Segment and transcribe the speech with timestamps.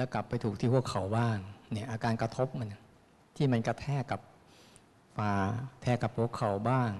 [0.00, 1.36] แล้วกลับไปถูกที่หัวเข่าบ้าง
[1.72, 2.74] เนี่ยอาการกระทบมัน
[3.36, 4.20] ที่มันกระแทกกับ
[5.16, 5.32] ฝ่า
[5.82, 6.90] แทกกับหัวเข่าบ้าง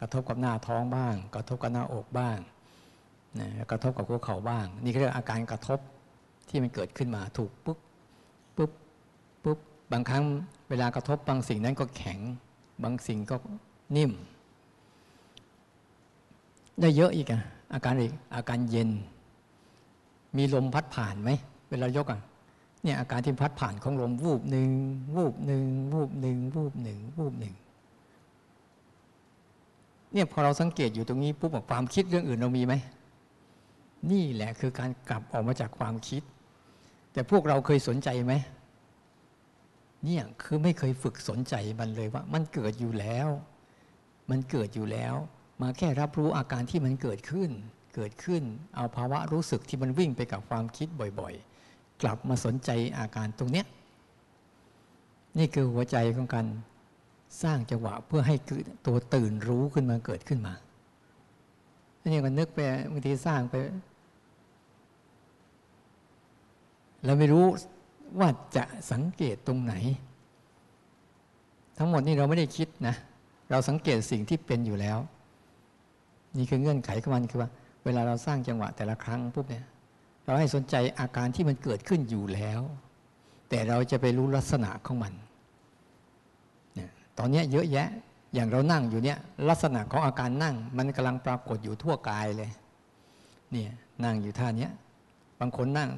[0.00, 2.38] กระทบกับหน้าท้องบ้าง กระทบกับหน้าอกบ้าง
[3.40, 5.78] นะกระทบกับหัวเข่าบ้าง นี่เรียกอาการกระทบ
[6.48, 7.78] ที่มันเกิดขึ้นมาถูกปุ๊บ
[8.56, 8.70] ปุ๊บ
[9.44, 9.58] ปุ๊บ
[9.92, 10.24] บางครั้ง
[10.68, 12.18] เวลากระทบบางสิ่งนั้นก็แข็ง
[12.82, 13.36] บางสิ่งก็
[13.96, 14.12] นิ่ม
[16.80, 18.90] ได้เยอะอีกอะอาการอีกอาการเย็น
[20.36, 21.32] มีลมพัดผ่านไหม
[21.74, 22.20] วลายกอะ
[22.82, 24.70] เนี่ยอาการที่พัดผ่านของลมวูบหนึ่ง
[25.14, 27.54] วูบหนึ่งวูบหนึ่งวูบหนึ่งวูบหนึ่ง
[30.12, 32.74] เนี่ยพอเราสังเกตอยู่ตรงนี้ปุ๊บความคิดเรื่องอื่นเรามีไหม
[34.10, 36.22] นี่แหละคือการกลับออกมาจากความคิด
[37.12, 38.34] แต่พวกเราเคยสนใจไหม
[40.04, 43.28] เนี่ยคือไม่เคยฝึกสนใจมันเลยว่า มันเกิดอยู่แล้ว
[44.30, 45.14] มันเกิดอยู่แล้ว
[45.62, 47.50] มาแค่รับรู้อาการที่มันเกิดขึ้น
[47.94, 48.42] เกิดขึ้น
[48.76, 50.88] เอาภาวะรู้สึกที่มันวิ่งไปกับความคิด
[51.20, 51.53] บ่อยๆ
[52.02, 53.66] กลับมาสนใจอาการตรงเนี้ย
[55.38, 56.46] นี่คือหัวใจของการ
[57.42, 58.36] สร้างจังหวะเพื่อให้
[58.86, 60.54] ตัวตื่นรู้ขึ้นมาเกิดขึ้นมา
[62.12, 62.58] นี่ก็นึกไป
[62.92, 63.54] บางทีสร้างไป
[67.04, 67.44] เราไม่รู้
[68.18, 69.74] ว่าจะสังเกตตรงไหน
[71.78, 72.94] ทั้งหมดนี่เราไม่ได้คิดนะ
[73.50, 74.98] เราสังเกตสิ่งที่เป็นอยู่แล้ว
[76.36, 77.50] นี่คือเงื่อนไขของมันคือว่า
[77.84, 79.64] เวลาเราสร้างจังหวะแต่ละครั้งปุ๊บเนี่ย
[80.24, 82.60] เราให้สนใจอาการที่มันเกิดขึ้นอยู่แล้ว
[83.48, 85.12] แต่เราจะไปรู้ลักษณะของมัน
[87.18, 87.88] ตอนนี้เยอะแยะ
[88.34, 89.18] อย่างเรานั่งอยู่เนี่ย
[89.48, 92.50] ลักษณะของอาการนั่ง มันกำลังปรากฏอยู่ทั่วกายเลย
[93.52, 93.70] เนี่ย
[94.04, 94.68] นั่งอยู่ท่านี้
[95.40, 95.90] บางคนนั่ง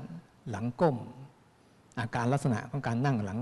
[0.51, 0.97] หลังก้ม
[2.01, 3.39] อาการลักษณะของการนั่งหลัง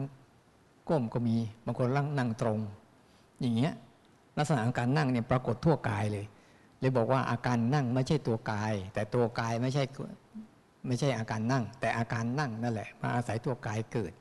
[0.89, 2.59] ก้มก็มีบางคนนั่งนั่งตรง
[3.41, 3.73] อย่างเงี้ย
[4.39, 6.25] ลักษณะของการนั่งเนี่ยปรากฏทั่วกายเลย
[6.81, 9.84] เลยบอกว่าอาการนั่งไม่ใช่ตัวกาย แต่ตัวกายไม่ใช่
[10.87, 14.12] ไม่ใช่อาการนั่ง แต่อาการนั่งนั่นแหละมาอาศัยตัวกายเกิด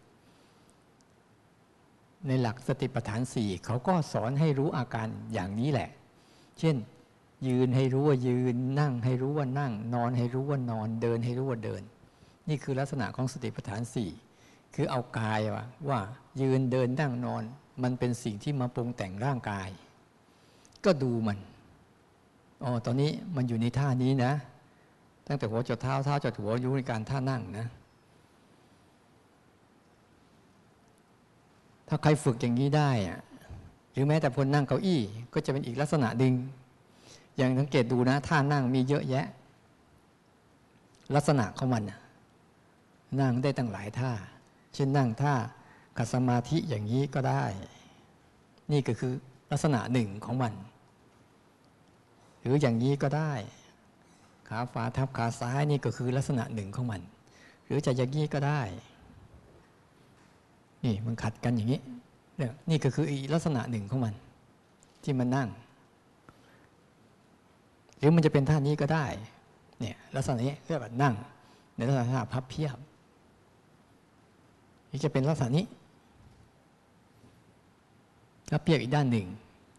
[2.28, 5.90] ในหลักสติปัฏฐานสี่เขาก็สอนให้รู้อาการอย่างนี้แหละ
[6.60, 6.76] เช่น
[7.48, 11.82] ยืนให้รู้ว่ายืนนั่งให้รู้ว่านั่ง นอนให้รู้ว่านอนเดินให้รู้ว่าเดิน
[12.50, 14.10] นี่คือลักษณะของสติปัฏฐานสี่
[14.76, 16.00] คือเอากายว่าว่า
[16.42, 17.44] ยืนเดินนั่งนอน
[17.84, 19.70] มันเป็นสิ่งที่มาปรุงแต่งร่างกาย
[20.86, 21.38] ก็ดูมัน
[22.64, 24.34] อ๋อตอนนี้มันอยู่ในท่านี้นะ
[25.28, 27.68] ตั้งแต่หัวจดเท้าเท้าจดหัวอยู่ในการท่านั่งนะ
[31.88, 33.20] ถ้าใครฝึกอย่างนี้ได้อะ
[33.92, 35.02] หรือแม้แต่คนนั่งเก้าอี้
[35.34, 36.34] ก็จะเป็นอีกลักษณะดึง
[37.38, 39.26] อย่างสังเกตดูนะท่านั่งมีเยอะแยะ
[41.16, 42.00] ลักษณะของมันนะ
[43.22, 44.12] นั่งได้ตั้งหลายท่า
[44.74, 45.34] เช่นนั่งท่า
[45.98, 47.44] ขัดสมาธิอย่างนี้ก็ได้
[48.72, 49.14] นี่ก็คือ
[49.52, 50.54] ลักษณะหนึ่งของมัน
[52.40, 53.34] หรืออย่างนี้ก็ได้
[54.54, 57.02] ขาฝาทับขาซ้ายนี่ก็คือลักษณะหนึ่งของมัน
[57.66, 58.62] หรือจะอย่างนี้ก็ได้
[60.84, 61.82] นี่มันขัดกันอย่างนี้
[62.38, 64.14] เนี่ยนี่ก็คืออีลักษณะหนึ่งของมัน
[65.04, 65.50] ที่มันนั่ง
[67.98, 69.06] หรือมันจะเป็นท่านี้ก็ได้
[69.80, 71.14] เนี่ยลักษณะนี้เรียกว่านั่ง
[71.76, 72.78] ในลักษณะพับเพียบ
[74.92, 75.66] นี่จะเป็นลักษณะนี้
[78.50, 79.28] แล้วเปียบอีกด้านหนึ่ง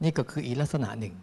[0.02, 1.14] นี่ก็คืออีลักษณะหนึ่ง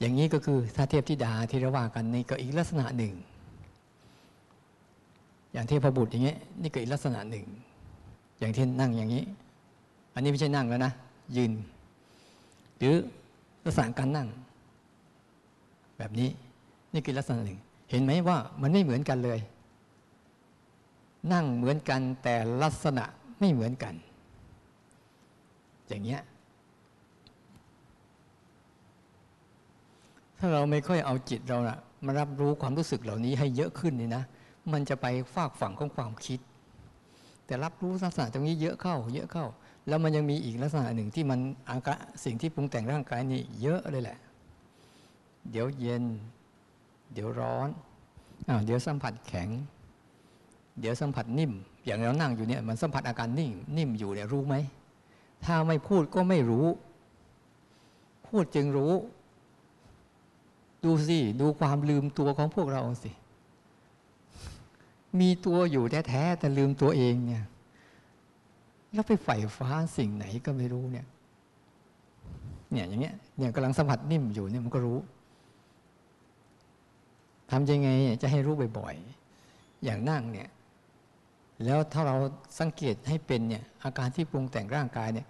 [0.00, 3.14] อย่างนี้ก็คือถ้าเทียบที่ดาที่ราว่ากันนี่ก็อีกลักษณะหนึ่ง
[5.52, 7.46] อย่างเทพบุตรอย่างนี้นี่ก็อีกลักษณะหนึ่ง
[8.38, 9.24] อย่างที่นั่งอย่างนี้
[10.14, 10.92] อันนี้ไม่ใช่นั่งแล้วนะ
[11.36, 11.52] ยืน
[12.78, 12.94] หรือ
[13.64, 14.28] ลักษณะการนั่ง
[15.98, 16.28] แบบนี้
[16.92, 17.58] นี่คือลักษณะหนึ่ง
[17.90, 19.40] เห็นไหมว่ามันไม่เหมือนกันเลย
[21.32, 23.04] นั่งเหมือนกันแต่ลักษณะ
[23.40, 23.94] ไม่เหมือนกัน
[25.88, 26.20] อย่างเงี้ย
[30.38, 34.22] ถ้าเราไม่ค่อยเอาจิตเรานะมารับรู้ความรู้สึกเหล่านี้ให้เยอะขึ้นนี่นะ
[34.72, 36.40] มันจะไปฝากฝั่งของความคิด
[37.46, 39.46] แต่รับรู้ลักษณะตรงนี้เยอะเข้า เยอะเข้า
[39.88, 41.38] แล้วมันยังมีอีกลักษณะหนึ่งที่มัน
[41.68, 41.94] อากา
[42.24, 44.18] สิ่งที่ปรุงแต่งร่างกายนี่เยอะเลยแหละ
[45.50, 46.04] เดี๋ยวเย็น
[47.12, 47.68] เดี๋ยวร้อน
[48.48, 49.48] อ้าวเดี๋ยวสัมผัสแข็ง
[50.80, 51.52] เดี๋ยวสัมผัสนิ่ม
[51.84, 54.54] อย่างเรานั่งอยู่เนี่ยมันสัมผัสอาการนิ่งนิ่มอยู่เนี่ยรู้ไหม
[55.44, 56.66] ถ้าไม่พูดก็ไม่รู้
[58.26, 58.92] พูดจึงรู้
[60.84, 63.12] ดูสิ ดูความลืมตัวของพวกเราสิ
[65.20, 67.44] มีตัวอยู่แท้ๆแต่ลืมตัวเองเนี่ย
[68.92, 71.06] แล้วไปใฝ่ฟ้าสิ่งไหนก็ไม่รู้เนี่ย
[72.72, 74.98] เนี่ยอย่างเงี้ยเนี่ยกำลังสัมผัสนิ่มอยู่เนี่ยมันก็รู้
[77.50, 77.88] ทำยังไง
[78.22, 80.48] จะให้รู้บ่อยๆ อย่างนั่งเนี่ย
[81.64, 82.16] แล้วถ้าเรา
[82.58, 85.26] สังเกตให้เป็นเนี่ย อาการที่ปรุงแต่งร่างกายเนี่ย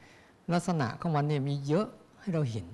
[0.53, 1.87] ลักษณะของมันเนี่ยมีเยอะ
[2.21, 2.67] ให้เราเห็น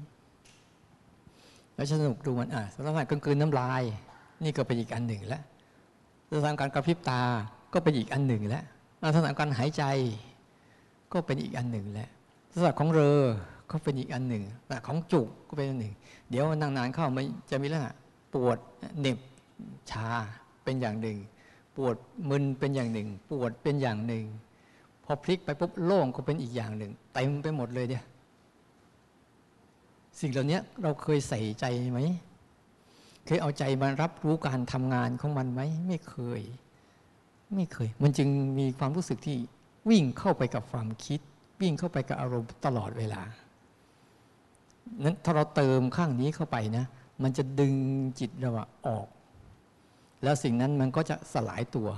[1.75, 3.83] แล้วสนุกดูมันอะสำหรับกลางคืนน้ำลาย
[4.43, 5.43] นี่ก็เป็นอีกอันหนึ่งแล้ว
[6.31, 7.23] ลักษณะการณ์กระพริบตา
[7.73, 8.65] ก็เป็นอีกอันหนึ่งแล้ว
[9.03, 9.85] ลักษณะการณ์หายใจ
[11.13, 12.09] ก็เป็นอีกอันหนึ่งแล้ว
[12.51, 13.21] ลักษณะของเรอ
[13.71, 15.95] ก็เป็นอีกอันหนึ่งลักษณะของจุกก็เป็นอันหนึ่ง
[16.31, 17.93] เดี๋ยวนั่งนานเข้ามันจะมีลักษณะ
[18.35, 18.59] ปวด
[19.01, 19.19] เหน็บ
[19.91, 20.09] ชา
[20.65, 21.19] เป็นอย่างหนึ่ง
[21.77, 21.97] ปวด
[22.31, 24.25] มึนเป็นอย่างหนึ่ง ปวดเป็นอย่างหนึ่ง
[25.05, 28.05] พอพลิกไปปุ๊บโล่งก็เป็นอีกอย่างหนึ่งเต็มไปหมดเลยเนี่ย
[30.20, 32.00] สิ่งเหล่านี้เราเคยใส่ใจไหม
[33.26, 36.43] เคยเอาใจมารับรู้การทำงานของมันไหม ไม่เคย
[37.55, 38.29] ไม่เคย มันจึง
[38.59, 39.37] มีความรู้สึกที่
[39.91, 41.20] วิ่งเข้าไปกับความคิด
[41.61, 43.23] วิ่งเข้าไปกับอารมณ์ตลอดเวลา
[45.05, 46.85] นั้นถ้าเราเติมข้างนี้เข้าไปนะ
[47.23, 47.75] มันจะดึง
[48.20, 48.50] จิตเรา
[48.87, 49.06] ออก
[50.23, 51.88] แล้วสิ่งนั้นมันก็จะสลายตัว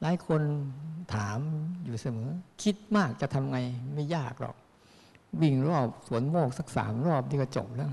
[0.00, 0.42] หลายคน
[1.14, 1.38] ถาม
[1.84, 2.30] อยู่เสมอ
[2.62, 3.58] คิดมากจะทำไง
[3.94, 4.56] ไม่ยากหรอก
[5.42, 7.92] วิ่งรอบสวนโมกสักสามรอบที่ก็จบแล้ว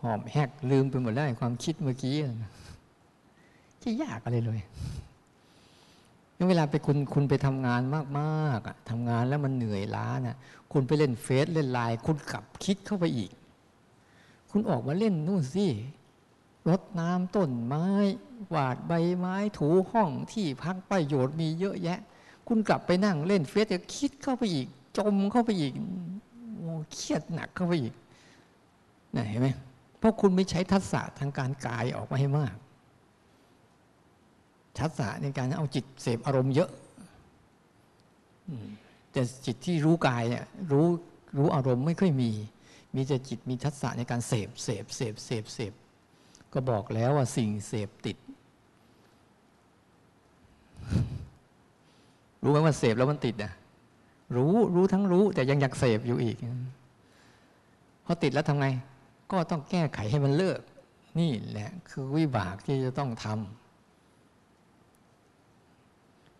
[0.00, 2.16] หอบแหกลืมไปหมดแล้วความคิดเมื่อกี้
[3.80, 4.60] ที่ยากอะไรเลย
[6.48, 7.82] เวลาไปคุณคุณไปทำงาน
[8.18, 10.36] มากๆอะทำงานแล้วมันเหนื่อยล้านะ่ะ
[10.72, 13.30] คุณไปเล่นเฟซเล่นไลน์คุณกลับคิดเข้าไปอีก
[14.50, 15.66] คุณออกมาเล่นนู่นสิ
[16.68, 17.86] รดน้ำต้นไม้
[18.48, 21.98] หวาดใบไม้ถูห้องที่พักประโยชน์มีเยอะแยะ
[22.48, 24.68] คุณกลับไปนั่งเล่นเฟซจะคิดเข้าไปอีก
[24.98, 25.72] จมเข้าไปอีก
[26.56, 27.94] โอ้เครียดหนักเข้าไปอีก
[29.16, 29.48] นะเห็นไหม
[29.98, 32.54] เพราะคุณไม่ใช้ทักษะทางการกายออกมาให้มาก
[34.80, 36.70] ทักษะในการเอาจิตเสพอารมณ์เยอะ
[39.12, 40.86] แต่จิตที่รู้กายเนี่ยรู้
[41.36, 42.30] รู้อารมณ์ไม่ค่อยมี
[42.94, 45.72] มีแต่จิตมีทักษะในการเสพเสพเสพเสพเสพ
[46.52, 48.16] ก็บอกแล้วว่าสิ่งเสพติด
[52.42, 53.52] รู้ไหมว่าเสพแล้วมันติดอะ
[54.36, 56.36] รู้รู้ทั้งรู้ แต่ยังอยากเสพอยู่อีก
[58.04, 58.66] พอติดแล้วทำไง
[59.30, 60.60] ก็ต้องแก้ไขให้มันเลิก
[61.18, 63.36] นี่แหละ คือวิบากที่จะต้องทำ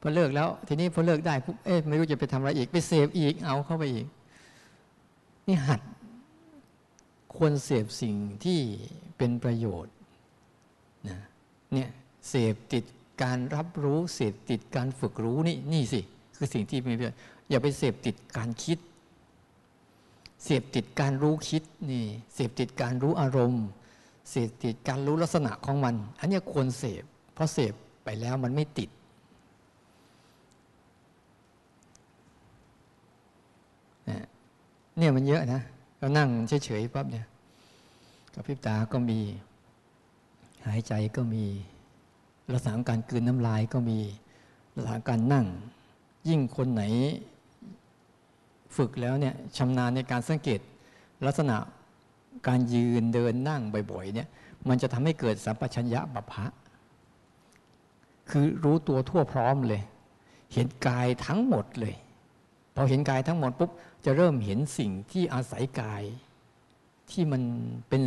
[0.01, 4.07] พอเลิกแล้ว ทีนี้พอเลิกได้ปุ๊บเอ๊ะไม่รู้จะไปทำอะไรอีก ไปเสพอีกเอาเข้าไปอีก
[5.47, 5.81] นี่หัด
[7.35, 8.61] ควรเสพสิ่งที่
[9.17, 9.95] เป็นประโยชน์
[11.09, 11.19] นะ
[11.73, 11.89] เนี่ย
[12.29, 12.85] เสพติด
[13.23, 16.01] การรับรู้เสพติดการฝึกรู้นี่นี่สิ
[16.37, 17.19] คือสิ่งที่มีประโยชน์
[17.49, 18.79] อย่าไปเสพติดการคิด
[20.45, 22.05] เสพติดการรู้คิดนี่
[22.35, 23.65] เสพติดการรู้อารมณ์
[24.31, 27.03] เสพติดการรู้ลักษณะของมัน อันนี้ควรเสพ
[27.35, 27.73] เพราะเสพ
[28.05, 28.91] ไปแล้วมันไม่ติด
[34.99, 35.63] เนี่ยมันเยอะนะ
[35.99, 37.27] เรานั่งเฉยๆปั๊บเนี่ย
[38.35, 39.21] กับพิบตาก็มี
[40.67, 41.45] หายใจก็มี
[42.53, 43.99] ลักษณะการกืนน้ำลายก็มี
[44.75, 45.47] ลักษณะการนั่ง
[46.29, 46.83] ยิ่งคนไหน
[48.77, 50.61] ฝึกแล้วเนี่ยชำนาญในการสังเกต
[51.27, 51.57] ลักษณะ
[52.49, 54.29] การยืนเดินนั่งบ่อยๆเนี่ย
[54.69, 56.47] มันจะทำให้เกิดสัมปชัญญะบัพพะ
[58.31, 59.83] คือรู้ตัวทั่วพร้อมเลย
[60.53, 61.95] เห็นกายทั้งหมดเลย
[62.75, 63.71] พอเห็นกายทั้งหมดปุ๊บ
[64.05, 66.03] จะเริ่มเห็นสิ่งที่อาศัยกาย
[67.11, 67.43] ที่มัน
[67.89, 68.03] เป็น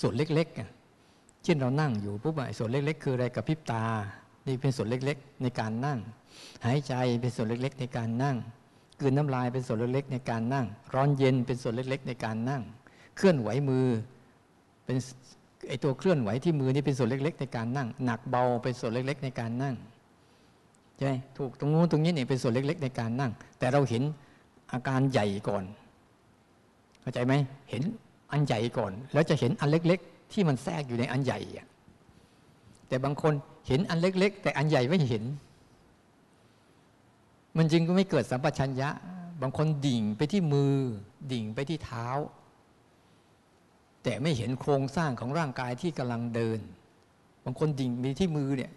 [0.00, 3.84] ส่วนเล็กๆเช่นเรานั่งอยู่ปุ๊บส่วนเล็ก ๆ คืออะไรกับพิบตา
[4.46, 5.98] นี่เป็นส่วนเล็ก ๆ ในการนั่ง
[6.64, 8.36] หายใจเป็นส่วนเล็ก ๆ ในการนั่ง
[9.00, 12.62] กืนน้ำลายเป็นส่วนเล็กๆในการนั่ง ร้อนเย็นเป็นส่วนเล็กๆ ในการนั่ง
[13.16, 13.86] เคลื่อนไหวมือ
[14.84, 14.96] เป็น
[15.68, 19.76] ไอตัวเคลื่อนไหวที่มือนี่เป็นส่วนเล็ก ๆ ในการนั่ง หนักเบาเป็นส่วนเล็ก ๆ ในการนั่ง
[20.96, 24.02] ใช่ไหมถูกตรงนู้นตรงนี้เนี่ยเป็นส่วนเล็ก ๆ ในการนั่ง แต่เราเห็น
[24.72, 25.64] อาการใหญ่ก่อน
[27.00, 27.34] เข้าใจไหม
[27.70, 27.82] เห็น
[28.32, 31.40] อันใหญ่ก่อน แล้วจะเห็นอันเล็ก ๆ ที่มันแทรกอยู่ในอันใหญ่
[32.88, 33.32] แต่บางคน
[33.68, 35.24] เห็นอันเล็ก ๆ แต่อันใหญ่ไม่เห็น
[37.58, 38.90] มันจึงก็ไม่เกิดสัมปชัญญะ
[39.42, 40.74] บางคนดิ่งไปที่มือ
[41.32, 42.06] ดิ่งไปที่เท้า
[44.02, 46.58] แต่ไม่เห็นโครงสร้างของร่างกายที่กำลังเดิน
[47.44, 48.72] บางคนดิ่งไปที่มือเนี่ย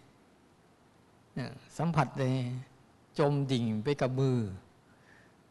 [1.77, 2.35] สัมผัสเลย
[3.19, 4.37] จมดิ่งไปกับมือ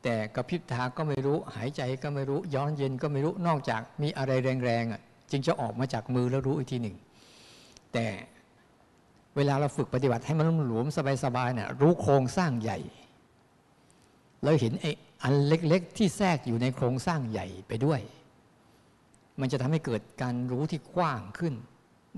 [0.02, 4.32] แต่กระพริบตาก็ไม่รู้ หายใจก็ไม่รู้ ย้อนเย็นก็ไม่รู้นอกจากมีอะไร
[4.64, 6.96] แรงๆอะจึงจะออกมาจากมือแล้วรู้อีกทีหนึ่ง
[7.92, 8.06] แต่
[9.36, 10.86] เวลาเราฝึกปฏิบัติให้มันหลวม
[11.24, 12.78] สบายๆเนี่ยรู้โครงสร้างใหญ่
[14.44, 14.90] เราเห็นไอ้
[15.22, 18.00] อันเล็กๆ ที่แทรกอยู่ในโครงสร้างใหญ่ไปด้วย
[19.40, 21.54] มันจะทำให้เกิดการรู้ที่กว้างขึ้น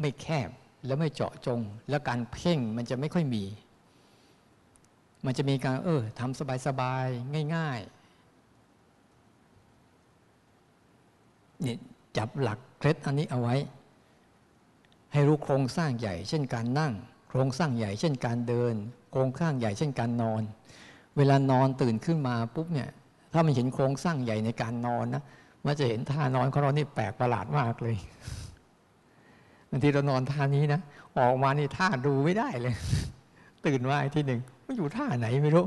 [0.01, 0.51] ไม่แคบ
[0.87, 3.45] แล้วไม่เจาะจง แล้วการเพ่งมันจะไม่ค่อยมี
[5.27, 8.03] มันจะมีการเออทำสบายๆ ง่ายๆ
[11.65, 11.77] นี่
[12.17, 13.57] จับหลักเคล็ดอันนี้เอาไว้
[15.13, 16.93] ให้รู้โครงสร้างใหญ่ เช่นการนั่ง
[17.29, 18.75] โครงสร้างใหญ่ เช่นการเดิน
[19.11, 20.43] โครงสร้างใหญ่ เช่นการนอน
[21.17, 22.89] เวลานอนตื่นขึ้นมาปุ๊บเนี่ย
[23.33, 25.23] ถ้ามันเห็นโครงสร้างใหญ่ในการนอนนะ
[25.65, 27.97] มันจะเห็นท่านอนของเรานี่แปลกประหลาดมากเลย
[29.71, 30.81] บางทีเรานอนท่านี้นะ
[31.19, 32.75] ออกมานี่ท่าดูไม่ได้เลย
[33.67, 35.67] ตื่นมาอีกทีหนึ่งมันอยู่ท่าไหนไม่รู้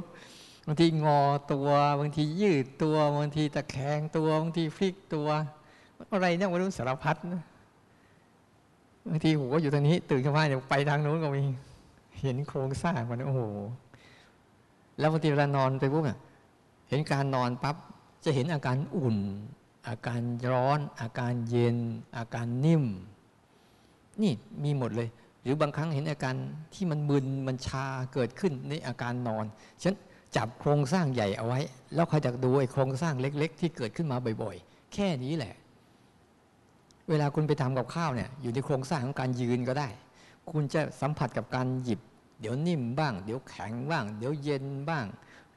[0.67, 1.19] บางทีงอ
[1.51, 1.67] ตัว
[1.99, 5.27] บางทียืดตัวบางทีตะแคงตัวบางทีพลิกตัว
[6.13, 7.43] อะไรเนี่ยไม่รู้สารพัดนะ
[9.09, 11.43] บางทีหัวอยู่ตรงนี้ ตื่นขึ้นมาเนี่ยไปทางโน้นก็มี
[12.21, 13.41] เห็นโครงสร้างมันโอ้โห
[14.99, 16.17] แล้วบางทีเวลานอนไปปุ๊บเนี่ย
[16.89, 17.75] เห็นการนอนปั๊บ
[18.25, 19.17] จะเห็นอาการอุ่น
[19.87, 20.21] อาการ
[20.51, 21.77] ร้อน อาการเย็น
[22.17, 22.83] อาการนิ่ม
[24.21, 24.33] นี่
[24.63, 25.09] มีหมดเลย
[25.41, 26.35] หรือบางครั้งเห็นอาการ
[26.73, 29.45] ที่มันมึนมันชาเกิดขึ้นในอาการนอน
[29.83, 29.93] ฉัน
[30.35, 31.59] จับโครงสร้างใหญ่เอาไว้
[31.93, 35.55] แล้วคอยจะดูไอ้โครงสร้างเล็ก ๆ ที่เกิดขึ้นมาบ่อยๆ แค่นี้แหละ
[37.09, 39.87] เวลาคุณไปทำกับข้าวเนี่ยอยู่ในโครงสร้างของการยืนก็ได้
[40.51, 41.99] คุณจะสัมผัสกับการหยิบ
[42.39, 45.05] เดี๋ยวนิ่มบ้าง เดี๋ยวแข็งบ้าง เดี๋ยวเย็นบ้าง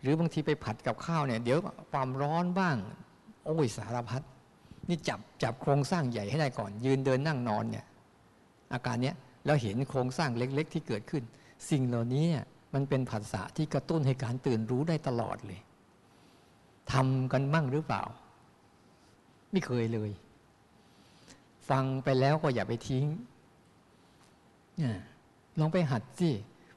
[0.00, 1.58] หรือบางทีไปผัดกับข้าวเนี่ย เดี๋ยว
[1.92, 2.76] ความร้อนบ้าง
[3.44, 4.22] โอ้ยสารพัด
[4.88, 7.86] นี่จับจับโครงสร้างใหญ่ให้ได้ก่อน ยืนเดินนั่งนอนเนี่ย
[8.72, 11.22] อาการเนี้ยแล้วเห็นโครงสร้างเล็ก ๆ ที่เกิดขึ้น
[11.70, 12.44] สิ่งเหล่านี้เนี่ย
[12.74, 15.60] มันเป็นผัสสะที่กระตุ้นให้การตื่นรู้ได้ตลอดเลย
[16.92, 18.02] ทำกันบ้างหรือเปล่า
[19.52, 20.10] ไม่เคยเลย
[21.70, 23.04] ฟังไปแล้วก็อย่าไปทิ้ง
[25.58, 26.30] ลองไปหัดสิ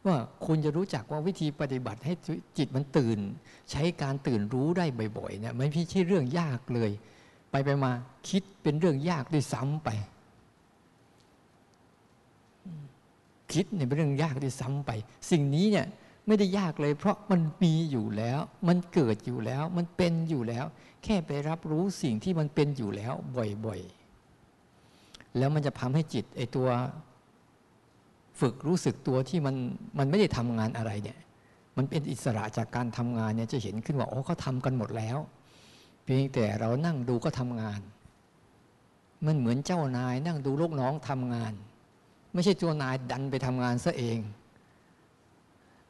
[0.05, 2.13] ว่าคุณจะรู้จักว่าวิธีปฏิบัติให้
[2.57, 3.19] จิตมันตื่น
[3.71, 4.85] ใช้การตื่นรู้ได้
[5.17, 6.91] บ่อยๆเนี่ยไม่ใช่เรื่องยากเลย
[7.51, 7.91] ไปไปมา
[8.29, 9.89] คิดเป็นเรื่องยากด้วยซ้ำไป
[13.53, 14.91] คิดเนี่ยเป็นเรื่องยากที่ซ้ำไป
[15.31, 15.87] สิ่งนี้เนี่ย
[16.27, 20.65] ไม่ได้ยากเลย เพราะมันมีอยู่แล้ว มันเกิดอยู่แล้ว มันเป็นอยู่แล้ว
[21.03, 23.13] แค่ไปรับรู้สิ่งที่มันเป็นอยู่แล้ว
[23.65, 26.67] บ่อยๆ แล้วมันจะทำให้จิตไอตัว
[28.41, 29.55] ฝึกรู้สึกตัวที่มัน
[29.99, 31.19] มันไม่ได้ทำงานอะไรเนี่ย
[31.77, 35.17] มันเป็นอิสระจากการทำงานเนี่ยจะเห็นขึ้นว่าโอ้เขาทากันหมดแล้ว
[36.03, 37.79] เพียงแต่เรานั่งดูก็ทำงาน
[39.25, 41.53] มันเหมือนเจ้านายนั่งดูลูกน้องทำงาน
[42.33, 44.19] ไม่ใช่เจ้านายดันไปทำงานซะเอง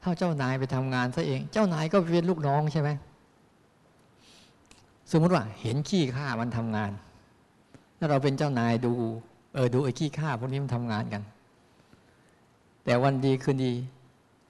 [0.03, 2.89] ถ้าเจ้านายไปทำงานซะเอง เจ้านายก็เป็นลูกน้องใช่ไหม
[5.11, 6.91] สมมติว่า เห็นขี้ข้ามันทำงาน
[7.97, 8.93] แล้วเราเป็นเจ้านายดู
[9.53, 11.21] เออดูไอ้ขี้ข้าพวกนี้มันทำงานกัน
[12.85, 13.73] แต่วันดีคืนดี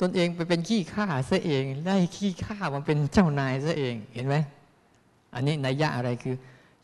[0.02, 4.36] ตนเองไปเป็นขี้ข้าซะเองได้ขี้ข้ามันเป็นเจ้านายซะเองเห็นไหม
[5.34, 6.36] อันนี้นัยยะอะไรคือ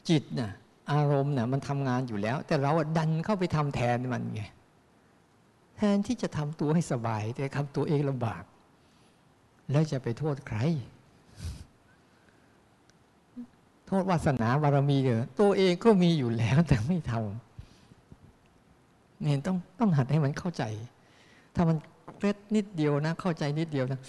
[0.10, 0.51] จิตน่ะ
[0.92, 4.44] อารมณ์น่ะมันทำงานอยู่แล้ว แต่เราดันเข้าไปทำแทนมันไง
[5.77, 8.44] แทนที่จะทำตัวให้สบาย แต่ทำตัวเองลำบาก
[9.72, 10.58] แล้วจะไปโทษใคร
[13.88, 20.63] โทษวาสนาบารมีเถอะตัวเองก็มีอยู่แล้วแต่ไม่ทำเนี่ยต้องต้องหัดให้มันเข้าใจ
[21.58, 21.78] ถ้ามัน
[22.20, 24.00] เล็ดนิดเดียวนะ เข้าใจนิดเดียวนะ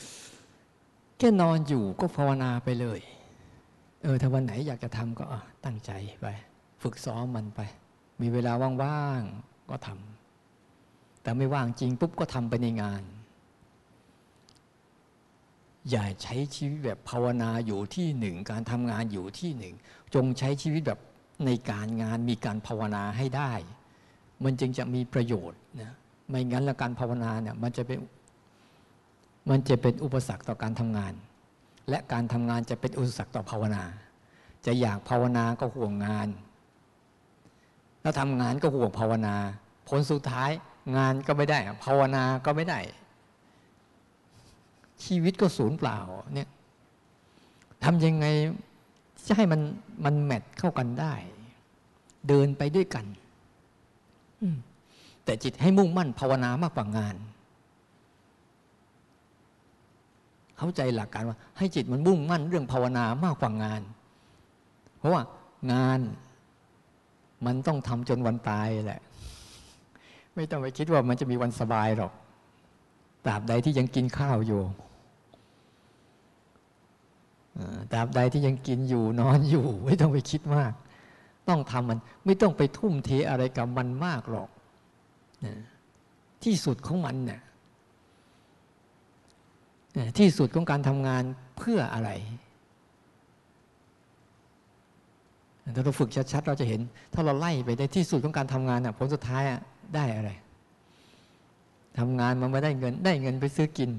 [1.18, 3.00] แค่นอนอยู่ก็ภาวนาไปเลย
[4.02, 5.24] เออถ้าวันไหนอยากจะทำก็
[5.64, 5.90] ตั้งใจ
[6.20, 6.26] ไป
[6.82, 7.60] ฝึกซ้อมมันไป
[8.20, 8.52] มีเวลา
[8.82, 13.02] ว่างๆก็ทำแต่ไม่ว่างจริงปุ๊บก็ทำไปในงาน
[15.90, 19.74] อย่าใช้ชีวิตแบบภาวนาอยู่ที่หนึ่ง การทำงานอยู่ที่หนึ่ง
[20.14, 21.00] จงใช้ชีวิตแบบ
[21.46, 23.52] ในการงานมีการภาวนาให้ได้
[24.44, 25.94] มันจึงจะมีประโยชน์นะ
[26.28, 27.98] ไม่งั้นแล้วการภาวนาเนี่ยมันจะเป็น
[29.50, 31.12] มันจะเป็นอุปสรรคต่อการทำงาน
[31.88, 33.84] และการทำงานจะเป็นอุปสรรคต่อภาวนา
[34.66, 36.28] จะอยากภาวนาก็ห่วงงาน
[38.02, 39.34] แล้วทำงานก็ห่วงภาวนา
[39.88, 40.50] ผลสุดท้าย
[40.96, 42.80] งานก็ไม่ได้ ภาวนาก็ไม่ได้
[45.04, 45.98] ชีวิตก็สูญเปล่า
[46.34, 46.48] เนี่ย
[47.84, 48.26] ทำยังไง
[49.26, 49.60] จะให้มัน
[50.04, 51.14] มันแมทเข้ากันได้
[52.28, 53.04] เดินไปด้วยกัน
[55.28, 57.16] แต่จิตให้มุ่งมั่นภาวนามากกว่างาน
[60.58, 63.82] เข้าใจหลักการว่า ให้จิตมันมุ่งมั่นเรื่องภาวนามากกว่างาน
[64.98, 65.22] เพราะว่า
[65.72, 66.00] งาน
[67.46, 69.00] มันต้องทำจนวันตายแหละ
[70.34, 72.12] ไม่ต้องไปคิดว่ามันจะมีวันสบายหรอก
[73.24, 74.62] ตราบใดที่ยังกินข้าวอยู่
[77.92, 80.72] ตราบใดที่ยังกินอยู่นอนอยู่ ไม่ต้องไปคิดมาก
[81.48, 84.50] ต้องทำมัน ไม่ต้องไปทุ่มเทอะไรกับมันมากหรอก
[86.44, 87.40] ที่สุดของมันเนี่ย
[90.18, 91.22] ที่สุดของการทำงาน
[91.58, 92.10] เพื่ออะไร
[95.74, 96.80] ถ้าเราฝึกชัดๆ เราจะเห็น
[97.14, 99.42] ถ้าเราไล่ไปในที่สุดของการทำงานผลสุดท้าย
[99.94, 100.30] ได้อะไร
[101.98, 103.90] ทำงานมันไม่ได้เงิน ได้เงินไปซื้อกิน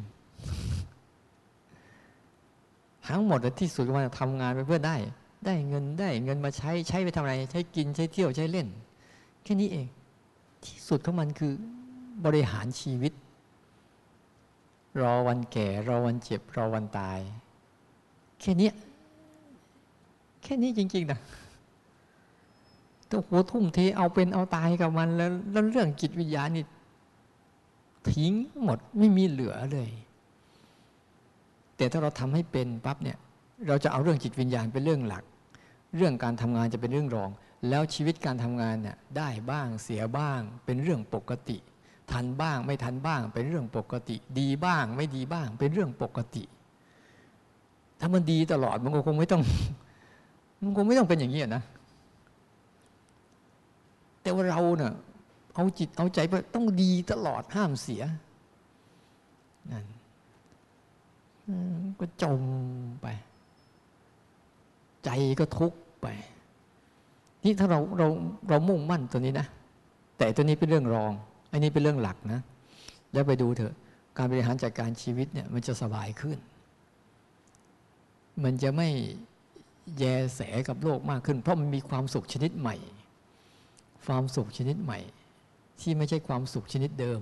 [3.08, 4.96] ทั้งหมดที่สุดมันทำงานไปเพื่อได้
[5.46, 8.68] ได้เงินได้เงินมาใช้ใช้ไปทำอะไร ใช้กินใช้เที่ยวใช้เล่น
[9.44, 9.88] แค่นี้เอง
[10.66, 11.54] ที่สุดของมันคือ
[12.26, 13.14] บริหารชีวิต
[15.02, 17.20] รอวันแก่ รอวันเจ็บ รอวันตาย
[18.40, 18.70] แค่นี้
[20.44, 21.20] แค่นี้จริงๆนะ
[23.10, 26.66] ต้องหัวทุ่มเทเอาเป็นเอาตายกับมันแล้วแล้วเรื่องจิตวิญญาณนี่
[28.12, 29.90] ทิ้งหมดไม่มีเหลือเลย
[31.78, 33.18] แต่ถ้าเราทำให้เป็นปั๊บเนี่ย
[33.68, 35.24] เราจะเอาเรื่องจิตวิญญาณเป็นเรื่องหลัก
[35.96, 37.30] เรื่องการทำงานจะเป็นเรื่องรอง
[37.68, 41.58] แล้วชีวิตการทำงานเนี่ยได้บ้างเสียบ้าง เป็นเรื่องปกติ
[42.12, 46.44] ทันบ้างไม่ทันบ้าง เป็นเรื่องปกติ ดีบ้าง ไม่ดีบ้าง เป็นเรื่องปกติ
[48.00, 49.44] ถ้ามันดีตลอดมันก็คงไม่ต้อง
[50.62, 51.64] มันคงไม่ต้องเป็นอย่างนี้นะ
[54.22, 54.94] แต่ว่าเราเนี่ย
[55.56, 58.04] เอาจิตเอาใจไปต้องดีตลอดห้ามเสีย
[59.72, 59.86] นั่น
[62.00, 62.42] ก็จม
[63.02, 63.08] ไป
[65.04, 66.08] ใจก็ทุกข์ไป
[67.44, 68.08] นี่ถ้าเราเรา
[68.50, 69.48] เรามุ่งมั่นตัวนี้นะ
[70.18, 71.12] แต่ตัวนี้เป็นเรื่องรอง
[71.52, 72.40] อันนี้เป็นเรื่องหลักนะ
[73.14, 73.74] แล้วไปดูเถอะ
[74.18, 76.38] การบริหารจัดการชีวิตเนี่ยมันจะสบายขึ้น
[78.44, 78.90] มันจะไม่
[80.00, 80.04] แย
[80.36, 82.76] แสกับโลกมากขึ้น เพราะมันมีความสุขชนิดใหม่
[84.06, 85.00] ความสุขชนิดใหม่
[85.82, 87.22] ที่ไม่ใช่ความสุขชนิดเดิม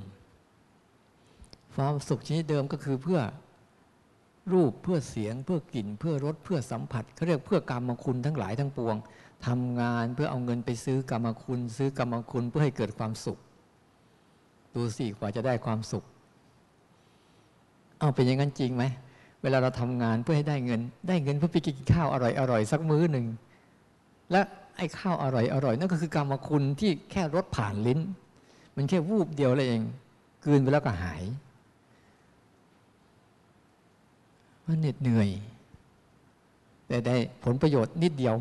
[1.76, 3.20] ความสุขชนิดเดิมก็คือเพื่อ
[4.54, 8.96] รูปเพื่อเสียง เพื่อกลิ่น เพื่อรสเพื่อสัมผัสเขาเรียกเพื่อกรรมคุณทั้งหลายทั้งปวง
[9.46, 13.38] ทำงานเพื่อเอาเงินไปซื้อกรรมคุณ ซื้อกรรมคุณเพื่อให้เกิดความสุข
[14.76, 16.04] ดูสิกว่าจะได้ความสุข
[18.00, 18.84] เอาเป็นอย่างนั้นจริงไหม
[19.42, 23.26] เวลาเราทำงานเพื่อให้ได้เงิน ได้เงินเพื่อไปกินข้าวอร่อยอร่อยสักมื้อหนึ่ง
[24.32, 24.42] และ
[24.78, 28.00] ไอ้ข้าวอร่อยอร่อยนั่นก็คือกรรมคุณที่แค่รสผ่านลิ้น
[28.76, 29.82] มันแค่วูบเดียวเลยเอง
[30.46, 31.24] กืนไปแล้วก็หาย
[34.66, 35.30] มันเหน็ดเหนื่อย
[36.88, 38.36] แต่ได้ผลประโยชน์นิดเดียว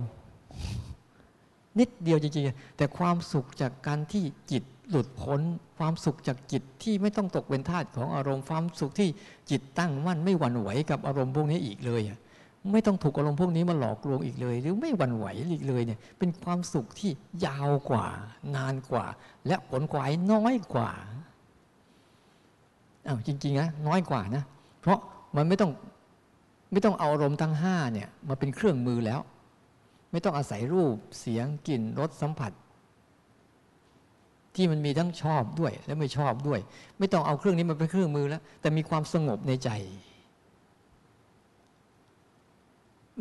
[1.79, 5.41] นิดเดียวจริงๆ แต่ความสุขจากการที่จิตหลุดพ้น
[5.79, 9.09] ความสุขจากจิตที่ไม่ต้องตกเป็นทาสของอารมณ์ความสุขที่
[9.51, 12.03] จิตตั้งมั่นไม่หวั่นไหวกับอารมณ์พวกนี้อีกเลย
[12.73, 17.11] ไม่ต้องถูกอารมณ์พวกนี้มาหลอกลวงอีกเลย หรือไม่หวั่นไหวอีกเลยเนี่ยเป็นความสุขที่
[17.47, 18.07] ยาวกว่า
[18.57, 19.07] นานกว่า
[19.47, 20.91] และผลกวายน้อยกว่า
[23.07, 24.43] อ้าวจริงๆนะน้อยกว่านะ
[24.81, 24.99] เพราะ
[25.37, 25.71] มันไม่ต้อง
[26.73, 29.21] ไม่ต้องเอาอารมณ์ทั้งห้าเนี่ยมาเป็นเครื่องมือแล้ว
[30.11, 32.53] ไม่ต้องอาศัยรูปเสียงกลิ่นรสสัมผัส
[34.55, 36.61] ที่มันมีทั้งชอบด้วย และไม่ชอบด้วย
[36.99, 39.71] ไม่ต้องเอาเครื่องนี้มาเป็นเครื่องมือแล้ว แต่มีความสงบในใจ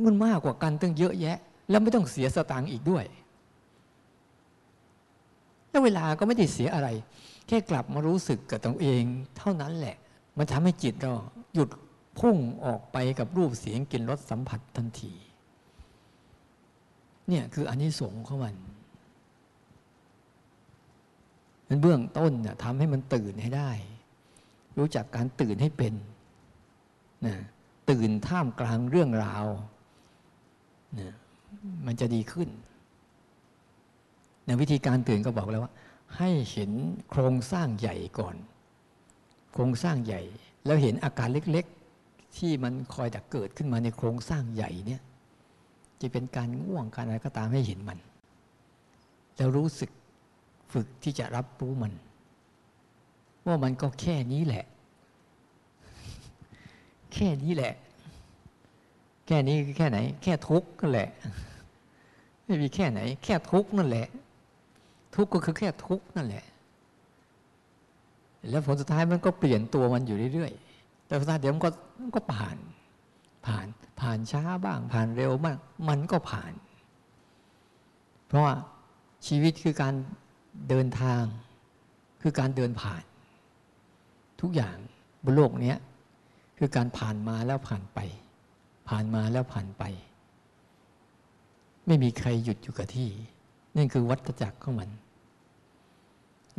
[0.06, 1.38] มันมากกว่ากันตั้งเยอะแยะ
[1.70, 3.06] แล้วไม่ต้องเสียสตางค์อีกด้วย
[5.70, 6.90] แล้วเวลาก็ไม่ได้เสียอะไร
[7.48, 9.04] แค่กลับมารู้สึกกับตัวเอง
[9.38, 9.96] เท่านั้นแหละ
[10.38, 11.14] มันทำให้จิตเรา
[11.54, 11.70] หยุด
[12.20, 15.14] พุ่งออกไปกับรูปเสียงกลิ่นรสสัมผัสทันที
[17.30, 18.56] เนี่ยคืออันนี้สงของมัน
[21.68, 23.72] มันเบื้องต้นเนี่ยทำให้มันตื่นให้ได้
[24.78, 25.94] รู้จักการตื่นให้เป็น
[27.26, 27.36] นะ
[27.90, 29.46] ตื่นท่ามกลางเรื่องราว
[31.00, 31.16] นะ
[31.86, 32.50] มันจะดีขึ้น
[34.46, 35.74] ในวิธีการตื่นก็บอกแล้วว่า
[36.18, 36.72] ให้เห็น
[37.10, 38.36] โครงสร้างใหญ่ก่อน
[39.54, 40.22] โครงสร้างใหญ่
[40.66, 41.66] แล้วเห็นอาการเล็ก
[42.02, 45.02] ๆ ที่มันคอยจะเกิดขึ้นมาในโครงสร้างใหญ่เนี่ย
[46.06, 47.98] จะเป็นการง่วงการอะไรก็ตามให้เห็นมัน
[49.36, 49.90] แล้วรู้สึก
[50.74, 51.94] ฝึกที่จะรับรู้มัน
[53.48, 54.66] ว่ามันก็แค่นี้แหละ
[57.14, 57.74] แค่นี้แหละ
[59.28, 61.10] แค่นี้คือแค่ไหน แค่ทุกข์ก็แหละ
[62.46, 64.08] ไม่มีแค่ไหน แค่ทุกข์นั่นแหละ
[65.16, 66.44] ทุกข์ก็คือแค่ทุกข์นั่นแหละ
[68.50, 70.52] แล้วผลสุดท้ายมันก็เปลี่ยนตัวมันอยู่เรื่อย
[71.06, 71.70] แต่สุดท้ายเดี๋ยวมันก็
[72.02, 72.58] มันก็ผ่าน
[73.48, 73.68] ผ่าน
[74.00, 75.58] ผ่านช้าบ้าง ผ่านเร็วมาก
[75.90, 76.54] มันก็ผ่าน
[78.28, 78.56] เพราะว่า
[79.28, 79.94] ชีวิตคือการ
[80.70, 81.24] เดินทาง
[82.22, 83.04] คือการเดินผ่าน
[84.42, 84.78] ทุกอย่าง
[85.24, 85.76] บนโลกนี้
[86.58, 88.00] คือการผ่านมาแล้วผ่านไป
[88.90, 89.84] ผ่านมาแล้วผ่านไป
[91.88, 93.10] ไม่มีใครหยุดอยู่กับที่
[93.76, 94.90] นั่นคือวัฏจักรของมัน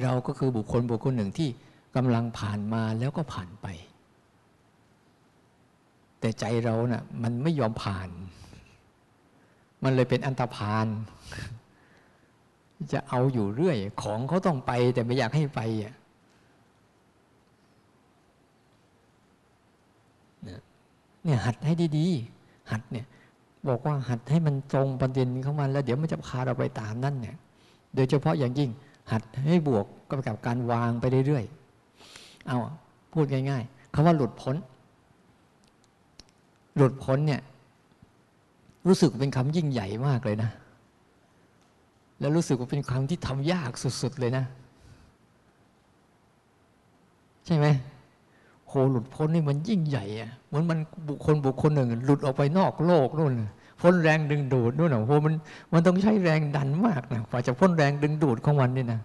[0.02, 1.48] เราก็คือบุคคลบุคคลหนึ่งที่
[1.96, 3.66] กำลังผ่านมาแล้วก็ผ่านไป
[6.26, 8.08] แต่ใจเราเนะ่ะ มันไม่ยอมผ่าน
[9.84, 10.86] มันเลยเป็นอันตรพาน
[12.92, 15.94] จะเอาอยู่เรื่อย ของเขาต้องไป แต่ไม่อยากให้ไปอะ
[21.24, 23.06] เนี่ยหัดให้ดีๆ หัดเนี่ย
[23.68, 27.36] บอกว่าหัดให้มันตรงประเด็นเข้ามาแล้ว เดี๋ยวมันจะพาเราไปตามนั่นเนี่ย
[27.94, 28.70] โดยเฉพาะอย่างยิ่ง
[29.12, 29.86] หัดให้บวก
[30.26, 32.58] กับการวางไปเรื่อยๆ เอา
[33.12, 34.56] พูดง่ายๆคำว่าหลุดพ้น
[36.76, 37.42] หลุดพ้นเนี่ย
[38.86, 40.50] รู้สึกเป็นคำยิ่งใหญ่มากเลยนะ
[42.20, 43.70] แล้วรู้สึกว่าเป็นคำที่ทำยาก
[44.02, 44.44] สุด ๆ เลยนะ
[47.46, 47.66] ใช่ไหม
[48.68, 53.32] โหหลุดพ้นนี่มันยิ่งใหญ่อะเหมือนมันบุคคลบุคคลหนึ่ง หลุดออกไปนอกโลกนู่น
[53.80, 55.34] พ้นแรงดึงดูดนู่นนะโหมัน
[55.72, 59.00] มันต้องใช้แรงดันมากนะกว่าจะพ้นแรงดึงดูดของมันนี่นะ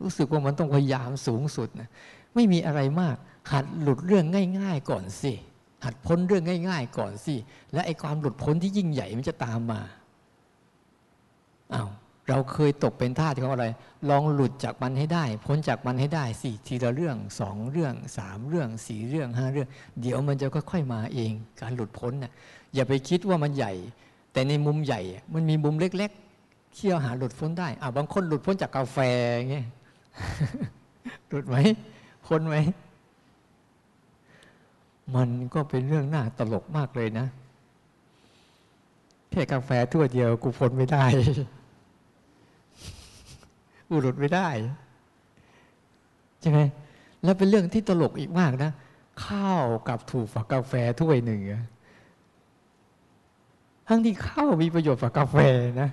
[0.00, 1.88] รู้สึกว่ามันต้องพยายามสูงสุดนะ
[2.34, 3.16] ไม่มีอะไรมาก
[3.52, 4.24] หัดหลุดเรื่อง
[4.58, 5.32] ง่าย ๆ ก่อนสิ
[5.84, 7.34] หัดพ้นเรื่องง่าย ๆ ก่อนสิ
[7.72, 9.80] และไอ้ความหลุดพ้นที่ยิ่งใหญ่มันจะตามมา
[11.74, 11.88] อา้าว
[12.28, 13.66] เราเคยตกเป็นทาสของอะไร
[14.10, 19.68] ลองหลุดจากมันให้ได้ พ้นจากมันให้ได้สิทีละเรื่องสองเรื่องสามเรื่องสี่เรื่องห้าเรื่อง
[20.00, 22.32] เดี๋ยวมันจะค่อยๆมาเอง การหลุดพ้นน่ะ
[22.74, 23.72] อย่าไปคิดว่ามันใหญ่
[24.32, 25.00] แต่ในมุมใหญ่
[25.34, 28.98] มันมีมุมเล็กๆที่เราหาหลุดพ้นได้อ่าบางคนหลุดพ้นจากกาแฟ
[29.50, 29.66] เงี้ย
[31.28, 31.56] หลุดไหม
[32.26, 32.56] พ้นไหม
[35.14, 37.26] มันก็เป็นเรื่องน่าตลกมากเลยนะ
[39.30, 41.04] แค่กาแฟถ้วยเดียวกูพ้นไม่ได้
[43.88, 44.48] กูหลุดไม่ได้
[46.40, 46.60] ใช่ไหม
[47.22, 48.70] แล้วเป็นเรื่องที่ตลกอีกมากนะ
[49.26, 51.40] ข้าวกับถูกฝักกาแฟถ้วยหนึ่ง
[53.88, 55.36] ทั้งที่ข้าวมีประโยชน์ฝักกาแฟ
[55.82, 55.90] นะ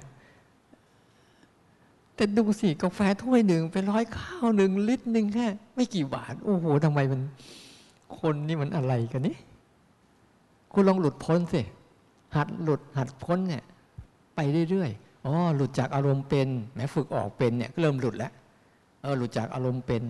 [2.16, 7.22] แต่ดูสิกาแฟถ้วยหนึ่งเป็นร้อยข้าวหนึ่งลิตรหนึ่งแค่ไม่กี่บาท โอ้โหทำไมมัน
[8.22, 9.36] คนนี่มันอะไรกันนี่
[10.72, 11.62] คุณลองหลุดพ้นสิ
[12.36, 13.64] หัดหลุดหัดพ้นเนี่ย
[14.36, 18.32] ไปเรื่อยๆ อ๋อ หลุดจากอารมณ์เป็น แม้ฝึกออกเป็นเนี่ยเริ่มหลุดแล้ว
[19.02, 20.04] เออ หลุดจากอารมณ์เป็น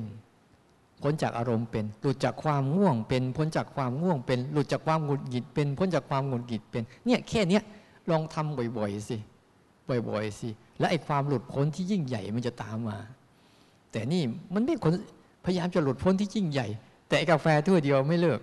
[1.01, 7.63] พ้นจากอารมณ์เป็น หลุดจากความง่วงเป็น พ้นจากความง่วงเป็น หลุดจากความหงุดหงิดเป็น พ้นจากความหงุดหงิดเป็น เนี่ยแค่เนี้ย
[8.09, 9.17] ลองทำบ่อยๆ สิ
[10.07, 12.97] บ่อยๆ สิ แล้วไอ้ความหลุดพ้นที่ยิ่งใหญ่มันจะตามมา
[13.91, 14.21] แต่นี่
[14.53, 14.93] มันไม่คน
[15.45, 16.67] พยายามจะหลุดพ้นที่ยิ่งใหญ่
[17.07, 18.39] แต่กาแฟถ้วยเดียวไม่เลิก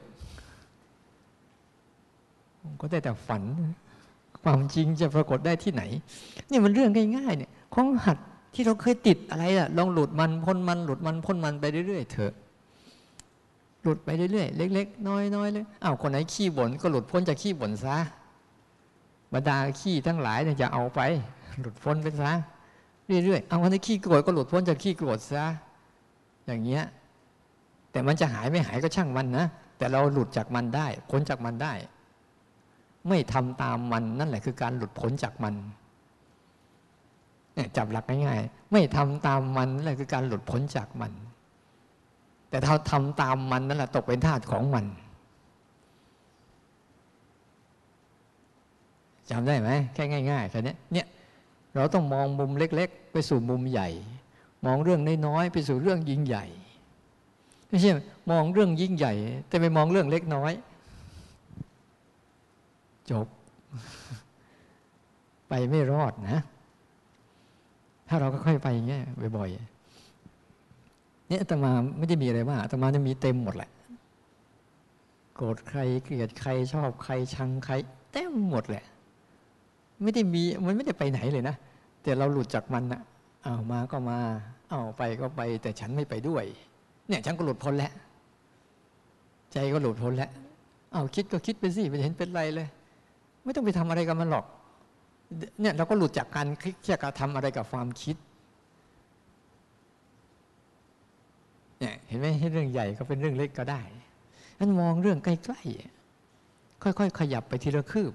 [2.81, 3.43] ก็ได้แต่ฝัน
[4.43, 5.83] ความจริงจะปรากฏได้ที่ไหน
[6.51, 8.19] นี่มันเรื่องง่ายๆเนี่ยของหัด
[8.55, 12.33] ที่เราเคยติดอะไรอะลองหลุดมันพ้นมันหลุดมันพ้นมันไปเรื่อยๆเถอะ
[13.83, 17.97] หลุดไปเรื่อยๆเล็ก ๆ น้อยๆเลยอ้าวคนไหนขี้บ่นก็หลุดพ้นจากขี้บ่นซะ
[19.33, 21.01] บรรดาขี้ทั้งหลายเนี่ยจะเอาไป
[21.61, 22.33] หลุดพ้นไปซะ
[23.07, 25.45] เรื่อยๆเอาคนไหนขี้โกรธก็หลุดพ้นจากขี้โกรธซะ
[26.47, 26.85] อย่างเงี้ย
[27.93, 29.47] แต่มันจะหายไม่หายก็ช่างมันนะ
[29.79, 31.73] แต่เราหลุดจากมันได้พ้นจากมันได้
[33.09, 35.55] ไม่ทำตามมันนั่นแหละคือการหลุดพ้นจากมัน
[37.55, 41.13] เนี่ยจับหลักง่ายๆ ไม่ทำตามมันนั่นแหละคือการหลุดพ้นจากมัน
[42.51, 44.85] แต่ถ้าทำตามมันนั่นแหละตกเป็นทาสของมัน
[49.31, 51.07] จำได้ไหมแค่ง่ายๆแค่นี้เนี่ย
[51.75, 53.89] เราต้องมองมุมเล็ก ๆ ไปสู่มุมใหญ่
[54.67, 56.45] มองเรื่องน้อยๆไปสู่เรื่องยิ่งใหญ่
[57.71, 57.91] ไม่ใช่
[58.31, 59.13] มองเรื่องยิ่งใหญ่
[59.49, 60.53] แต่ไปมองเรื่องเล็กน้อย
[63.11, 63.27] จบ
[65.49, 66.39] ไปไม่รอดนะ
[68.09, 69.05] ถ้าเราก็ค่อยไปอย่างเงี้ย
[69.37, 73.71] บ่อยๆเนี่ยตมาไม่ได้มีอะไรมากอาตมาจะมีเต็มหมดแหละ
[75.35, 77.75] โกรธใครเกลียดใครชอบใครชังใคร
[78.13, 78.85] เต็มหมดแหละ
[80.03, 81.57] ไม่ได้มีมันไม่ได้ไปไหนเลยนะ
[82.03, 83.01] แต่เราหลุดจากมันนะ
[83.45, 84.19] เอามาก็มา
[84.71, 86.45] เอาไปก็ไป แต่ฉันไม่ไปด้วย
[87.11, 87.93] เนี่ยฉันก็หลุดพ้นแล้ว
[89.53, 90.31] ใจก็หลุดพ้นแล้ว
[90.93, 92.69] เอาคิดก็คิดไปสิไม่เห็นเป็นไรเลย
[93.45, 94.45] ไม่ต้องไปทำอะไรกับมันหรอก
[95.61, 98.17] เนี่ยเราก็หลุดจากการคิดจากการทำอะไรกับความคิด
[101.79, 103.83] เนี่ยเห็นไหมให้เรื่องใหญ่ก็เป็นเรื่องเล็กก็ได้
[104.59, 108.13] นั่นมองเรื่องใกล้ๆค่อยๆขยับไปทีละคืบ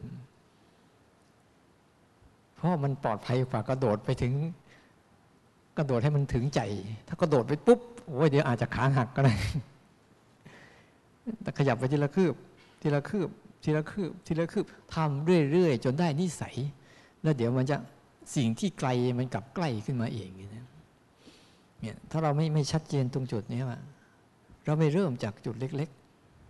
[2.55, 4.33] เพราะมันปลอดภัยกว่ากระโดดไปถึง
[5.77, 6.61] กระโดดให้มันถึงใจ
[7.07, 9.33] ถ้ากระโดดไปปุ๊บ โอ้ยเดี๋ยวอาจจะขาหักก็ได้
[11.41, 12.33] แต่ขยับไปทีละคืบ
[12.81, 13.29] ทีละคืบ
[13.63, 14.65] ทีละคืบ ทีละคืบ
[14.95, 16.55] ทำเรื่อย ๆ จนได้นิสัย
[17.21, 17.77] แล้วเดี๋ยวมันจะ
[18.35, 18.89] สิ่งที่ไกล
[19.19, 20.29] มันกลับใกล้ขึ้นมาเอง
[21.81, 23.79] เนี่ยถ้าเราไม่ไม่ชัดเจนตรงจุดนี้ว่า
[24.65, 25.89] เราไม่เริ่มจากจุดเล็ก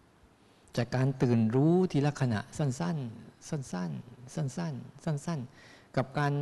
[0.08, 6.34] ๆ จากการตื่นรู้ทีละขณะสั้น ๆ สั้น ๆ สั้น ๆ สั้น ๆ กับการ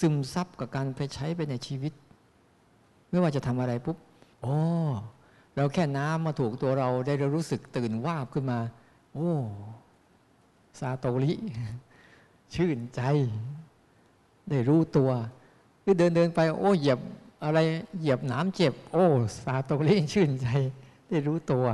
[0.00, 1.92] ซึมซับกับการไปใช้ไปในชีวิต
[3.10, 3.96] ไม่ว่าจะทำอะไรปุ๊บ
[4.42, 4.56] โอ้
[5.56, 8.58] เราแค่น้ำมาถูกตัวเราได้เรารู้สึกตื่นวาบขึ้นมา
[9.14, 9.32] โอ้
[10.80, 11.34] ซาโตริ
[12.54, 13.00] ชื่นใจ
[14.50, 15.10] ได้รู้ตัว
[15.82, 16.98] คือเดินเดินไป โอ้เหยียบ
[17.44, 17.58] อะไร
[17.98, 19.04] เหยียบหนามเจ็บ โอ้
[19.42, 20.48] ซาโตริชื่นใจ
[21.08, 21.64] ได้รู้ตัว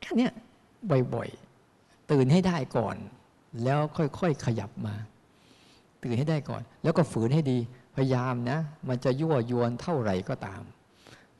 [0.00, 0.28] แค่นี้
[1.14, 2.96] บ่อยๆ ตื่นให้ได้ก่อน
[3.64, 4.94] แล้วค่อยๆขยับมา
[6.02, 7.58] ตื่นให้ได้ก่อน แล้วก็ฝืนให้ดี
[7.94, 10.62] พยายามนะ มันจะยั่วยวนเท่าไหร่ก็ตาม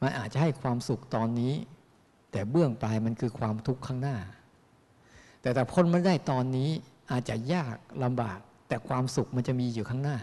[0.00, 1.54] มันอาจจะให้ความสุขตอนนี้
[2.32, 4.16] แต่เบื้องปลายมันคือความทุกข์ข้างหน้า
[5.40, 6.70] แต่แต่พ้นมันได้ตอนนี้
[7.10, 10.16] อาจจะยากลำบาก แต่ความสุขมันจะมีอยู่ข้างหน้า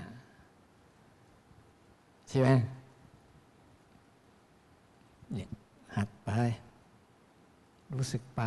[2.29, 2.49] ใช่ไหม
[5.33, 5.49] เนี่ย
[5.95, 6.29] หัดไป
[7.97, 8.41] รู้สึกไป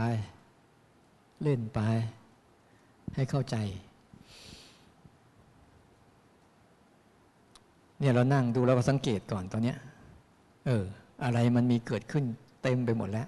[1.43, 1.81] เล่นไป
[3.15, 3.57] ให้เข้าใจ
[7.99, 9.79] เนี่ยเรานั่งดูแล้วก็สังเกตก่อนตอนเนี้ย
[10.67, 10.85] เออ
[11.25, 12.25] อะไรมันมีเกิดขึ้น
[12.63, 13.27] เต็มไปหมดแล้ว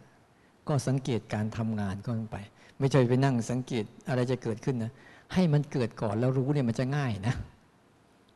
[0.69, 2.37] ก็สังเกตการทำงานก็ไป
[2.79, 4.93] ไม่ใช่ไปนั่งสังเกตอะไรจะเกิดขึ้นนะ
[5.35, 7.35] ให้มันเกิดก่อนแล้วรู้เนี่ยมันจะง่ายนะ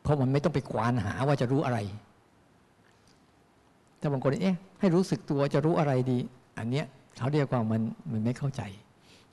[0.01, 1.79] เพราะมันไม่ต้องไปควานหาว่าจะรู้อะไร
[3.99, 6.17] แต่บางคนเอ๊ะให้รู้สึกตัวจะรู้อะไรดี
[6.57, 6.85] อันเนี้ย
[7.17, 8.61] เขาเรียกว่ามันมันไม่เข้าใจ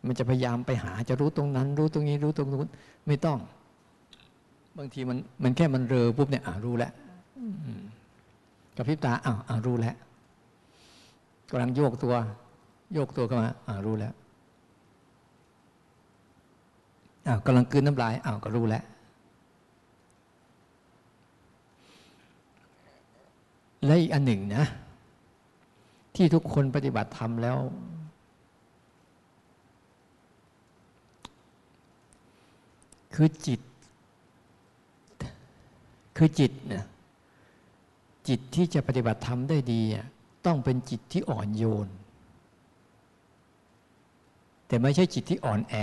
[0.06, 2.66] มันจะพยายามไปหาจะรู้ตรงนั้น รู้ตรงนี้รู้ตรงนู้น
[3.06, 3.38] ไม่ต้อง
[4.78, 6.92] บางทีมันมันแค่มันเรอปุ๊บเนี่ยอ่ารู้แล้ว
[8.76, 9.94] กับพิบตาอ้าวอ่ารู้แล้ว
[11.50, 12.14] กำลังโยกตัว
[12.94, 14.14] โยกตัวเข้ามาอ่ารู้แล้ว
[17.26, 18.84] อ้าวกำลังกืนน้ำลายอ้าวก็รู้แล้ว
[23.84, 24.64] และอีกอันหนึ่งนะ
[26.14, 27.58] ที่ทุกคนปฏิบัติธรรมแล้ว
[33.14, 33.60] คือจิต
[36.16, 36.84] คือจิตเนี่ย
[38.28, 40.06] จิตที่จะปฏิบัติธรรมได้ดีอะ
[40.46, 41.88] ต้องเป็นจิตที่อ่อนโยน
[44.66, 45.74] แต่ไม่ใช่จิตที่อ่อนแอ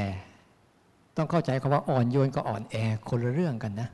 [1.17, 2.75] ต้องเข้าใจคำว่าอ่อนโยนกับอ่อนแอ
[3.09, 3.89] คนละเรื่องกันนะ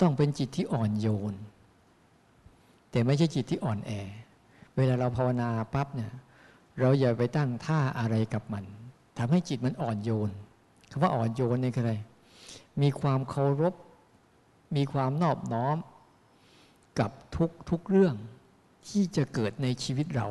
[0.00, 1.34] ต้องเป็นจิตที่อ่อนโยน
[2.90, 3.90] แต่ไม่ใช่จิตที่อ่อนแอ
[4.76, 6.12] เวลาเราภาวนาปั๊บเนี่ย
[6.80, 8.64] เราอย่าไปตั้งท่าอะไรกับมัน
[9.18, 10.30] ทำให้จิตมันอ่อนโยน
[10.90, 11.94] คำว่าอ่อนโยนนี่คืออะไร
[12.82, 13.74] มีความเคารพ
[14.76, 15.76] มีความนอบน้อม
[16.98, 18.14] กับทุกทุกเรื่อง
[18.88, 20.26] ที่จะเกิดในชีวิตเรา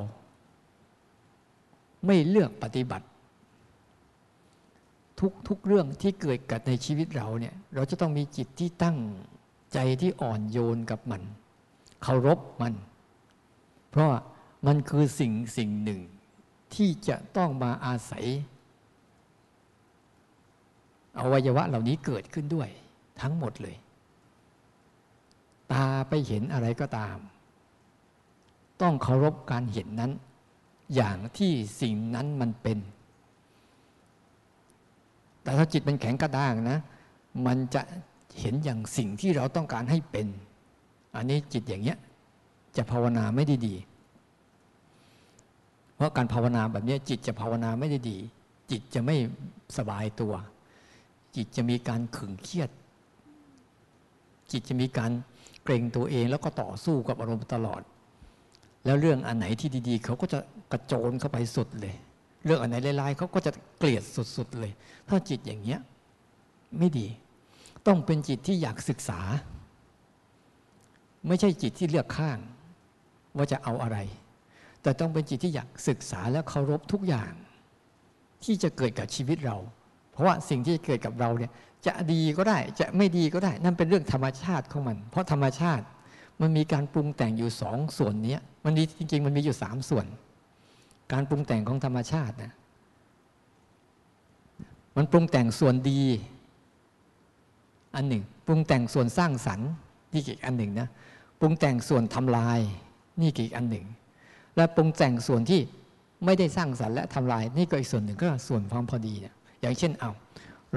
[2.06, 3.08] ไม่เลือกปฏิบัติ
[5.20, 8.98] ทุกทุกเรื่องที่เกิดกับในชีวิตเราเนี่ย เราจะต้องมีจิตที่ตั้ง
[9.74, 11.22] ใจที่อ่อนโยนกับมัน
[12.02, 12.74] เคารพมัน
[13.92, 14.10] เพราะ
[14.68, 16.02] มันคือสิ่งสิ่งหนึ่ง
[16.76, 18.26] ที่จะต้องมาอาศัย
[21.20, 22.70] อวัยวะเหล่านี้เกิดขึ้นด้วย
[23.22, 23.76] ทั้งหมดเลย
[25.72, 27.18] ตาไปเห็นอะไรก็ตาม
[28.82, 30.12] ต้องเคารพการเห็นนั้น
[30.96, 32.78] อย่างที่สิ่งนั้นมันเป็น
[35.42, 36.80] แต่ถ้าจิตมันแข็งกระด้างนะ
[37.46, 37.82] มันจะ
[38.40, 40.28] เห็นอย่างสิ่งที่เราต้องการให้เป็น
[41.16, 41.98] อันนี้จิตอย่างเนี้ย
[42.78, 43.76] จะภาวนาไม่ได้ดี
[45.96, 48.18] เพราะการภาวนาแบบนี้จิตจะภาวนาไม่ได้ดี
[48.72, 49.16] จิตจะไม่
[49.78, 50.34] สบายตัว
[51.36, 52.70] จิตจะมีการขึงเครียด
[54.52, 55.12] จิตจะมีการ
[55.64, 57.82] เกรงตัวเองแล้วก็ต่อสู้กับอารมณ์ตลอด
[58.86, 60.40] แล้วเรื่องอันไหนที่ดีๆ เขาก็จะ
[60.72, 61.96] กระโจนเข้าไปสุดเลย
[62.46, 64.72] เรื่องอันไหนลายๆเขาก็จะเกลียดสุดๆเลย
[65.10, 65.80] ถ้าจิตอย่างเนี้ย
[66.80, 67.08] ไม่ดี
[67.88, 69.20] ต้องเป็นจิตที่อยากศึกษา
[71.28, 72.38] ไม่ใช่จิตที่เลือกข้าง
[73.38, 73.98] ว่าจะเอาอะไร
[74.82, 77.32] แต่ต้องเป็นจิตที่อยากศึกษาและเคารพทุกอย่าง
[78.44, 79.58] ที่จะเกิดกับชีวิตเรา
[80.12, 81.52] เพราะว่าสิ่งที่เกิดกับเราเนี่ย
[81.88, 85.86] จะดีก็ได้จะไม่ดีก็ได้ นั่นเป็นเรื่องธรรมชาติของมัน เพราะธรรมชาติ
[86.42, 90.06] มันมีการปรุงแต่งอยู่สองส่วนนี้มันมีจริง ๆ มันมีอยู่สามส่วน
[91.12, 92.54] การปรุงแต่งของธรรมชาตินะ
[94.98, 96.02] มันปรุงแต่งส่วนดี
[97.96, 99.70] อันหนึ่ง ปรุงแต่งส่วนสร้างสรรค์
[100.14, 100.88] นี่อีกอันหนึ่งนะ
[101.40, 102.60] ปรุงแต่งส่วนทำลาย
[103.22, 103.86] นี่อีกอันหนึ่ง
[104.56, 105.62] และปรุงแต่งส่วนที่
[106.26, 110.12] ไม่ได้สร้างสรรค์และทำลาย นี่ก็อีกส่วนหนึ่งก็ส่วนความพอดีเนี่ยอย่างเช่นเอา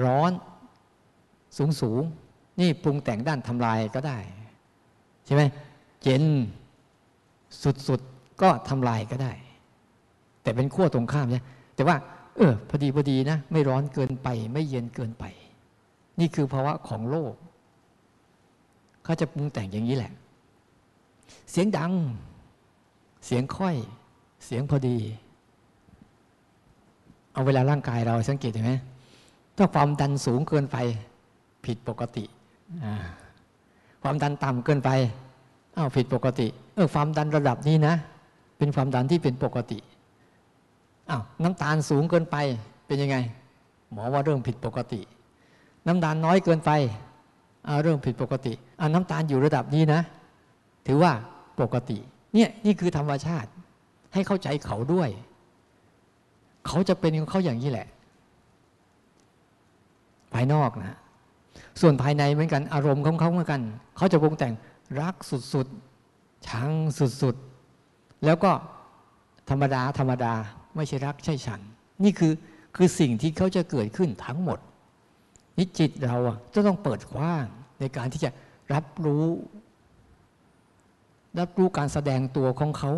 [0.03, 0.31] ร้อน
[1.57, 2.01] สูงสูง
[2.59, 4.17] นี่ปรุงแต่งด้านทำลายก็ได้
[5.29, 5.43] ช่ไหม
[6.03, 6.23] เย็น
[7.87, 9.31] สุดๆ ก็ทำลายก็ได้
[10.41, 11.43] แต่เป็นขั้วตรงข้ามใช่
[11.75, 11.95] แต่ว่า
[12.35, 15.25] เออพอดีพอดีนะ ไม่ร้อนเกินไป ไม่เย็นเกินไป
[16.19, 17.33] นี่คือภาวะของโลก
[19.03, 20.13] เขาจะปรุงแต่งอย่างนี้แหละ
[21.51, 21.93] เสียงดัง
[23.25, 23.75] เสียงค่อย
[24.45, 24.97] เสียงพอดี
[27.33, 28.73] เอาเวลาร่างกายเราสังเกตเห็นไหม
[29.57, 30.77] ถ้าความดันสูงเกินไป
[31.65, 32.23] ผิดปกติ
[34.03, 34.89] ความดันต่ำเกินไป
[35.77, 37.93] อ้าวผิดปกติ เออความดันระดับนี้นะ
[38.57, 39.79] เป็นความดันที่เป็นปกติ
[41.09, 42.35] อ้าวน้ำตาลสูงเกินไป
[42.87, 43.17] เป็นยังไง
[43.91, 45.01] หมอว่าเริ่มผิดปกติ
[45.87, 46.71] น้ำตาลน้อยเกินไป
[47.67, 50.01] อ้าวเริ่มผิดปกติอ้าวน้ำตาลอยู่ระดับนี้นะ
[50.87, 51.11] ถือว่า
[51.61, 51.97] ปกติ
[52.33, 53.49] เนี่ยนี่คือธรรมชาติ
[54.13, 55.09] ให้เข้าใจเขาด้วย
[56.67, 57.87] เขาจะเป็นของเขาอย่างนี้แหละ
[60.33, 60.97] ภายนอกนะ
[61.79, 63.61] ส่วนภายในเหมือนกันอารมณ์ของเขาเหมือนกัน
[63.97, 64.53] เขาจะปรุงแต่ง
[65.01, 65.15] รัก
[65.53, 66.71] สุดๆชัง
[67.21, 68.51] สุดๆ แล้วก็
[69.49, 70.33] ธรรมดาธรรมดา
[70.75, 71.61] ไม่ใช่รักใช่ฉัน
[72.03, 72.33] นี่คือ
[72.75, 74.59] คือสิ่งที่เขาจะเกิดขึ้นทั้งหมด
[75.57, 77.45] นิจิตเราอะจะต้องเปิดกว้าง
[77.79, 78.29] ในการที่จะ
[78.73, 79.25] รับรู้
[81.39, 82.91] รับรู้การแสดงตัวของเขา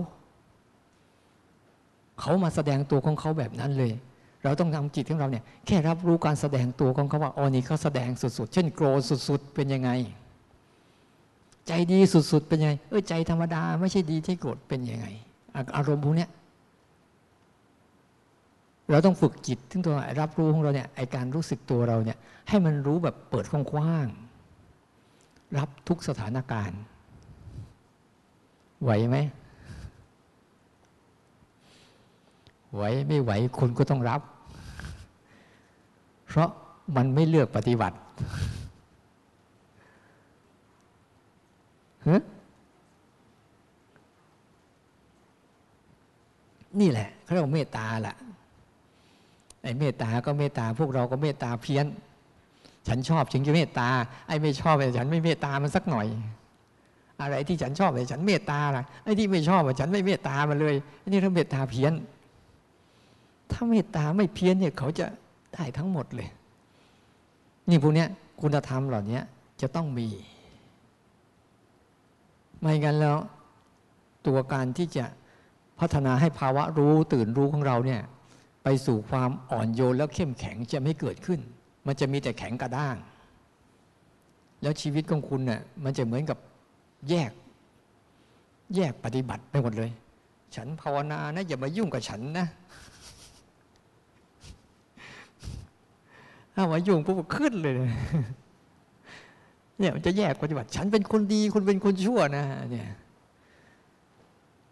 [2.20, 3.94] เขามาแสดงตัวของเขาแบบนั้นเลย
[4.44, 9.90] เราต้องทำจิตของเราเนี่ยแค่รับรู้การแสดงตัวของเขาว่าอ๋อนี่เขาแสดงสุดๆ เช่นโกรธสุดๆ เป็นยังไง
[11.68, 15.08] ใจดีสุดๆ เป็นยังไง เออใจธรรมดา ไม่ใช่ดีที่โกรธเป็นยังไง
[15.76, 16.28] อารมณ์พวกนี้
[18.90, 22.18] เราต้องฝึกจิตทึงตัวรับรู้ของเราเนี่ยไอการรู้สึกตัวเราเนี่ย
[22.50, 26.80] ให้มันรู้แบบเปิดกว้างๆรับทุกสถานการณ์
[28.84, 29.18] ไหวไหม
[32.76, 34.22] ไหวไม่ไหวคุณก็ต้องรับ
[36.28, 36.50] เพราะ
[36.96, 37.98] มันไม่เลือกปฏิบัติ
[46.80, 48.16] นี่แหละเขาเรียกว่าเมตตาแหละ
[49.64, 51.86] ไอ้เมตตาก็เมตตาพวกเราก็เมตตาเพี้ยน
[52.88, 53.90] ฉันชอบฉันจะเมตตา
[54.28, 56.08] ไอ้ไม่ชอบแต่ฉันไม่เมตตามันสักหน่อย
[57.22, 60.76] อะไรที่ฉันชอบแต่ฉันเมตตาล่ะไอ้ที่ไม่ชอบฉันไม่เมตตามันเลย
[61.08, 61.94] นี่เราเมตตาเพี้ยน
[63.52, 65.08] ถ้าเมตตาไม่เพี้ยนเนี่ยเขาจะ
[65.54, 66.30] ได้ทั้งหมดเลย
[67.70, 68.10] นี่พวกเนี้ย
[68.42, 69.20] คุณธรรมเหล่านี้
[69.62, 70.08] จะต้องมี
[72.60, 73.18] ไม่งั้นแล้ว
[74.28, 75.06] ตัวการที่จะ
[75.80, 78.02] พัฒนาให้ภาวะรู้ตื่นรู้ของเราเนี่ย
[78.64, 81.40] ไปสู่ความอ่อนโยนแล้วเข้มแข็งจะไม่เกิดขึ้น
[81.88, 82.96] มันจะมีแต่แข็งกระด้าง
[84.62, 86.38] แล้วชีวิตของคุณเนี่ยมันจะเหมือนกับ
[87.10, 87.32] แยก
[88.76, 89.92] แยกปฏิบัติไปหมดเลย
[90.56, 92.48] ฉันภาวนานะอย่ามายุ่งกับฉันนะ
[96.56, 97.74] ถ้ามายุ่งปุ๊บขึ้นเลย
[99.78, 102.88] เนี่ยมันจะแยกปฏิบัติ ฉันเป็นคนดี คุณเป็นคนชั่วนะเนี่ย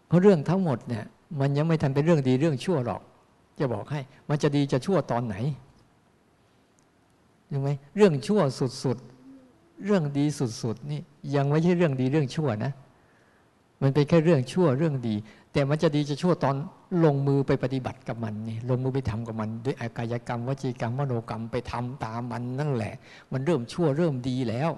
[0.06, 1.04] เพราะเรื่องทั้งหมดเนี่ย
[1.40, 3.02] มันยังไม่ทันเป็นเรื่องดีเรื่องชั่วหรอก
[3.58, 5.36] จะบอกให้ มันจะดีจะชั่วตอนไหน
[7.50, 8.40] รู้ไหมเรื่องชั่ว
[8.84, 11.00] สุดๆเรื่องดีสุดๆนี่
[11.34, 12.72] ยังไม่ใช่เรื่องดีเรื่องชั่วนะ
[13.82, 15.14] มันเป็นแค่เรื่องชั่วเรื่องดี
[15.52, 16.56] แต่มันจะดีจะชั่วตอน
[17.04, 22.94] ลงมือไปปฏิบัติกับมันนี่ลงมือไปทำกับมัน ด้วยอากายกรรมวจีกรรมมโนกรรมไปทำตามมันนั่นแหละ
[23.32, 24.70] มันเริ่มชั่วเริ่มดีแล้ว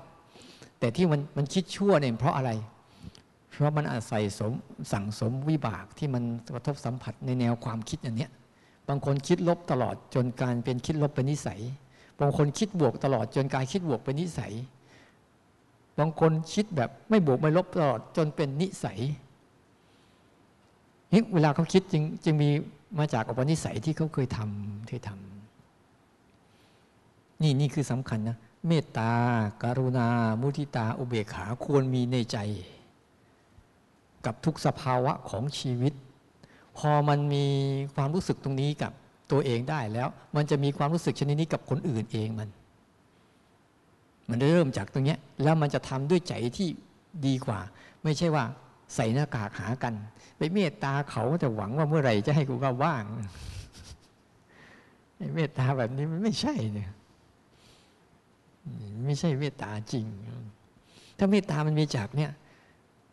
[0.78, 2.50] แต่ที่มันมันคิดชั่วเนี่ยเพราะอะไร
[3.50, 4.52] เพราะมันอาศัยสม
[4.92, 6.22] สั่งสมวิบากที่มัน
[6.54, 8.28] กระทบสัมผัสในแนวความคิดอย่างนี้
[8.88, 11.60] บางคนคิดลบตลอดจนการเป็นคิดลบเป็นนิสัย
[12.20, 14.52] บางคนคิดบวกตลอดจนการคิดบวกเป็นนิสัย
[15.98, 18.98] บางคนคิดแบบไม่บวกไม่ลบตลอดจนเป็นนิสัย
[21.12, 22.50] นี่เวลาเขาคิดจึงจึงมี
[22.98, 25.32] มาจากอุปนิสัยที่เขาเคยทำเคยทำ
[27.42, 29.10] นี่นี่คือสำคัญนะเมตตา
[29.62, 30.08] การุณา
[30.40, 32.38] มุทิตา อุเบกขาควรมีในใจ
[34.26, 35.92] กับทุกสภาวะของชีวิต
[36.78, 37.44] พอมันมี
[37.94, 38.92] ความรู้สึกตรงนี้กับ
[39.30, 42.48] ตัวเองได้แล้ว มันจะมีความรู้สึกชนิดนี้กับคนอื่นเองมัน
[44.32, 46.68] มันเริ่มจากตรงนี้แล้วมันจะทำด้วยใจที่
[47.26, 47.60] ดีกว่า
[48.04, 48.44] ไม่ใช่ว่า
[48.94, 49.94] ใส่หน้ากากหากัน
[50.36, 53.04] ไปเมตตาเขาแต่หวังว่าเมื่อไหร่จะให้กูก็ว่าง
[55.34, 56.90] เมตตาแบบนี้มันไม่ใช่เนี่ย
[59.06, 60.06] ไม่ใช่เมตตาจริง
[61.18, 62.30] ถ้าเมตตามันมีจากเนี่ย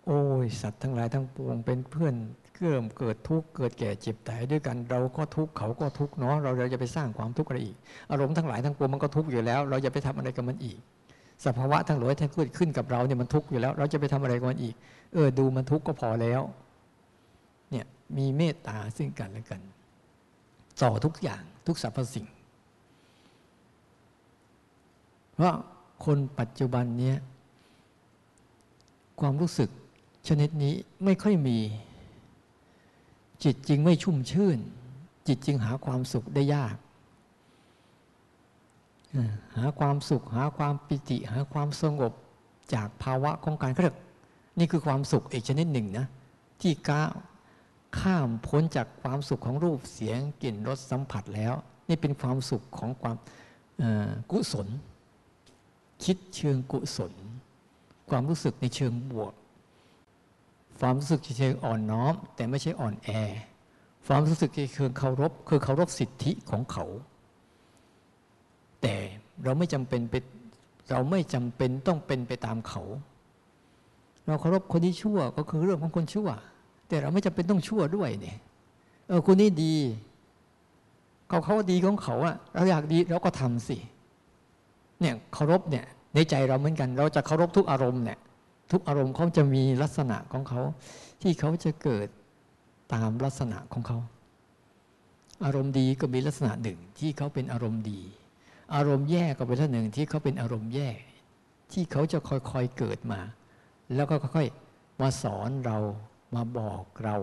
[0.06, 2.16] โอ้ยสัตว์ทั้งหลายทั้งปวงเป็นเพื่อน
[2.62, 7.78] เริ่มเกิดทุกข์เกิดแก่เจ็บตายด้วยกันเราก็ทุกข์เขาก็ทุกข์เนาะเราเราจะไปสร้างความทุกข์อะไรอีก
[8.12, 10.80] อารมณ์ทั้งหลายทั้งปวงมันก็ทุกข์อยู่แล้ว เราจะไปทำอะไรกับมันอีก
[11.46, 14.76] สภาวะทั้งหลายที่เกิดขึ้นกับเราเนี่ยมันทุกข์อยู่แล้ว เราจะไปทำอะไรกับมันอีก
[15.14, 16.42] เออ ดูมันทุกข์ก็พอแล้ว
[17.72, 17.86] เนี่ย
[18.18, 19.62] มีเมตตาซึ่งกันและกัน
[20.82, 22.28] ต่อทุกอย่างทุกสรรพสิ่ง
[25.34, 25.56] เพราะ
[26.06, 27.18] คนปัจจุบันเนี้ย
[29.20, 29.70] ความรู้สึก
[30.28, 31.58] ชนิดนี้ไม่ค่อยมี
[33.44, 34.58] จิตจริงไม่ชุ่มชื่น
[35.28, 36.76] จิตจริงหาความสุขได้ยาก
[39.56, 42.14] หาความสุข หาความปิติ หาความสงบ
[42.74, 43.96] จากภาวะของการเครียก
[44.60, 46.08] นี่คือความสุขอีกชนิดหนึ่งนะ
[46.62, 47.02] ที่ก้า
[48.00, 51.54] ข้ามพ้นจากความสุขของรูปเสียงกลิ่นรสสัมผัสแล้ว
[51.90, 53.16] นี่เป็นความสุขของความ
[54.32, 54.68] กุศล
[56.04, 57.14] คิดเชิงกุศล
[58.10, 59.34] ความรู้สึกในเชิงบวก
[60.80, 63.10] ความรู้สึกเชิงอ่อนน้อม แต่ไม่ใช่อ่อนแอ
[64.08, 66.86] ความรู้สึกเชิงเคารพคือเคารพสิทธิของเขา
[68.82, 68.96] แต่
[69.44, 70.14] เราไม่จำเป็นไป
[70.92, 72.84] เราไม่จำเป็นต้องเป็นไปตามเขา
[74.26, 76.30] เราเคารพคนที่ชั่วก็คือเรื่องของคนชั่ว
[76.88, 78.38] แต่เราไม่จำเป็นต้องชั่วด้วยเนี่ย
[79.08, 79.76] เออคนนี้ดี
[81.28, 83.78] เขาเขาดีของเขาอะเราอยากดีเราก็ทำสิ
[85.00, 88.20] เนี่ยเคารพเนี่ยในใจเราเหมือนกัน เราจะเคารพทุกอารมณ์เนี่ย
[88.72, 90.62] ทุกอารมณ์เขาจะมีลักษณะของเขา
[91.22, 92.08] ที่เขาจะเกิด
[92.94, 94.00] ตามลักษณะของเขา
[95.44, 98.02] อารมณ์ดีก็มีลักษณะหนึ่งที่เขาเป็นอารมณ์ดี
[98.76, 100.90] อารมณ์แย่ก็เป็นลักษณะหนึ่งที่เขาเป็นอารมณ์แย่
[101.72, 103.20] ที่เขาจะค่อยๆเกิดมา
[103.96, 105.78] แล้วก็ค่อยๆมาสอนเรา
[106.36, 107.18] มาบอกเรา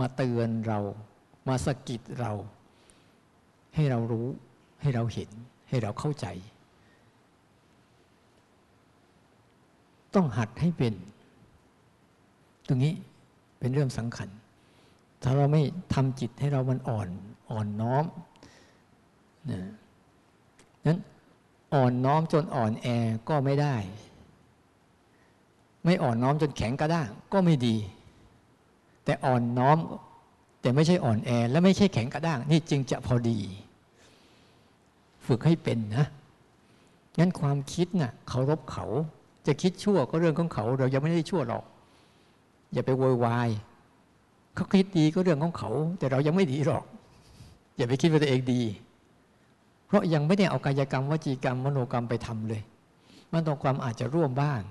[0.00, 0.78] มาเตือนเรา
[1.48, 2.32] มาสะกิดเรา
[3.74, 4.26] ให้เรารู้
[4.80, 5.30] ให้เราเห็น
[5.68, 6.26] ให้เราเข้าใจ
[10.14, 10.94] ต้องหัดให้เป็น
[12.68, 12.94] ตรงนี้
[13.58, 14.28] เป็นเรื่องสำคัญ
[15.22, 15.62] ถ้าเราไม่
[15.94, 17.08] ทำจิตให้เรามันอ่อน
[17.50, 18.04] อ่อนน้อม
[19.50, 19.60] นะ
[20.88, 20.98] นั้น
[21.74, 22.86] อ่อนน้อมจนอ่อนแอ
[23.28, 23.76] ก็ไม่ได้
[25.84, 27.76] ไม่อ่อนน้อมจนแข็งกระด้างก็ไม่ดี
[29.04, 29.76] แต่อ่อนน้อม
[30.60, 33.38] แต่ไม่ใช่อ่อนแอ และไม่ใช่แข็งกระด้าง นี่จึงจะพอดี
[35.26, 36.06] ฝึกให้เป็นนะ
[37.18, 38.86] งั้นความคิดนะ่ะเคารพเขา
[39.46, 41.64] จะคิดชั่วก็เรื่องของเขา เรายังไม่ได้ชั่วหรอก
[42.72, 43.48] อย่าไปโวยวาย
[44.54, 46.84] เขาคิดดีก็เรื่องของเขา แต่เรายังไม่ดีหรอก
[47.76, 48.60] อย่าไปคิดว่าตัวเองดี
[49.88, 52.62] เพราะยังไม่ได้เอากายกรรมวจีกรรมมโนกรรมไปทำเลย
[53.32, 54.62] มันตรงความอาจจะร่วมบ้าง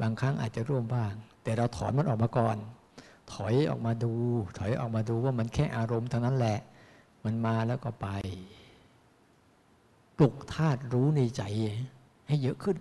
[0.00, 1.12] บางครั้งอาจจะร่วมบ้าง
[1.42, 2.56] แต่เราถอนมันออกมาก่อน
[3.32, 4.12] ถอยออกมาดู
[4.58, 6.58] ถอยออกมาดูว่ามันแค่อารมณ์เท่านั้นแหละ
[7.24, 8.08] มันมาแล้วก็ไป
[10.16, 11.42] ปลุกธาตุรู้ในใจ
[12.28, 12.76] ให้เยอะขึ้น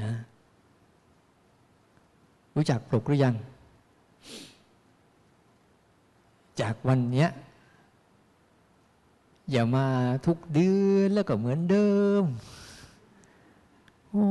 [0.00, 0.12] นะ
[2.54, 3.34] รู้จักปลุกหรือยัง
[6.60, 7.28] จากวันเนี้ย
[9.50, 9.86] อย่ามา
[10.26, 11.90] ทุกเดือนแล้วก็เหมือนเดิ
[12.20, 12.22] ม
[14.10, 14.26] โอ้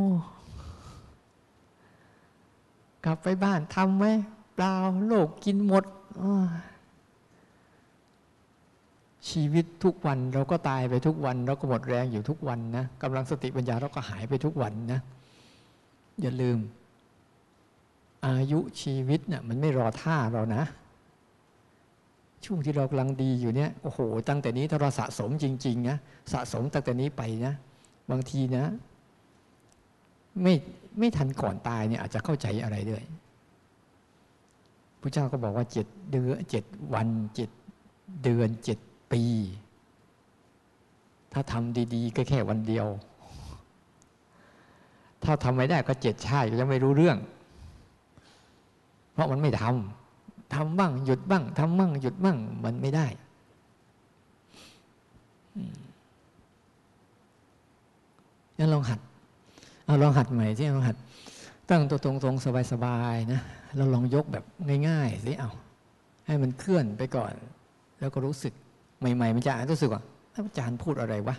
[3.05, 4.05] กลับไปบ้านทำไหม
[4.55, 4.73] เปล่า
[5.07, 5.83] โลกกินหมด
[9.29, 14.99] ชีวิตทุกวันเราก็ตายไปทุกวัน เราก็หมดแรงอยู่ทุกวันนะกำลังสติปัญญาเราก็หายไปทุกวันนะ
[16.21, 16.57] อย่าลืม
[18.25, 20.63] อายุชีวิตเนะ่ยมันไม่รอท่าเรานะ
[22.45, 25.97] ช่วงที่เรากำลังดีอยู่เนี่ยโอ้โห ตั้งแต่นี้ถ้าเราสะสมจริงๆนะ
[26.33, 27.53] สะสมตั้งแต่นี้ไปนะ
[28.11, 28.65] บางทีนะ
[30.41, 30.53] ไม่
[30.99, 33.03] ไม่ทันก่อนตายเนี่ยอาจจะเข้าใจอะไรด้วย
[35.01, 37.49] พระเจ้าก็บอกว่าเจ็ดเดือนเจ็ดวันเจ็ด
[38.23, 38.79] เดือนเจ็ด
[39.11, 39.23] ปี
[41.33, 42.87] ถ้าทำดีๆ ก็แค่วันเดียว
[45.23, 47.17] ถ้าทำไม่ได้ก็เจ็ดชาติก็ยังไม่รู้เรื่อง
[49.13, 50.04] เพราะมันไม่ทำ
[50.55, 53.07] ทำบ้าง หยุดบ้างทำบ้างหยุดบ้างมันไม่ได้
[58.57, 58.99] งั้นลองหัด
[59.85, 60.97] เอาลองหัดใหม่ที่ลองหัด
[61.69, 63.41] ตั้งตัวตรงๆสบายๆนะ
[63.75, 64.43] เราลองยกแบบ
[64.87, 65.51] ง่ายๆสิเอา
[66.25, 67.33] ให้มันเคลื่อนไปก่อน
[67.99, 68.53] แล้วก็รู้สึก
[68.99, 70.01] ใหม่ๆมันจะรู้สึกว่า
[70.33, 71.35] อาจารย์พูดอะไรวะ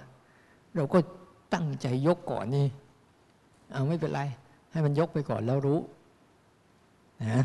[0.77, 0.99] เราก็
[1.55, 2.67] ตั้งใจยกก่อนนี่
[3.73, 4.21] เอาไม่เป็นไร
[4.73, 5.81] ให้มันยกไปก่อนแล้วรู้
[7.25, 7.45] นะ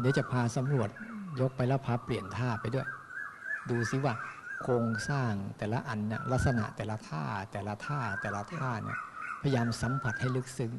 [0.00, 0.88] เดี๋ยวจะพาสำรวจ
[1.40, 2.86] ยกไปแล้วพาเปลี่ยนท่าไปด้วย
[3.70, 4.14] ดูซิว่า
[4.62, 8.98] โครงสร้างแต่ละอันเนี่ยลักษณะแต่ละท่าแต่ละท่าแต่ละท่าเนี่ย
[9.42, 10.72] พยายามสัมผัสให้ลึกซึ้ง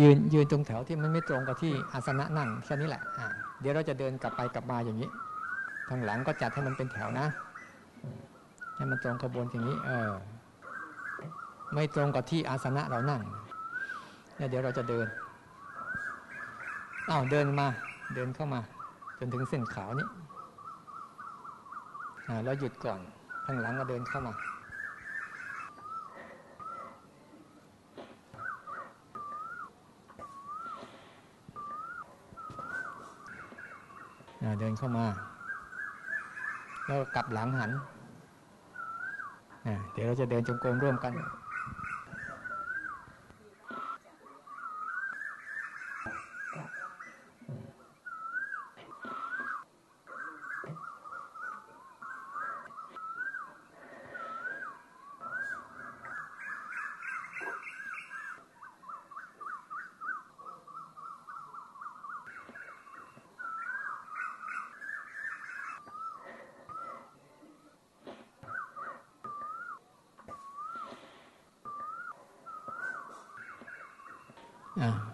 [0.00, 3.26] ยืนยืนตรงแถวที่มันไม่ตรงกับที่อาสนะนั่งแค่นี้แหละะ
[3.60, 5.08] เดี๋ยวเราจะเดินกลับไปกลับมาอย่างนี้
[5.88, 7.26] ทางหลังก็จัดให้มันเป็นแถวนะ
[8.76, 10.10] ให้มันตรงกระบวนอย่างนี้ เออ
[11.74, 13.22] ไม่ตรงกับที่อาสนะเรานั่ง
[14.36, 15.06] แล้วเดี๋ยวเราจะเดิน
[17.10, 17.66] อ้าวเดินมา
[18.14, 18.60] เดินเข้ามา
[19.18, 20.06] จนถึงเส้นขาวนี้
[22.44, 23.00] แล้วหยุดก่อน
[23.44, 24.32] ทางหลังก็เดินเข้ามา
[34.62, 35.06] เดินเข้ามา
[36.86, 37.70] แล้วกลับหลังหัน
[39.92, 41.12] เดี๋ยวเราจะเดินจงกรมร่วมกัน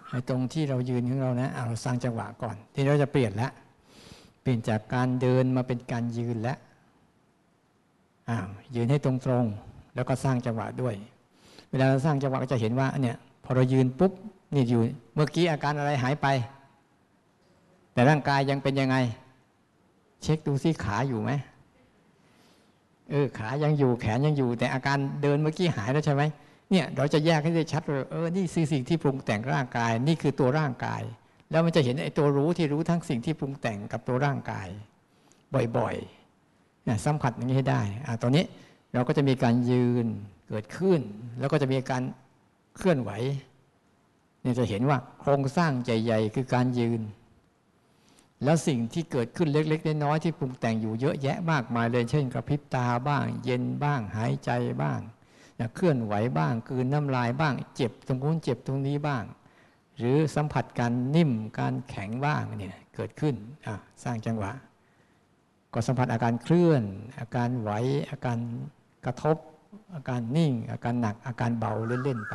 [0.09, 3.53] ให้ ตรงที่เรายืนของเรานะเอาสร้างจังหวะก่อน ที่เราจะเปลี่ยนแล้ว
[4.43, 6.59] เปลี่ยนจากการเดินมาเป็นการยืนแล้ว
[8.29, 9.12] อ้าวยืนให้ตร
[9.43, 10.95] งๆแล้วก็สร้างจังหวะด้วย
[11.70, 14.12] เวลาเราสร้างจังหวะก็จะเห็นว่าเนี่ยพอเรายืนปุ๊บ
[14.55, 14.81] นี่อยู่
[15.14, 16.26] เมื่อกี้อาการอะไรหายไป
[17.93, 18.97] แต่ร่างกายยังเป็นยังไง
[20.22, 21.31] เช็คดูซิขาอยู่ไหม
[23.11, 26.22] เออขายังอยู่แขนยังอยู่ แต่อาการเดินเมื่อกี้หายแล้วใช่ไหม
[26.71, 31.03] เนี่ยเราจะแยกให้ได้ชัดเลยเออนี่คือสิ่งที่ปรุงแต่งร่างกาย นี่คือตัวร่างกาย
[31.51, 34.69] แล้วมันจะเห็นไอ้ตัวรู้ที่รู้ทั้งสิ่งที่ปรุงแต่งกับตัวร่างกาย
[35.77, 38.45] บ่อยๆสัมผัสอย่างนี้ให้ได้อ่าตอนนี้
[38.95, 40.07] เราก็จะมีการยืน
[40.49, 41.01] เกิดขึ้น
[41.39, 42.03] แล้วก็จะมีการ
[42.77, 43.11] เคลื่อนไหว
[44.43, 47.01] เนี่ยจะเห็นว่าโครงสร้างใหญ่ๆคือการยืน
[48.45, 54.51] แล้วสิ่งที่เกิดขึ้นเล็กๆน้อยๆที่ปรุงแต่งอยู่เยอะแยะมากมายเลย เช่นกระพริบตาบ้าง เย็นบ้างหายใจ
[54.83, 55.01] บ้าง
[55.74, 59.24] เคลื่อนไหวบ้างกืนน้ำลายบ้าง เจ็บตรงนู้นเจ็บตรงนี้บ้าง
[59.98, 63.34] หรือสัมผัสการนิ่มการแข็งบ้างเนี่ยเกิดขึ้น
[64.04, 64.52] สร้างจังหวะ
[65.72, 66.82] ก็สัมผัสอาการเคลื่อน
[67.20, 67.70] อาการไหว
[68.11, 68.38] อาการ
[69.06, 69.36] กระทบ
[69.94, 71.72] อาการนิ่ง อาการหนักอาการเบา
[72.04, 72.34] เล่นๆไป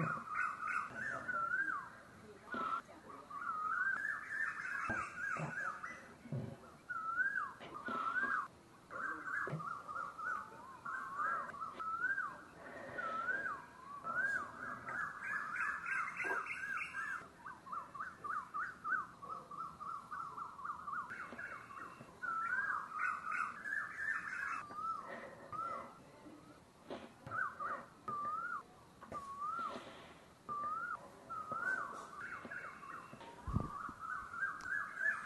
[0.00, 0.29] background.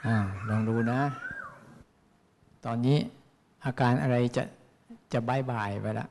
[0.06, 0.08] อ
[0.48, 1.00] ลองดูนะ
[2.64, 2.98] ตอนนี้
[3.64, 4.42] อาการอะไรจะ
[5.12, 6.08] จะบายบายไปแล้ว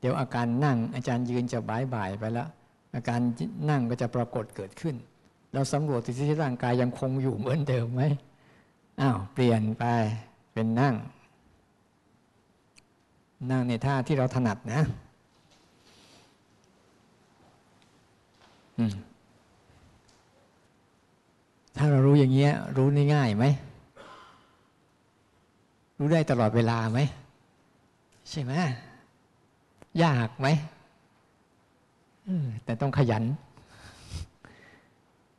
[0.00, 2.48] เดี๋ยวอาการนั่งอาจารย์ยืนจะบายบายไปแล้ว
[2.94, 3.20] อาการ
[3.70, 4.94] นั่งก็จะปรากฏเกิดขึ้น
[5.52, 8.02] เราสำรวจที่ร่างกายยังคงอยู่เหมือนเดิมไหม
[9.00, 9.84] อ้าวเปลี่ยนไป
[10.52, 10.94] เป็นนั่ง
[13.50, 14.82] นั่งในท่าที่เราถนัดนะ
[18.78, 23.44] อืมาเรารู้อย่างเงี้ย รู้ง่ายไหม
[25.98, 26.98] รู้ได้ตลอดเวลาไหม
[28.30, 28.52] ใช่ไหม
[30.02, 30.46] ยากไหม
[32.64, 33.24] แต่ต้องขยัน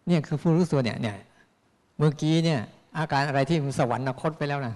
[0.08, 1.18] เนี่ยคือผู้รู้ตัวเนี่ยเนี่ย
[1.98, 2.62] เมื่อกี้เนี่ย
[3.00, 4.76] อาการอะไรที่มันสวรรคตไปแล้วนะ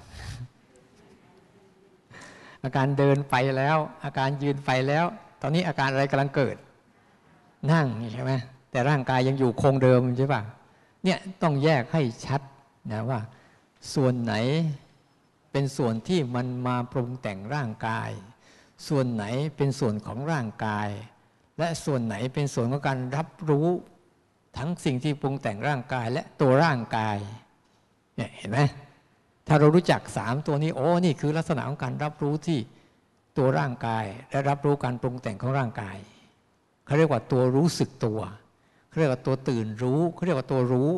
[2.63, 5.05] อาการเดินไปแล้ว อาการยืนไปแล้ว
[5.41, 6.55] ตอนนี้อาการอะไรกำลังเกิด
[7.71, 8.31] นั่งใช่ไหม
[8.71, 10.41] แต่ร่างกายยังอยู่คงเดิมใช่ปะ
[11.03, 12.41] เนี่ยต้องแยกให้ชัด
[12.91, 13.19] นะว่า
[13.93, 14.33] ส่วนไหน
[15.51, 18.09] เป็นส่วนที่มันมาปรุงแต่งร่างกาย
[18.87, 19.23] ส่วนไหน
[19.57, 20.89] เป็นส่วนของร่างกาย
[21.57, 23.67] และส่วนไหนเป็นส่วนของการรับรู้
[24.57, 27.17] ทั้งสิ่งที่ปรุงแต่งร่างกายและตัวร่างกาย
[28.15, 28.59] เนี่ยเห็นไหม
[29.47, 32.59] ถ้าเรารู้จักสามตัวนี้โอ้นี่คือลักษณะของการรับรู้ที่
[33.37, 35.97] ตัวร่างกาย และรับรู้การปรุงแต่งของร่างกาย
[36.85, 38.19] เขาเรียกว่าตัวรู้สึกตัว
[38.91, 40.91] เขาเรียกว่าตัวตื่นรู้เขาเรียกว่าตัวรู้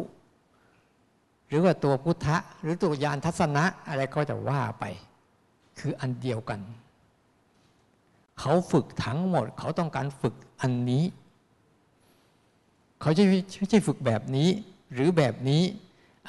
[1.47, 4.85] หรือว่าตัวพุทธะ หรือตัวยานทัศนะอะไรก็จะว่าไป
[5.79, 6.59] คืออันเดียวกัน
[8.39, 11.03] เขาฝึกทั้งหมด เขาต้องการฝึกอันนี้
[13.01, 14.49] เขาจะไม่ใช่ฝึกแบบนี้
[14.93, 15.63] หรือแบบนี้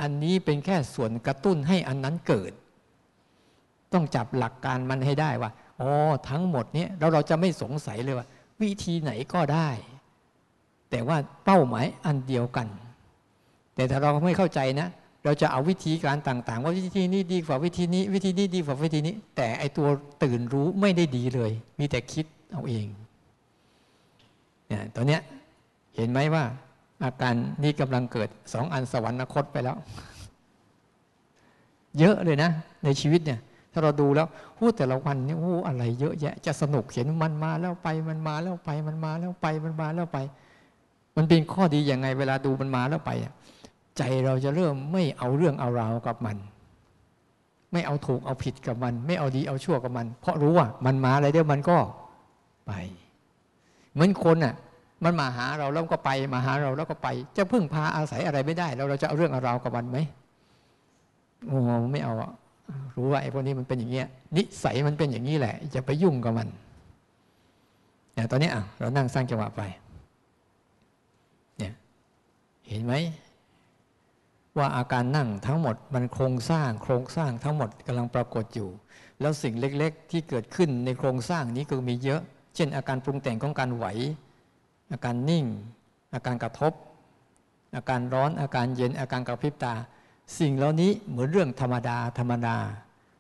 [0.00, 2.52] อันนี้เป็นแค่ส่วนกระตุ้นให้อันนั้นเกิด
[3.92, 5.50] ต้องจับหลักการมันให้ได้ว่า
[5.80, 5.90] อ๋อ
[6.28, 8.26] ทั้งหมดนี้เราเราจะไม่สงสัยเลยว่า
[8.62, 9.68] วิธีไหนก็ได้
[10.95, 12.66] แต่ว่าเป้าหมายอันเดียวกัน
[13.74, 14.88] แต่ถ้าเราไม่เข้าใจนะ
[15.24, 19.86] เราจะเอาวิธีการต่าง ๆ ว่าวิธีนี้ดีกว่าวิธีนี้ วิธีนี้ดีกว่าวิธีนี้ แต่ไอตัว
[20.22, 22.86] ตื่นรู้ไม่ได้ดีเลย มีแต่คิดเอาเอง
[24.68, 25.20] เนี่ยตอนเนี้ย
[25.97, 26.45] เห็นไหมว่า
[27.05, 29.76] อาการนี้กำลังเกิดสองอันสวรรคตไปแล้ว
[31.99, 32.51] เยอะเลยนะ
[32.84, 33.40] ในชีวิตเนี่ย
[33.72, 34.28] ถ้าเราดูแล้ว
[34.59, 40.18] หูแต่ละวันนี่โอ้อะไรเยอะแยะ จะสนุกเห็นมันมาแล้วไปมันมาแล้วไปมันมาแล้วไปมันมาแล้วไป
[41.16, 43.10] มันเป็นข้อดีอย่างไงเวลาดูมันมาแล้วไป
[43.98, 46.36] ใจเราจะเริ่มไม่เอาเรื่องเอาราวกับมัน
[47.72, 51.78] ไม่เอาถูกเอาผิดกับมัน ไม่เอาดีเอาชั่วกับมัน เพราะรู้ว่ามันมาอะไรเดี๋ยวมันก็
[52.66, 52.72] ไป
[53.94, 54.54] เหมือนคนอะ
[55.04, 59.98] มันมาหาเราแล้วก็ไป มาหาเราแล้วก็ไป จะพึ่งพาอาศัยอะไรไม่ได้เราเราจะเอาเรื่องเอาราวกับมันไหม
[61.48, 61.58] โอ้
[61.92, 62.30] ไม่เอาอะ
[62.96, 64.06] รู้ว่าไอ้พวกนี้มันเป็นอย่างเงี้ย
[64.36, 66.48] นิสัยมันเป็นอย่างนี้แหละ จะไปยุ่งกับมัน
[68.14, 69.62] แต่ตอนนี้อะเรานั่งสร้างจังหวะไป
[72.68, 72.94] เห็นไหม
[74.56, 78.68] ว่าอาการนั่งทั้งหมดมันโครงสร้าง โครงสร้างทั้งหมดกำลังปรากฏอยู่
[79.20, 82.20] แล้วสิ่งเล็กๆ ที่เกิดขึ้นในโครงสร้างนี้ก็มีเยอะ
[82.54, 83.86] เช่น อาการปรุงแต่งของการไหว
[84.92, 85.44] อาการนิ่ง
[86.14, 86.72] อาการกระทบ
[87.76, 89.74] อาการร้อนอาการเย็นอาการกระพริบตา
[90.38, 92.56] สิ่งเหล่านี้เหมือนเรื่องธรรมดาธรรมดา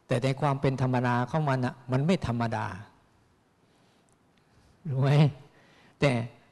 [0.06, 2.66] แต่ในความเป็นธรรมดาเของมันอะมันไม่ธรรมดา
[4.88, 5.10] รู้ไหม
[6.00, 6.10] แต่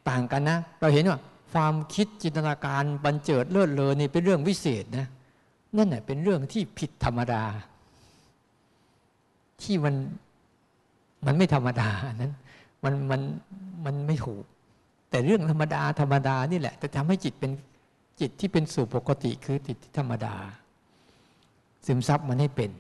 [0.09, 1.19] ต่างกันนะ เราเห็นว่า
[1.53, 5.07] ความคิดจินตนาการบันเจิดเลิศเลอนี่เป็นเรื่องวิเศษนะ
[5.77, 7.43] นั่นแหละเป็นเรื่องที่ผิดธรรมดา
[9.63, 9.95] ที่มัน
[11.27, 12.33] มันไม่ธรรมดานั้น
[12.85, 13.21] มันมัน
[13.85, 14.45] มันไม่ถูก
[15.11, 17.53] แต่เรื่องธรรมดาธรรมดานี่แหละจะทำให้จิตเป็น
[18.21, 20.35] จิตที่เป็นสู่ปกติคือจิตที่ธรรมดา
[21.87, 22.71] ซึมซับมันให้เป็น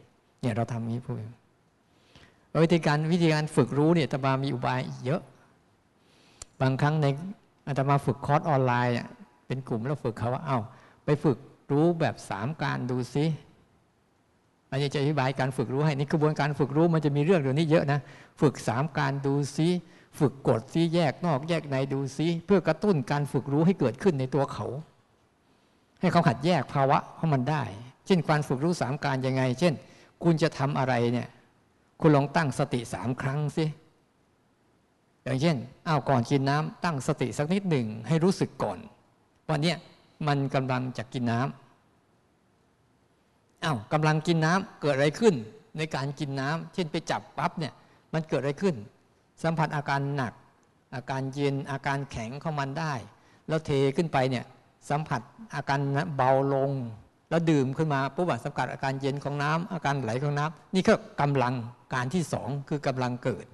[0.41, 1.17] เนี่ยเราทำนี้พวก
[2.65, 5.23] วิธีการวิธีการฝึกรู้เนี่ยตมามีอุบายเยอะ
[6.61, 7.07] บางครั้งใน
[7.67, 8.97] อาตมาฝึกคอร์สออนไลน์
[9.47, 10.59] เป็นกลุ่มแล้วฝึกเขาว่าเอา้า
[11.05, 11.39] ไปฝึก
[11.73, 13.25] รู้แบบสามการดูซิ
[14.71, 18.01] อันนี้จะอธิบายการฝึกรู้ให้นี่กระบวนการฝึกรู้มันจะมีเรื่องเรื่อนี้เยอะนะ
[18.41, 19.69] ฝึกสามการดูซิ
[20.19, 24.67] ฝึกกดซิแยกนอกแยกในดูซิเพื่อกระตุ้นการฝึกรู้ให้เกิดขึ้นในตัวเขา
[26.01, 27.63] ให้เขาหัดแยกภาวะของมันได้
[28.07, 29.75] เช่นการฝึกรู้สามการยังไง เช่น
[30.23, 31.29] คุณจะทำอะไรเนี่ย
[32.01, 33.65] คุณลองตั้งสติสามครั้งสิ
[35.25, 35.57] อย่างเช่น
[35.89, 38.79] อ้าวก่อนกินน้ำตั้งสติสักนิดหนึ่งให้รู้สึกก่อน
[39.49, 39.77] ว่าเนี่ย
[40.27, 45.35] มันกำลังจะกินน้ำอ้าวกำลังกินน้ำเกิดอะไรขึ้น
[45.79, 47.73] ในการกินน้ำเช่นไปจับปั๊บเนี่ย
[48.13, 48.75] มันเกิดอะไรขึ้น
[49.43, 50.33] สัมผัสอาการหนัก
[50.95, 52.93] อาการเย็นอาการแข็งของมันได้
[53.49, 54.45] แล้วเทขึ้นไปเนี่ย
[54.91, 55.21] สัมผัส
[55.55, 55.81] อาการ
[56.17, 56.73] เบาลง
[57.31, 61.55] แล้วดื่มขึ้นมาปุ๊บสัมผัสอาการเย็นของน้ำอาการไหลของน้ำนี่ก็กำลัง
[61.95, 63.47] การที่สองคือกำลังเกิด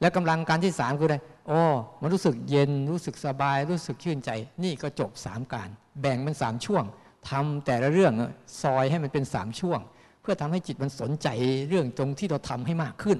[0.00, 1.16] แล้วกำลังการที่สามคืออะไร
[1.48, 1.60] โอ้
[2.02, 4.30] มันรู้สึกเย็นรู้สึกสบาย รู้สึกชื่นใจ
[4.64, 5.68] นี่ก็จบสามการ
[6.00, 6.84] แบ่งเป็นสามช่วง
[7.30, 8.12] ทำแต่ละเรื่อง
[8.62, 9.80] ซอยให้มันเป็นสามช่วง
[10.20, 11.28] เพื่อทำให้จิตมันสนใจ
[11.68, 13.18] เรื่องตรงที่เราทำให้มากขึ้น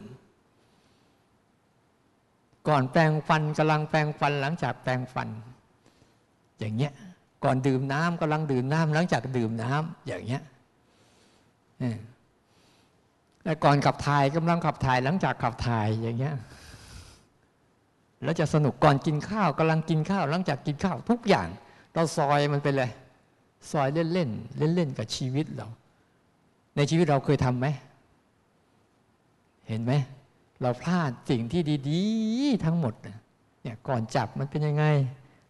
[2.68, 5.28] ก่อนแปลงฟันกำลังแปลงฟันหลังจากแปลงฟัน
[6.58, 6.92] อย่างเงี้ย
[7.44, 10.42] ก่อนดื่มน้ำกำลังดื่มน้ำหลังจากดื่มน้ำอย่างเงี้ย
[13.42, 16.34] แต่ก่อนขับถ่ายกำลังขับถ่ายหลังจากขับถ่ายอย่างเงี้ย
[18.22, 21.48] แล้วจะสนุกก่อนกินข้าวกำลังกินข้าว หลังจากกินข้าวทุกอย่าง
[21.94, 22.90] เราซอยมันไปเลย
[23.70, 25.68] ซอยเล่นเล่นเล่นเล่นกับชีวิตเรา
[26.76, 27.66] ในชีวิตเราเคยทำไหม
[29.68, 29.92] เห็นไหม
[30.62, 34.84] เราพลาดสิ่งที่ดีๆ ทั้งหมดเนี่ยก่อนจับมันเป็นยังไง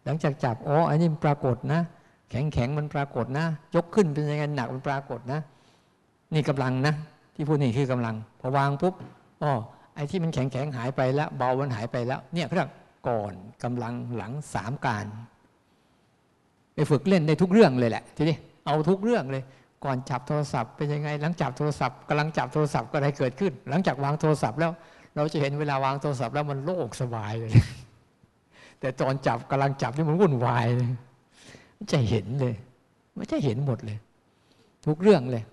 [0.03, 1.81] หลังจากจับอ๋ออันนี้มันปรากฏนะ
[2.29, 3.45] แข็งแข็งมันปรากฏนะ
[3.75, 5.39] ยกขึ้นเป็นยังไงหนักมันปรากฏนะ
[6.33, 6.93] นี่กำลังนะ
[7.35, 8.93] ที่พูดนี่คือกำลังพอวางปุ๊บ
[9.43, 9.51] อ๋อ
[9.97, 12.69] ไอ้ที่มันแข็งแข็งหายไปแล้วเบามันหายไปแล้วเนี่ยเรียก
[13.07, 13.33] ก่อน
[13.63, 15.05] กำลังหลังสามการ
[16.73, 18.35] ไปฝึกเล่นในทุกเรื่องเลยแหละทีนี้
[18.65, 19.43] เอาทุกเรื่องเลย
[19.85, 24.71] ก่อนจับโทรศัพท์เป็นยังไง หลังจับโทรศัพท์กำลังจับโทรศัพท์ก็อะไรเกิดขึ้น หลังจากวางโทรศัพท์แล้ว
[25.15, 27.51] เราจะเห็นเวลาวางโทรศัพท์แล้วมันโล่งสบายเลย
[28.79, 30.89] แต่ตอนจับกำลังจับนี่มันวุ่นวายเลย
[31.75, 32.55] ไม่ใช่เห็นเลย
[33.15, 33.97] ไม่ใช่เห็นหมดเลย
[34.85, 35.43] ทุกเรื่องเลย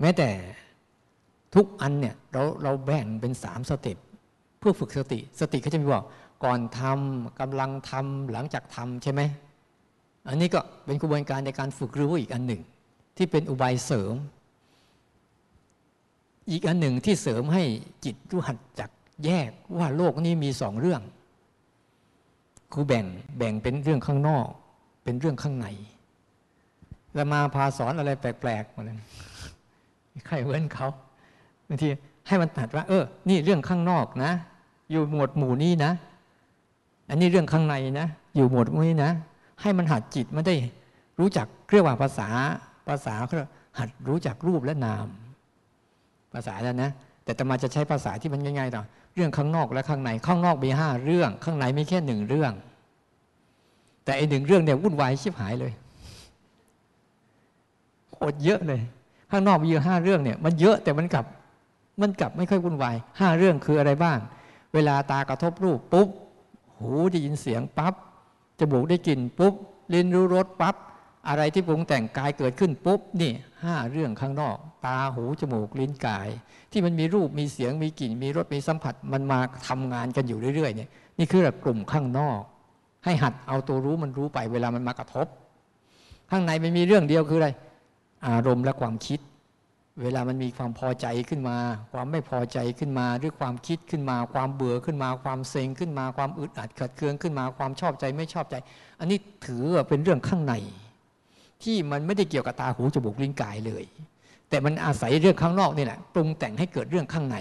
[0.00, 0.28] แม้แต่
[1.54, 3.98] ทุกอันเนี่ยเราเราแบ่งเป็นสาม step
[4.58, 6.04] เพื่อฝึกสติ สติเขาจะมีบอก
[6.44, 9.22] ก่อนทำกำลังทำหลังจากทำใช่ไหม
[10.28, 12.62] อันนี้ก็เป็นกระบวนการในการฝึกรู้อีกอันหนึ่ง
[13.16, 14.14] ที่เป็นอุบายเสริม
[16.50, 17.62] อีกอันหนึ่งที่เสริมให้
[18.04, 18.90] จิตรู้หัดจัก
[19.24, 21.02] แยกว่าโลกนี้มีสองเรื่อง
[22.72, 23.04] คือแบ่ง
[23.38, 24.46] แบ่งเป็นเรื่องข้างนอก
[25.04, 25.66] เป็นเรื่องข้างใน
[27.14, 28.98] แล้วมาพาสอนอะไรแปลกๆมาเลย
[30.26, 30.88] ใครเว้นเขา
[31.68, 31.88] บางที
[32.26, 34.32] ให้มันตัดว่า เออ นี่เรื่องข้างนอกนะ
[34.90, 35.92] อยู่หมวดหมู่นี้นะ
[37.10, 38.06] อันนี้เรื่องข้างในนะ
[38.36, 39.12] อยู่หมวดหมู่นี้นะ
[39.62, 40.54] ให้มันหัดจิตมันได้
[41.20, 42.28] รู้จักเรียกว่าภาษา
[42.88, 43.36] ภาษาเขา
[43.78, 45.06] หัดรู้จักรูปและนาม
[46.32, 46.90] ภาษาแล้วนะ
[47.24, 48.82] แต่ตมาจะใช้ภาษาที่มันง่ายๆต่อ
[49.14, 52.52] เรื่องข้างนอกและข้างใน ข้างนอกมีห้าเรื่อง ข้างในมีแค่หนึ่งเรื่อง
[54.04, 55.72] แต่ไอหนึ่งเรื่องเนี่ยวุ่นวายชิบหายเลย
[58.12, 58.80] โคตรเยอะเลย
[59.30, 61.24] ข้างนอกมีอยู่ห้าเรื่องเนี่ย มันเยอะแต่มันกลับ
[62.00, 64.18] มันกลับไม่ค่อยวุ่นวายห้าเรื่องคืออะไรบ้าง
[64.74, 66.08] เวลาตากระทบรูปปุ๊บ
[66.78, 67.94] หูได้ยินเสียงปั๊บ
[68.58, 69.54] จมูกได้กลิ่นปุ๊บ
[69.94, 70.74] ลิ้นรู้รสปั๊บ
[71.28, 73.32] อะไรที่ปรุงแต่งกายเกิดขึ้นปุ๊บนี่
[73.62, 76.28] ห้าเรื่องข้างนอก ตาหูจมูกลิ้นกาย
[76.72, 79.38] ที่มันมีรูปมีเสียงมีกลิ่น มีรสมีสัมผัสมันมา
[79.68, 82.40] ทำงานกันอยู่เรื่อยๆเนี่ยนี่คือกลุ่มข้างนอก
[83.04, 85.26] ให้หัดเอาตัวรู้มันรู้ไปเวลามันมากระทบ
[86.30, 87.48] ข้างในมันมีเรื่องเดียวคืออะไร
[88.26, 89.20] อารมณ์และความคิด
[90.02, 91.56] เวลามันมีความพอใจขึ้นมา
[91.92, 98.54] ความไม่พอใจขึ้นมา หรือความคิดขึ้นมา ความเบื่อขึ้นมา ความเซ็งขึ้นมา ความอึดอัดขัดเคืองขึ้นมา ความชอบใจไม่ชอบใจ
[99.00, 100.54] อันนี้ถือว่าเป็นเรื่องข้างใน
[101.62, 103.84] ที่มันไม่ได้เกี่ยวกับตาหูจมูกลิ้นกายเลย
[104.48, 107.36] แต่มันอาศัยเรื่องข้างนอกนี่แหละปรุงแต่งให้เกิดเรื่องข้างใน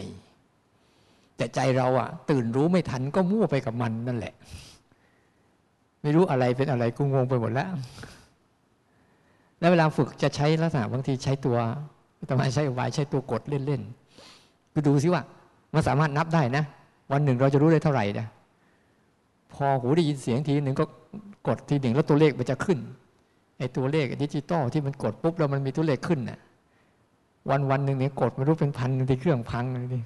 [1.38, 4.34] แต่ใจเราอะตื่นรู้ไม่ทันก็มั่วไปกับมันนั่นแหละ
[6.01, 7.70] ไม่รู้อะไรเป็นอะไรกูงงไปหมดแล้ว
[9.60, 11.58] แล้วเวลาฝึกจะใช้ลักษณะบางทีใช้ตัว
[12.26, 15.22] แต่มาใช้วายใช้ตัวกดเล่นๆก็ดูซิว่า
[15.74, 16.63] มันสามารถนับได้นะ
[17.11, 18.28] วันหนึ่งเราจะรู้ได้เท่าไหร่นะ
[19.53, 20.86] พอหูได้ยินเสียงทีหนึ่งก็
[21.47, 22.80] กดทีหนึ่งแล้วตัวเลขมันจะขึ้น
[23.57, 26.39] ไอ้ตัวเลขดิจิตอลที่มันกดปุ๊บแล้วมันมีตัวเลขขึ้นน่ะ
[27.49, 29.99] วันวันหนึ่งเนี่ยกดไม่รู้เป็นพันที่เครื่องพังเลยดิ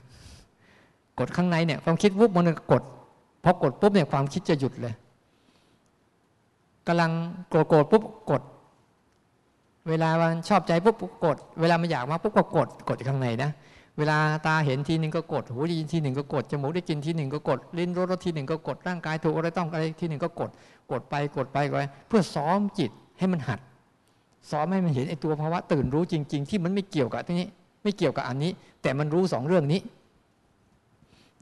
[1.20, 2.84] กดข้างในเนี่ยความคิดปุ๊บมันกด
[3.44, 4.94] พอกดปุ๊บเนี่ยความคิดจะหยุดเลย
[6.88, 7.12] กำลัง
[7.52, 8.42] กรธโกรธปุ๊บกด
[9.90, 13.50] เวลามันชอบใจปุ๊บกด เวลามันอยากมาปุ๊บก็กดกดข้างในนะ
[13.98, 14.18] เวลา
[14.48, 20.50] ตาเห็นทีหนึ่งก็กดหูได้ยินทีหนึ่งก็กดจมูกได้กินทีหนึ่งก็กดลิ้นรสรสทีหนึ่งก็กดร่างกายถูกอะไรต้องอะไรทีหนึ่งก็กด
[20.92, 23.60] กดไปกดไปกดไปเพื่อซ้อมจิตให้มันหัด
[24.52, 27.48] ซ้อมให้มันเห็นไอ้ตัวภาวะตื่นรู้จริง ๆ ที่มันไม่เกี่ยวกับที่นี้
[27.84, 28.52] ไม่เกี่ยวกับอันนี้
[28.82, 29.82] แต่มันรู้สองเรื่องนี้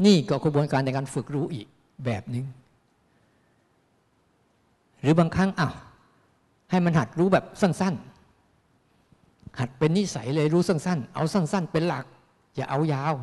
[0.06, 1.68] นี่ก็กระบวนการในการฝึกรู้อีก
[2.06, 2.46] แบบหนึ่ง
[5.02, 5.74] หรือบางครั้งอ้าว
[6.72, 8.19] ให้มันหัดรู้แบบสั้น ๆ
[9.60, 12.06] หัดเป็นนิสัยเลยรู้สั้นๆ เอาสั้น ๆ เป็นหลัก
[12.56, 13.14] อย่าเอายาว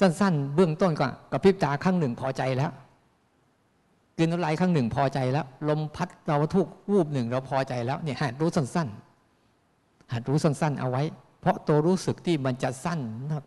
[0.00, 2.70] สั้น ๆ เบื้องต้นก็กระพริบตาครั้งหนึ่งพอใจแล้ว
[4.18, 11.02] กินน้ำลายครั้งหนึ่งพอใจแล้ว ลมพัดเราทุกวูบหนึ่งเราพอใจแล้วเนี่ยหัดรู้สั้นๆหัดรู้สั้นๆ เอาไว้
[11.40, 13.00] เพราะตัวรู้สึกที่มันจะสั้น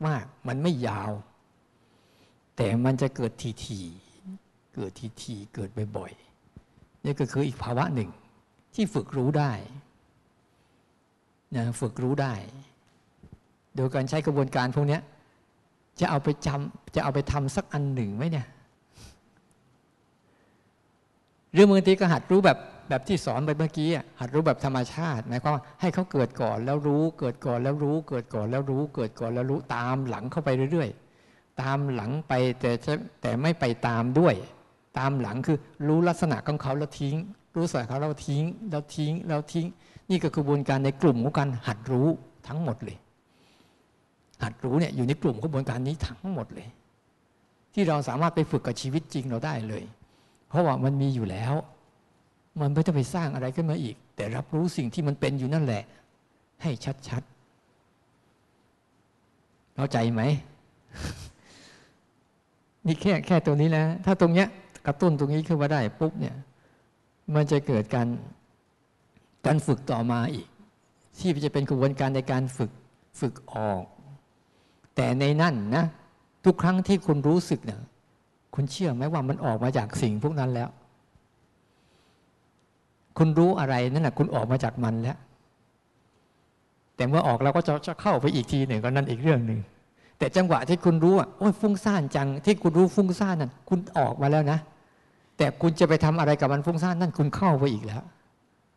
[0.08, 1.12] มากๆมันไม่ยาว
[2.58, 3.32] แต่มันจะเกิด
[3.66, 4.92] ทีๆเกิด
[5.24, 8.10] ทีๆเกิดบ่อยๆนี่ก็คืออีกภาวะหนึ่ง
[8.76, 9.52] ที่ฝึกรู้ได้
[11.56, 12.34] นะฝึกรู้ได้
[13.76, 15.00] โดยการใช้กระบวนการพวกนี้
[16.00, 18.48] จะเอาไปจำจะเอาไปทำสักอันหนึ่งไหมเนี่ย
[21.54, 22.58] หรือบางทีก็หัดรู้แบบ
[22.90, 23.90] แบบที่สอนไปเมื่อกี้
[24.20, 30.90] หัดรู้แบบธรรมชาติหมายความว่าให้เขาเกิดก่อนแล้วรู้เกิดก่อนแล้วรู้เกิดก่อนแล้วรู้เกิดก่อนแล้วรู้ตามหลังเข้าไปเรื่อย
[31.26, 32.72] ๆ ตามหลังไปแต่
[33.22, 34.36] แต่ไม่ไปตามด้วย
[34.98, 37.16] ตามหลังคือรู้ลักษณะของเขาแล้วทิ้ง
[37.56, 39.66] รู้สายเขาแล้วทิ้ง แล้วทิ้งแล้วทิ้ง
[40.10, 42.08] นี่ก็กระบวนการในกลุ่มของการหัดรู้
[42.48, 42.98] ทั้งหมดเลย
[44.44, 46.68] หัดรู้เนี่ยอยู่ในกลุ่มกระบวนการนี้ทั้งหมดเลย
[47.74, 49.84] ที่เราสามารถไปฝึกกับชีวิตจริงเราได้เลย
[50.48, 51.54] เพราะว่ามันมีอยู่แล้ว
[52.60, 55.84] มันไม่ต้องไปสร้างอะไรขึ้นมาอีก แต่รับรู้สิ่งที่มันเป็นอยู่นั่นแหละ
[56.62, 56.72] ให้
[57.08, 60.22] ชัดๆเข้าใจไหม
[62.86, 64.48] นี่แค่แค่ตรงนี้นะ ถ้าตรงเนี้ย
[64.86, 66.36] กระตุ้นตรงนี้ขึ้นมาได้ปุ๊บเนี่ย
[67.36, 68.08] มันจะเกิดการ
[69.46, 70.48] การฝึกต่อมาอีก
[71.18, 72.72] ที่จะเป็นกระบวนการในการฝึก
[73.20, 73.84] ฝึกออก
[74.96, 75.86] แต่ในนั่นนะ
[76.46, 77.80] ทุกครั้งที่คุณรู้สึกเนี่ย
[78.56, 80.70] คุณเชื่อไหมว่ามันออกมาจากสิ่งพวกนั้นแล้ว
[83.18, 85.18] คุณรู้อะไรนั่นแหะคุณออกมาจากมันแล้ว
[86.96, 89.60] แต่เมื่อออกเราก็จะจะเข้าไปอีกทีหนึ่งก็นั่นอีกเรื่องหนึ่ง
[90.18, 94.60] แต่จังหวะที่คุณรู้อะโอ้ยฟุ้งซ่านจัง ที่คุณรู้ฟุ้งซ่านนั่นคุณออกมาแล้วนะ
[95.38, 98.04] แต่คุณจะไปทำอะไรกับมันฟุ้งซ่านนั่นคุณเข้าไปอีกแล้ว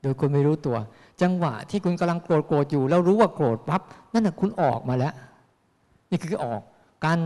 [0.05, 0.77] โดยคุณไม่รู้ตัว
[1.23, 3.83] จังหวะที่คุณกำลังโกรธโกรธอยู่ แล้วรู้ว่าโกรธปั๊บ
[4.13, 5.15] นั่นแหะคุณออกมาแล้ว
[6.11, 6.61] นี่คือออก
[7.05, 7.19] การ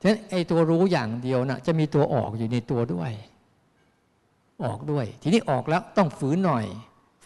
[0.00, 3.12] ฉะนั้นไอ้ตัวรู้อย่างเดียวนะ่ะจะมีตัวออกอยู่ในตัวด้วย
[4.64, 6.64] ออกด้วย ทีนี้ออกแล้วต้องฝืนหน่อย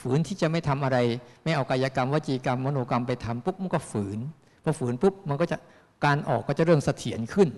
[0.01, 0.99] ฝืนที่จะไม่ทำอะไร
[1.45, 4.19] ไม่เอากายกรรมวจีกรรมมโนกรรมไปทำปุ๊บมันก็ฝืน
[4.63, 5.57] พอฝืนปุ๊บมันก็จะ
[6.05, 7.49] การออกก็จะเริ่มเสถียรขึ้น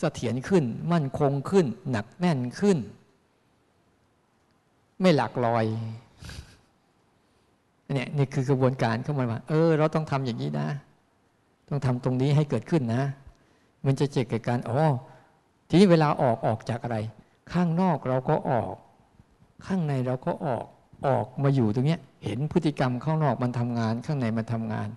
[0.00, 2.78] เสถียรขึ้น มั่นคงขึ้น หนักแน่นขึ้น
[5.00, 5.64] ไม่หลักลอย
[7.94, 10.68] เนี่ยนี่คือกระบวนการเข้ามาว่า เออ เราต้องทำอย่างนี้นะ
[11.68, 13.02] ต้องทำตรงนี้ให้เกิดขึ้นนะ
[13.86, 14.80] มันจะเจ็บกิดการอ๋อ
[15.68, 16.96] ทีนี้เวลาออกออกจากอะไร
[17.52, 18.74] ข้างนอกเราก็ออก
[19.66, 20.64] ข้างในเราก็ออก
[21.06, 24.88] ออกมาอยู่ตรงนี้เห็นพฤติกรรมข้างนอกมันทำงาน ข้างในมันทำงาน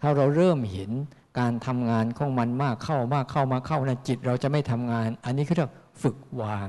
[0.00, 0.90] ถ้าเราเริ่มเห็น
[1.38, 5.72] การทำงานของมันมากเข้ามากเข้ามาเข้านะจิตเราจะไม่ทำงาน อันนี้คือเรียก
[6.02, 6.68] ฝึกวาง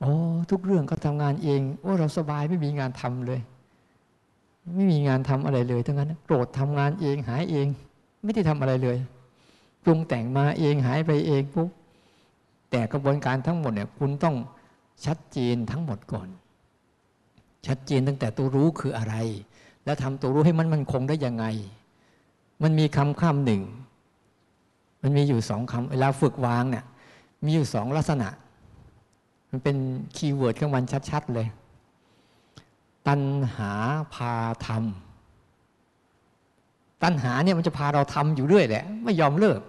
[0.00, 0.12] โอ้
[0.50, 3.40] ทุกเรื่องก็ทำงานเองโอ้เราสบายไม่มีงานทำเลย
[4.74, 7.66] ไม่มีงานทำอะไรเลยทั้งนั้นโกรธทำงานเองหายเอง
[8.22, 8.98] ไม่ได้ทำอะไรเลย
[9.84, 11.68] ปรุงแต่งมาเองหายไปเองปุ๊บ
[12.70, 14.36] แต่กระบวนการทั้งหมดเนี่ยคุณต้อง
[15.04, 16.28] ชัดเจนทั้งหมดก่อน
[17.66, 19.14] ชัดเจนตั้งแต่ตัวรู้คืออะไร
[19.84, 21.44] แล้วทำตัวรู้ให้มันมันคงได้ยังไง
[22.62, 23.62] มันมีคำคำหนึ่ง
[25.02, 26.84] มันมีอยู่สองคำเวลาฝึกวางเนี่ย
[27.44, 28.28] มีอยู่สองลักษณะ
[29.50, 29.76] มันเป็น
[30.16, 31.46] keyword ของมันชัด ๆ เลย
[33.08, 33.20] ตัณ
[33.56, 33.72] หา
[34.14, 34.34] พา
[34.66, 34.84] ธรรม
[37.02, 39.60] ตัณหาเนี่ยมันจะพาเราทำอยู่เรื่อยแหละ ไม่ยอมเลิก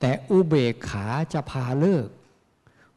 [0.00, 2.06] แต่อุเบกขาจะพาเลิก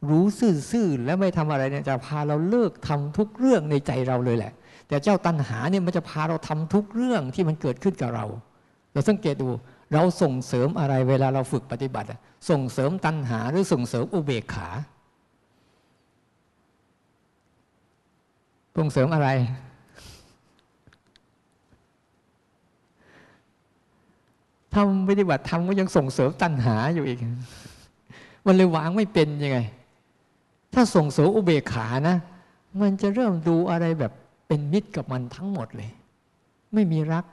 [0.08, 4.52] รู้ซื่อๆแล้วไม่ทำอะไรเนี่ยจะพาเราเลิกทำทุกเรื่องในใจเราเลยแหละ
[4.88, 8.26] แต่เจ้าตัณหาเนี่ยมันจะพาเราทำทุกเรื่องที่มันเกิดขึ้นกับเรา
[8.92, 9.48] เราสังเกตดู
[9.94, 12.06] เราส่งเสริมอะไรเวลาเราฝึกปฏิบัติ
[12.50, 14.68] ส่งเสริมตัณหาหรือส่งเสริมอุเบกขา
[18.80, 19.28] ส่งเสริมอะไร
[24.74, 27.18] ทำปฏิบัติทำก็ยังส่งเสริมตัณหาอยู่อีก
[28.46, 29.58] มันเลยวางไม่เป็นยังไง
[30.74, 32.16] ถ้าส่งเสริมอุเบกขานะ
[32.80, 34.12] มันจะเริ่มดูอะไรแบบ
[34.46, 35.90] เป็นมิตรกับมันทั้งหมดเลย
[36.74, 37.24] ไม่มีรัก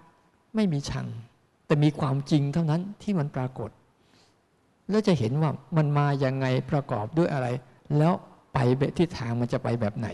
[0.56, 1.08] ไม่มีชัง
[1.66, 3.70] แต่มีความจริงเท่านั้นที่มันปรากฏ
[4.90, 7.48] แล้วจะเห็นว่ามันมาอยังไงประกอบด้วยอะไร
[7.98, 8.14] แล้ว
[8.60, 10.08] ไปแบบทิศทางมันจะไปแบบไหน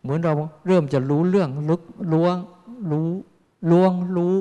[0.00, 0.32] เหมือนเรา
[0.66, 1.82] เริ่มจะรู้เรื่องลึก
[2.12, 2.36] ล้วง
[2.90, 3.08] รู้
[3.70, 4.34] ล้วงรู้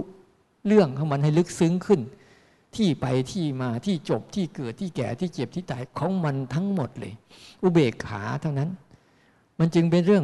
[0.67, 2.01] เรื่องของมันให้ลึกซึ้งขึ้น
[2.75, 7.13] ที่ไปที่มาที่จบที่เกิดที่แก่ที่เจ็บที่ตายของมันทั้งหมดเลย
[7.61, 8.69] อุเบกขาเท่านั้น
[9.59, 10.23] มันจึงเป็นเรื่อง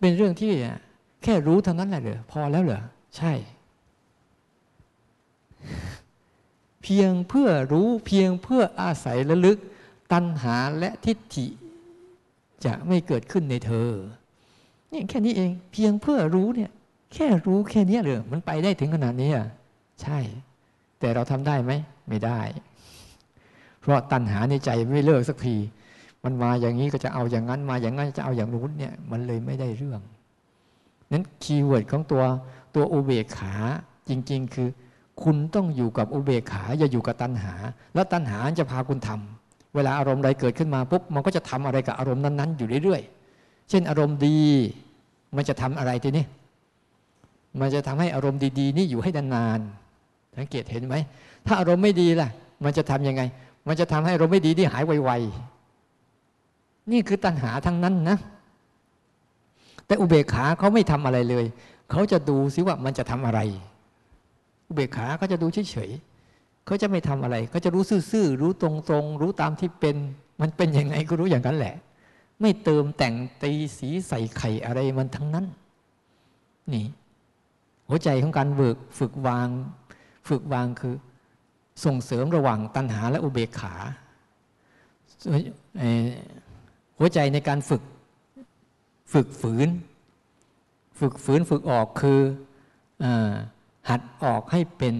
[0.00, 0.52] เป็นเรื่องที่
[1.22, 2.82] แค่รู้เท่านั้นแหละเหรอพอแล้วเหรอ
[3.16, 3.32] ใช่
[6.82, 9.58] เพียงเพื่อรู้เพียงเพื่ออาศัยระลึก
[10.12, 11.46] ตัณหาและทิฏฐิ
[12.64, 13.88] จะไม่เกิดขึ้นในเธอ
[14.92, 16.70] นี่แค่นี้เองเพียงเพื่อรู้เนี่ย
[17.14, 19.46] แค่รู้แค่นี้เลยมันไปได้ถึงขนาดนี้อะ
[20.02, 20.18] ใช่
[21.00, 21.72] แต่เราทำได้ไหม
[22.08, 22.40] ไม่ได้
[23.80, 25.56] เพราะตัณหาในใจไม่เลิกสักที
[26.24, 30.00] มันมาอย่างนี้ก็จะเอาอย่างนั้นมาอย่างนั้นจะเอาอย่างนู้นเนี่ย มันเลยไม่ได้เรื่อง
[31.12, 32.22] นั้น keyword ของตัว
[32.74, 33.54] ตัวอุเบกขา
[34.08, 34.68] จริง ๆ คือ
[35.22, 37.52] คุณต้องอยู่กับอุเบกขา อย่าอยู่กับตัณหา
[37.94, 39.37] แล้วตัณหาจะพาคุณทำ
[39.74, 44.38] เวลาอารมณ์ใดเกิดขึ้นมาปุ๊บมันก็จะทำอะไรกับอารมณ์นั้นๆอยู่เรื่อยๆ เช่นอารมณ์ดี
[45.36, 46.24] มันจะทำอะไรทีนี้
[47.60, 50.94] มันจะทำให้อารมณ์ดี ๆ นี่อยู่ให้นานๆสังเกตเห็นไหม
[51.46, 52.28] ถ้าอารมณ์ไม่ดีล่ะ
[52.64, 53.22] มันจะทํำยังไง
[53.68, 58.18] มันจะทำให้อารมณ์ไม่ดีที่หายไวๆนี่คือตัณหาทั้งนั้นนะ
[59.86, 61.44] แต่อุเบกขาเขาไม่ทำอะไรเลย
[61.90, 63.40] เขาจะดูซิว่ามันจะทำอะไร
[64.68, 66.07] อุเบกขาเขาจะดูเฉยๆ
[66.68, 69.96] เขาจะไม่ทำอะไรเขาจะรู้ซื่อๆรู้ตรงๆ รู้ตามที่เป็น
[70.40, 71.74] มันเป็นยังไงก็รู้อย่างนั้นแหละ
[72.40, 75.46] ไม่เติมแต่งตีสีใส่ไข่อะไรมันทั้งนั้น
[76.72, 76.86] นี่
[77.88, 79.48] หัวใจของการเบิกฝึกวาง
[80.28, 80.94] ฝึกวางคือ
[81.84, 83.74] ส่งเสริมระหว่างตัณหาและอุเบกขา
[86.98, 87.82] หัวใจในการฝึก
[89.12, 89.68] ฝึกฝืน
[90.98, 92.20] ฝึกฝืนฝึกออกคือ
[93.02, 93.06] อ
[93.90, 94.94] หัดออกให้เป็น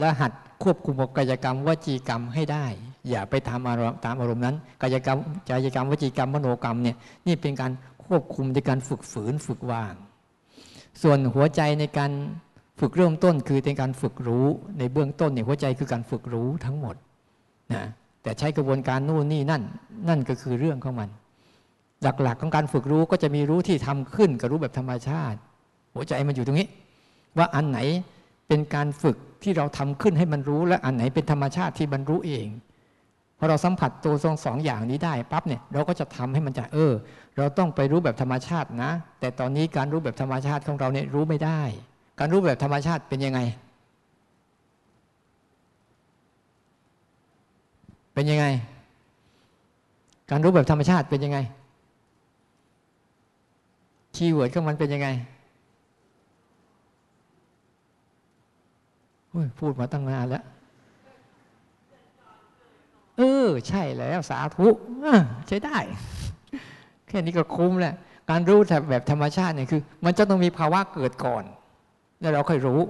[0.00, 2.66] และหัด ควบคุมกายกรรมวจีกรรมให้ได้
[3.08, 5.18] อย่าไปทำอารมณ์ตามอารมณ์นั้นกายกรรม
[5.50, 6.96] กายกรรมวจีกรรมมโนกรรมเนี่ย
[7.26, 7.72] นี่เป็นการ
[8.04, 9.94] ควบคุมในการฝึกฝืนฝึกวาง
[11.02, 12.12] ส่วนหัวใจในการ
[12.80, 14.46] ฝึกเริ่มต้นคือในการฝึกรู้
[14.78, 16.96] ในเบื้องต้นเนี่ยหัวใจคือการฝึกรู้ทั้งหมด
[17.72, 17.82] นะ
[18.22, 19.62] แต่ใช้กระบวนการนู่นนี่นั่น
[20.08, 21.08] นั่นก็คือเรื่องของมัน
[22.02, 25.38] หลักๆของการฝึกรู้ก็จะมีรู้ที่ทำขึ้นกับรู้แบบธรรมชาติ
[25.94, 26.68] หัวใจมันอยู่ตรงนี้
[27.38, 27.78] ว่าอันไหน
[28.48, 32.48] เป็นการฝึก ที่เราทำขึ้นให้มันรู้ และอันไหนเป็นธรรมชาติที่มันรู้เอง
[33.38, 36.92] พอเราสัมผัสตัวทรงสองอย่างนี้ได้ปั๊บเนี่ยเราก็จะทำให้มันจะเออ
[37.36, 41.60] เราต้องไปรู้แบบธรรมชาตินะ แต่ตอนนี้การรู้แบบธรรมชาติของเราเนี่ยรู้ไม่ได้
[42.18, 43.40] การรู้แบบธรรมชาติเป็นยังไง
[48.14, 48.46] เป็นยังไง
[50.30, 51.38] การรู้แบบธรรมชาติเป็นยังไง
[54.14, 55.08] keyword ของมันเป็นยังไง
[59.60, 60.44] พูดมาตั้งนานแล้ว
[63.16, 64.68] เออ ใช่แล้วสาธุ
[65.48, 65.78] ใช้ได้
[67.08, 67.94] แค่นี้ก็คุ้มแล้ว
[68.30, 68.58] การรู้
[68.90, 71.44] แบบธรรมชาติเนี่ยคือ มันจะต้องมีภาวะเกิดก่อน
[72.20, 72.80] แล้วเราค่อยรู้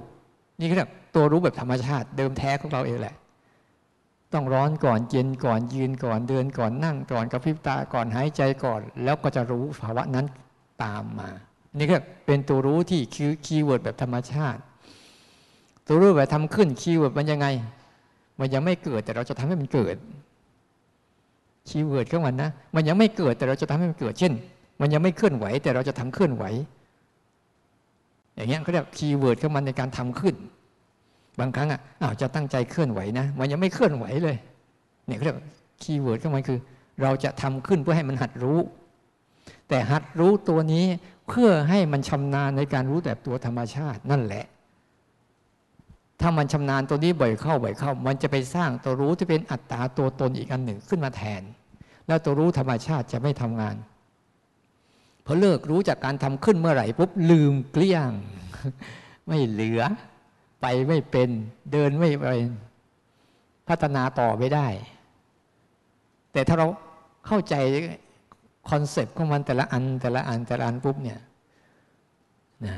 [0.59, 0.77] นี่คือ
[1.15, 3.15] ตัวรู้แบบธรรมชาติ เดิมแท้ของเราเองแหละ
[4.33, 10.25] ต้องร้อนก่อนเย็นก่อนยืนก่อนเดินก่อนนั่งก่อนกระพริบตาก่อนหายใจก่อน แล้วก็จะรู้ภาวะนั้น
[10.83, 11.29] ตามมา
[11.77, 14.61] นี่ก็เป็นตัวรู้ที่คือ keyword แบบธรรมชาติ
[15.89, 17.47] ตัวรู้แบบทำขึ้น keyword มันยังไง
[18.39, 19.95] มันยังไม่เกิดแต่เราจะทำให้มันเกิด
[21.67, 24.33] keyword ของมันนะมันยังไม่เกิดแต่เราจะทำให้มันเกิด เช่น
[24.81, 26.43] มันยังไม่เคลื่อนไหว แต่เราจะทำเคลื่อนไหว
[28.35, 30.35] อย่างเงี้ยเขาเรียก keyword ของมันในการทำขึ้น
[31.39, 34.37] บางครั้งอะอ้าวจะตั้งใจเคลื่อนไหวนะ มันยังไม่เคลื่อนไหวเลย
[35.07, 35.37] เนี่ยเขาเรียก
[35.83, 36.59] keyword ของมันคือ
[37.01, 38.59] เราจะทำขึ้นเพื่อให้มันหัดรู้
[39.69, 40.85] แต่หัดรู้ตัวนี้
[41.29, 44.45] เพื่อให้มันชำนาญในการรู้แบบตัวธรรมชาตินั่นแหละ
[46.21, 51.41] ถ้ามันชำนาญตัวนี้บ่อยเข้าบ่อยเข้า มันจะไปสร้างตัวรู้ที่เป็นอัตตาตัวตนอีกอันหนึ่งขึ้นมาแทน
[52.07, 53.75] แล้วตัวรู้ธรรมชาติจะไม่ทำงาน
[55.25, 58.11] พอเลิกรู้จากการทำขึ้นเมื่อไหร่ปุ๊บลืมเกลี้ยง
[59.27, 59.81] ไม่เหลือ
[60.61, 61.29] ไปไม่เป็น
[61.71, 62.27] เดินไม่ไป
[63.67, 64.67] พัฒนาต่อไม่ได้
[66.31, 66.67] แต่ถ้าเรา
[67.27, 67.55] เข้าใจ
[68.69, 71.19] คอนเซปต์ของมันแต่ละอันแต่ละอันแต่ละอันปุ๊บเนี่ย
[72.65, 72.75] นะ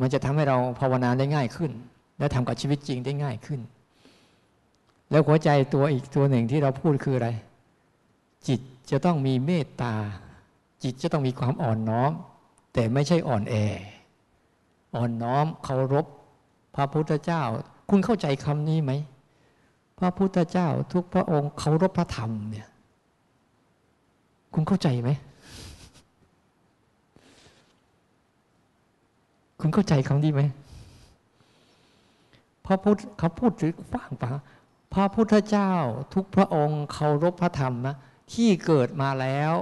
[0.00, 1.72] มันจะทำให้เราภาวนาได้ง่ายขึ้น
[2.22, 3.60] และทำกับชีวิตจริงได้ง่ายขึ้น
[5.10, 7.28] แล้วหัวใจตัวอีกตัวหนึ่งที่เราพูดคืออะไร
[8.48, 8.60] จิต
[8.90, 9.94] จะต้องมีเมตตา
[10.82, 12.12] จิตจะต้องมีความอ่อนน้อม
[12.72, 13.54] แต่ไม่ใช่อ่อนแอ
[14.96, 16.06] อ่อนน้อมเคารพ
[16.74, 17.42] พระพุทธเจ้า
[17.90, 18.92] คุณเข้าใจคำนี้ไหม
[19.98, 22.68] พระพุทธเจ้าทุกพระองค์เคารพพระธรรมเนี่ย
[24.54, 25.10] คุณเข้าใจไหม
[29.60, 30.42] คุณเข้าใจคำนี้ไหม
[32.66, 34.30] พระพุทธเขาพูดถึงฟังปะ
[34.94, 35.72] พระพุทธเจ้า
[36.14, 37.96] ทุกพระองค์เคารพพระธรรมนะ
[38.34, 39.52] ที่เกิดมาแล้ว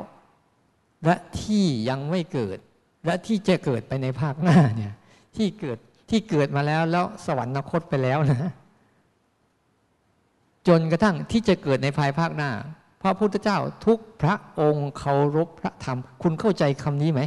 [1.04, 2.58] และที่ยังไม่เกิด
[3.06, 4.94] และที่จะเกิดไปในภาคหน้าเนี่ย
[5.36, 5.78] ที่เกิด
[6.10, 8.52] ที่เกิดมาแล้วแล้วสวรรคตไปแล้วนะ
[10.68, 12.50] จนกระทั่งที่จะเกิดในภายภาคหน้า
[13.02, 17.20] พระพุทธเจ้าทุกพระองค์เคารพพระธรรม คุณเข้าใจคำนี้ไหม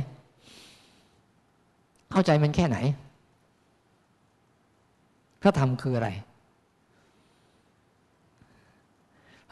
[2.11, 2.77] เข้าใจมันแค่ไหน
[5.43, 6.09] พระธรรมคืออะไร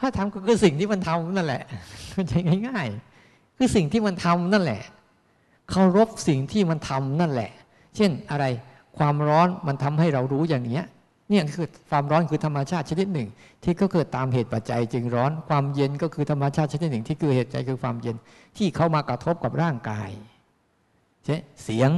[0.02, 1.62] ระธรรมก็คือสิ่งที่มันทำนั่นแหละ
[2.10, 2.34] เข้าใจ
[2.68, 2.88] ง่าย
[3.22, 4.82] ๆ คือสิ่งที่มันทำนั่นแหละ
[5.70, 7.50] เคารพสิ่งที่มันทำนั่นแหละ
[7.96, 8.44] เช่นอะไร
[8.98, 10.82] ความร้อนมันทำให้เรารู้อย่างนี้
[11.28, 13.28] เนี่ยคือความร้อนคือธรรมชาติชนิดหนึ่ง
[13.62, 18.16] ที่ก็เกิดตามเหตุปัจจัยจึงร้อนความเย็นก็คือธรรมชาติชนิดหนึ่ง ที่เกิดเหตุใจคือความเย็น
[18.56, 20.10] ที่เข้ามากระทบกับร่างกาย
[21.24, 21.90] ใช่เสียง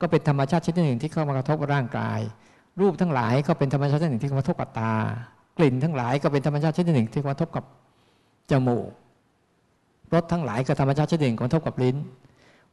[0.00, 2.20] ก็เป็นธรรมชาติชนิดหนึ่งที่เข้ามากระทบกับร่างกาย
[2.80, 4.92] รูปทั้งหลายก็เป็นธรรมชาติชนิดหนึ่งที่กระทบกับตา
[5.58, 7.64] กลิ่นทั้งหลายก็เป็นธรรมชาติชนิดหนึ่งที่กระทบกับ
[8.50, 8.86] จมูก
[10.14, 11.96] รสทั้งหลายก็ธรรมชาติชนิดหนึ่งกระทบกับลิ้น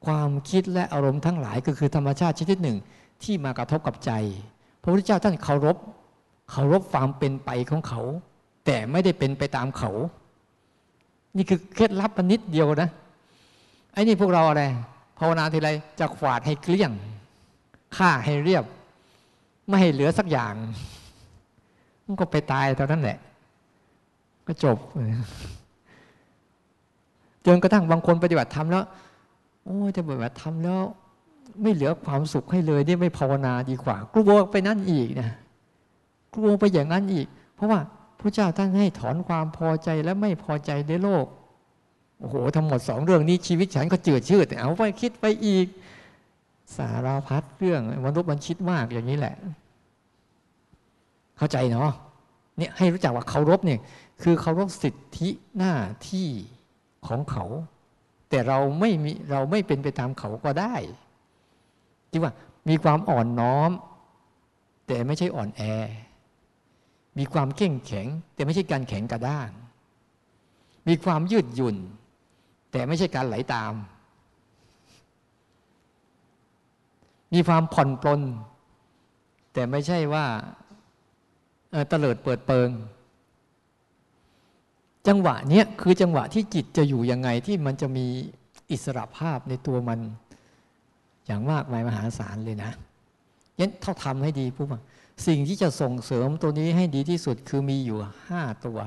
[0.06, 2.78] ความคิดและอารมณ์ทั้งหลายก็คือธรรมชาติชนิดหนึ่ง
[3.24, 4.12] ที่มากระทบกับใจ
[4.82, 5.78] พระพุทธเจ้าท่านเคารพ
[6.52, 8.02] เคารพความเป็นไปของเขา
[8.66, 9.92] แต่ไม่ได้เป็นไปตามเขา
[11.38, 12.90] นี่คือเคล็ดลับนนิดเดียวนะ
[13.94, 14.64] ไอ้นี่พวกเราอะไร
[15.20, 16.92] ภาวนาทีไรจะขวาดให้เกลี้ยง
[17.98, 18.64] ฆ่าให้เรียบ
[19.68, 20.54] ไม่ให้เหลือสักอย่าง
[22.06, 23.18] มันก็ไปตายตอนนั้นแหละ
[24.48, 24.78] ก็จบ
[27.46, 28.86] จนกระทั่งบางคนปฏิบัติธรรมแล้ว
[29.64, 30.82] โอ้จะปฏิบัติธรรมแล้ว
[31.62, 35.30] ไม่เหลือความสุขให้เลยนี่ไม่ภาวนาดีกว่ากลัวไปนั่นอีกนะ
[36.36, 37.80] กลัวไปอย่างนั้นอีก เพราะว่า
[38.20, 41.26] พระเจ้าท่านให้ถอนความพอใจและไม่พอใจในโลก
[42.20, 45.66] โอ้โหทั้งหมดสองเรื่องนี้ชีวิตฉันก็เจือชืดเอาไปคิดไปอีก
[46.78, 49.36] สารพัดเรื่องมนุษย์มันคิดมากอย่างนี้แหละ
[51.38, 51.92] เข้าใจเนาะ
[52.58, 53.80] เนี่ยให้รู้จักว่าเคารพเนี่ย
[54.22, 55.76] คือเคารพสิทธิหน้า
[56.10, 56.30] ที่
[57.08, 57.46] ของเขา
[58.30, 60.76] แต่เราไม่มีเราไม่เป็นไปตามเขาก็ได้
[62.12, 62.32] ที่ว่า
[62.70, 63.72] มีความอ่อนน้อม
[64.88, 65.62] แต่ไม่ใช่อ่อนแอ
[67.18, 69.50] มีความเข้งแข็ง แต่ไม่ใช่การแข็งกระด้าง
[70.88, 71.78] มีความยืดหยุ่น
[72.72, 73.74] แต่ไม่ใช่การไหลาตาม
[77.36, 78.22] มีความผ่อนปลน
[79.54, 80.26] แต่ไม่ใช่ว่า
[81.90, 82.70] เตลิดเปิดเปิง
[85.08, 88.06] จังหวะเนี้ยคือจังหวะที่จิตจะอยู่ยังไงที่มันจะมี
[88.72, 90.00] อิสระภาพในตัวมัน
[91.26, 92.72] อย่างมากมายมหาศาลเลยนะ
[93.60, 94.68] ยันเท่าทำให้ดีปุ๊บ
[95.28, 98.78] สิ่งที่จะส่งเสริมตัวนี้ให้ดีที่สุดคือมีอยู่ห้าตัว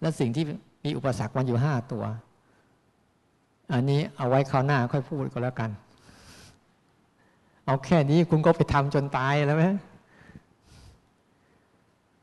[0.00, 0.44] และสิ่งที่
[0.84, 2.04] มีอุปสรรคมันอยู่ห้าตัว
[3.72, 5.70] อันนี้เอาไว้คราวหน้าค่อยพูดก็แล้วกัน
[7.68, 9.64] เอาแค่นี้คุณก็ไปทำจนตายแล้วไหม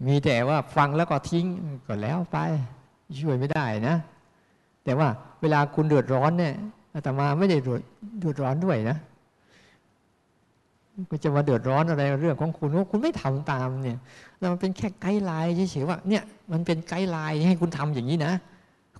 [0.08, 1.46] มีแต่ว่าฟังแล้วก็ทิ้ง
[1.88, 2.38] ก็แล้วไป
[3.20, 3.96] ช่วยไม่ได้นะ
[4.84, 5.08] แต่ว่า
[5.42, 6.54] เวลาคุณเดือดร้อนเนี่ย
[6.94, 7.58] อาตมาไม่ได้
[8.20, 8.98] เดือดร้อนด้วยนะ
[11.12, 13.98] ก็จะมาเดือดร้อนอะไรเรื่องของคุณว่าคุณไม่ทำตามเนี่ย
[14.40, 18.34] แล้วมันเป็นแค่ไกด์ไลน์เฉยๆว่าเนี่ยมันเป็นไกด์ไลน์ให้คุณทำอย่างนี้นะ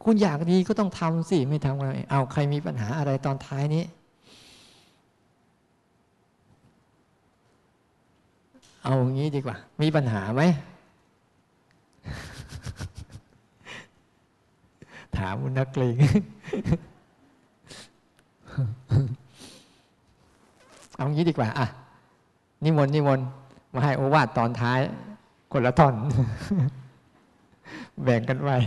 [0.06, 3.84] คุณอยากดีก็ต้องทำสิไม่ทำอะไรเอาใครมีปัญหาอะไรตอนท้ายนี้
[8.86, 10.44] เอาอย่างนี้ดีกว่า มีปัญหาไหม
[15.18, 15.96] ถามคุณนักเลง
[20.98, 21.66] เอางี้ดีกว่า อะ
[22.64, 23.26] นิมนต์นิมนต์
[23.74, 24.80] มาให้โอวาทตอนท้าย
[25.52, 25.94] คนละท่อน
[28.04, 28.58] แบ่งกันไว้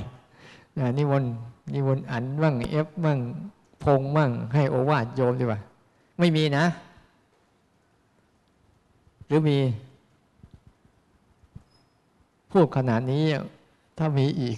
[0.98, 1.30] นิมนต์
[1.74, 3.18] นิมนต์อันบ้างเอฟบ้าง
[3.84, 5.60] พงบ้างให้โอวาทโยมดีกว่า
[6.18, 6.64] ไม่มีนะ
[9.26, 9.58] หรือมี
[12.50, 13.24] พูดขนาดนี้
[13.98, 14.56] ถ้ามีอีก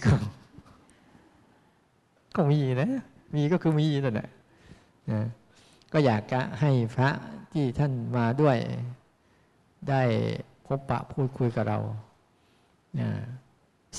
[2.34, 2.90] ก็มีนะ
[3.34, 4.28] มีก็คือมีนั่นแหละ
[5.92, 7.10] ก็อยากจะให้พระ
[7.52, 8.56] ที่ท่านมาด้วย
[9.88, 10.02] ได้
[10.66, 11.78] พบปะพูดคุยกับเรา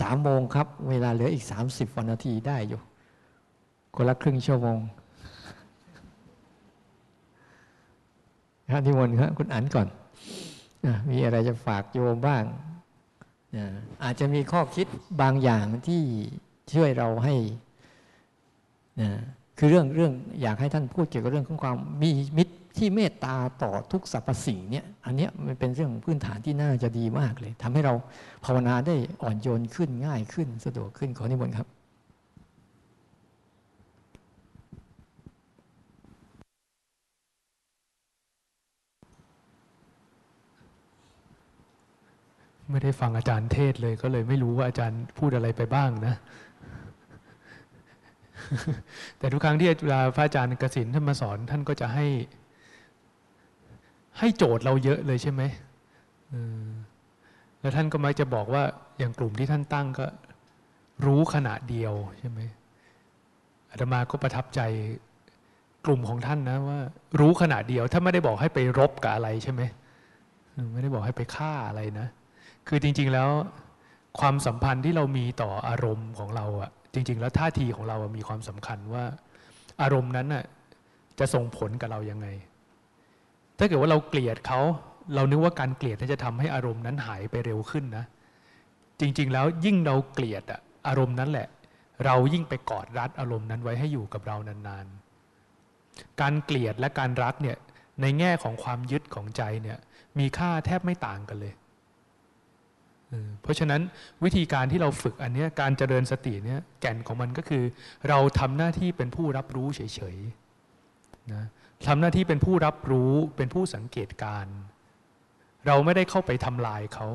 [0.01, 2.81] สามโมงครับ เวลาเหลืออีกสามสิบวันนาทีได้อยู่
[3.95, 4.79] คนละครึ่งชั่วโมง
[8.71, 9.87] ท่านที่วนครับคุณอันก่อน
[11.09, 12.43] มีอะไรจะฝากโยมบ้าง
[14.03, 14.87] อาจจะมีข้อคิด
[15.21, 16.01] บางอย่างที่
[16.73, 17.35] ช่วยเราให้
[19.57, 27.93] คือเรื่องเรื่องอยากให้ท่านพูดเกี่ยวกับเรื่องของความมีมิตรที่เมตตาต่อทุกสรรพสิ่งเนี่ยอันนี้มันเป็นเรื่องพื้นฐานที่น่าจะดีมากเลยทำให้เรา
[28.45, 31.67] ภาวนาได้อ่อนโยนขึ้นง่ายขึ้นสะดวกขึ้นขอนิมนต์ครับ
[42.71, 46.15] ไม่ได้ฟังอาจารย์เทศเลย ก็เลยไม่รู้ว่าอาจารย์พูดอะไรไปบ้างนะ
[49.17, 52.07] แต่ทุกครั้งที่เวลาพระอาจารย์กสินท่านมาสอน ท่านก็จะให้
[54.19, 55.41] ให้โจทย์เราเยอะเลยใช่ไหม
[57.59, 58.63] แล้วท่านก็มักจะบอกว่า
[58.97, 60.05] อย่างกลุ่มที่ท่านตั้งก็
[61.05, 62.39] รู้ขณะเดียวใช่ไหม
[63.71, 64.61] อาตมาก็ประทับใจ
[65.85, 66.79] กลุ่มของท่านนะว่า
[67.19, 69.61] รู้ขณะเดียวถ้าไม่ได้บอกให้ไปรบกับอะไรใช่ไหม
[70.73, 72.07] ไม่ได้บอกให้ไปฆ่าอะไรนะ
[72.73, 73.29] คือจริง ๆแล้ว
[74.19, 79.03] ความสัมพันธ์ที่เรามีต่ออารมณ์ของเราอะจริง ๆ แล้วท่าทีของเรามีความสำคัญว่า
[79.81, 80.45] อารมณ์นั้นน่ะ
[81.19, 82.27] จะส่งผลกับเรายังไง
[83.57, 84.59] ถ้าเกิดว่าเราเกลียดเขา
[85.15, 88.05] เรานึกว่าการเกลียดจะทำให้อารมณ์นั้นหายไปเร็วขึ้นนะ
[88.99, 91.47] จริง ๆ แล้วยิ่งเราเกลียดอะอารมณ์นั้นแหละ
[92.05, 97.57] เรายิ่งไปกอดรัดอารมณ์นั้นไว้ให้อยู่กับเรานานๆ การเกลียดและการรักเนี่ย
[98.01, 99.77] ในแง่ของความยึดของใจเนี่ย
[100.19, 101.53] มีค่าแทบไม่ต่างกันเลย
[103.41, 103.81] เพราะฉะนั้น
[104.23, 107.63] วิธีการที่เราฝึกอันนี้การเจริญสติเนี่ยแก่นของมันก็คือ
[108.09, 109.81] เราทำหน้าที่เป็นผู้รับรู้เฉ
[110.15, 111.43] ยๆนะ
[111.87, 114.45] ทำหน้าที่เป็นผู้รับรู้เป็นผู้สังเกตการ
[115.67, 117.07] เราไม่ได้เข้าไปทำลายเขา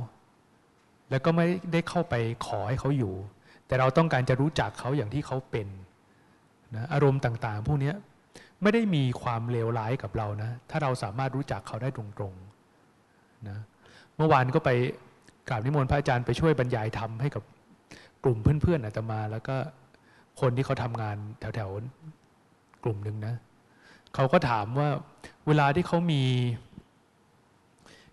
[1.10, 2.14] แล้วก็ไม่ได้เข้าไป
[2.46, 3.14] ขอให้เขาอยู่
[3.66, 5.68] แต่เราต้องการจะรู้จักเขาอย่างที่เขาเป็น
[6.76, 7.92] นะอารมณ์ต่างๆ พวกนี้
[8.62, 13.58] ไม่ได้มีความเลวร้ายกับเรานะ ถ้าเราสามารถรู้จักเขาได้ตรงๆนะ
[14.16, 14.70] เมื่อวานก็ไป
[15.48, 17.42] กราบนิมนต์พระอาจารย์ไปช่วยบรรยายธรรมให้กับ
[18.24, 19.56] กลุ่มเพื่อนๆอาตมา แล้วก็
[20.40, 23.34] คนที่เขาทำงานแถวๆกลุ่มหนึ่งนะ
[24.14, 24.88] เขาก็ถามว่า
[25.46, 26.22] เวลาที่เขามี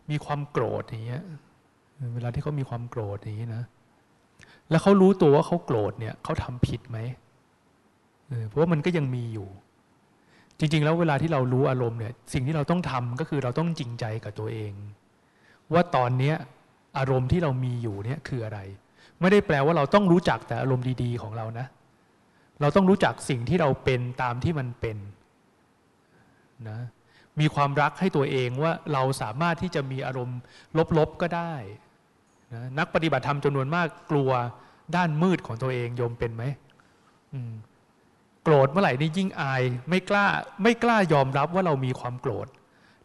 [0.09, 1.23] มีความโกรธอย่างเงี้ย
[2.15, 3.63] เวลาที่เขามีความโกรธอย่างนี้นะ
[4.69, 6.97] แล้วเขารู้ตัวว่าเขาโกรธเนี่ยเขาทำผิดไหม
[8.47, 9.47] เพราะว่ามันก็ยังมีอยู่
[10.59, 14.73] จริง ๆ แล้วเวลาที่เรารู้อารมณ์เนี่ย สิ่งที่เราต้องทำก็คือเราต้องจริงใจกับตัวเอง
[15.73, 16.35] ว่าตอนเนี้ย
[16.97, 18.59] อารมณ์ที่เรามีอยู่เนี่ยคืออะไร
[19.19, 21.67] ไม่ได้แปลว่าเราต้องรู้จักแต่อารมณ์ดี ๆ ของเรานะ
[22.61, 24.97] เราต้องรู้จักสิ่งที่เราเป็นตามที่มันเป็น
[26.69, 26.79] นะ
[27.39, 30.39] มีความรักให้ตัวเองว่าเราสามารถที่จะมีอารมณ์
[30.97, 31.53] ลบๆก็ได้
[32.53, 34.31] นะนักปฏิบัติธรรมจำนวนมากกลัว
[34.95, 36.43] ด้านมืดของตัวเองโยมเป็นไหม
[38.43, 40.27] โกรธเมื่อไหร่นี่ยิ่งอาย ไม่กล้า
[40.63, 42.47] ไม่กล้ายอมรับว่าเรามีความโกรธ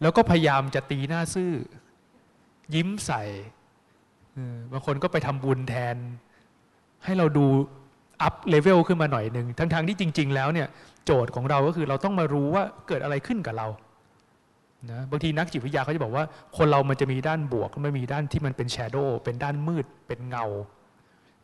[0.02, 1.52] แล้วก็พยายามจะตีหน้าซื่อ
[2.74, 3.22] ยิ้มใส่
[4.72, 5.96] บางคนก็ไปทำบุญแทน
[7.04, 7.46] ให้เราดู
[8.22, 10.68] อัพเลเวลขึ้นมาหน่อยหนึ่งทั้งๆทที่จริง ๆ แล้วเนี่ย
[11.04, 13.68] โจทย์ของเราก็คือเราต้องมารู้ว่าเกิดอะไรขึ้นกับเรา
[14.90, 16.24] นะบางทีนักจิตวิทยาเขาจะบอกว่า
[16.56, 20.44] คนเรามันจะมีด้านบวกไม่มีด้านที่มันเป็นแชโดว์เป็นด้านมืด เป็นเงา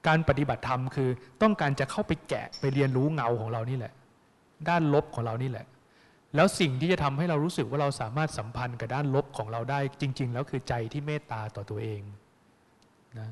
[0.06, 1.08] การปฏิบัติธรรมคือ
[1.42, 3.92] ต้องการจะเข้าไปแกะไปเรียนรู้เงาของเรานี่แหละ
[4.68, 5.66] ด้านลบของเรานี่แหละ
[6.34, 12.00] แล้วสิ่งที่จะทำให้เรารู้สึกว่าเราสามารถสัมพันธ์กับด้านลบของเราได้จริง ๆ แล้วคือใจที่เมตตาต่อตัวเอง
[13.18, 13.28] นะ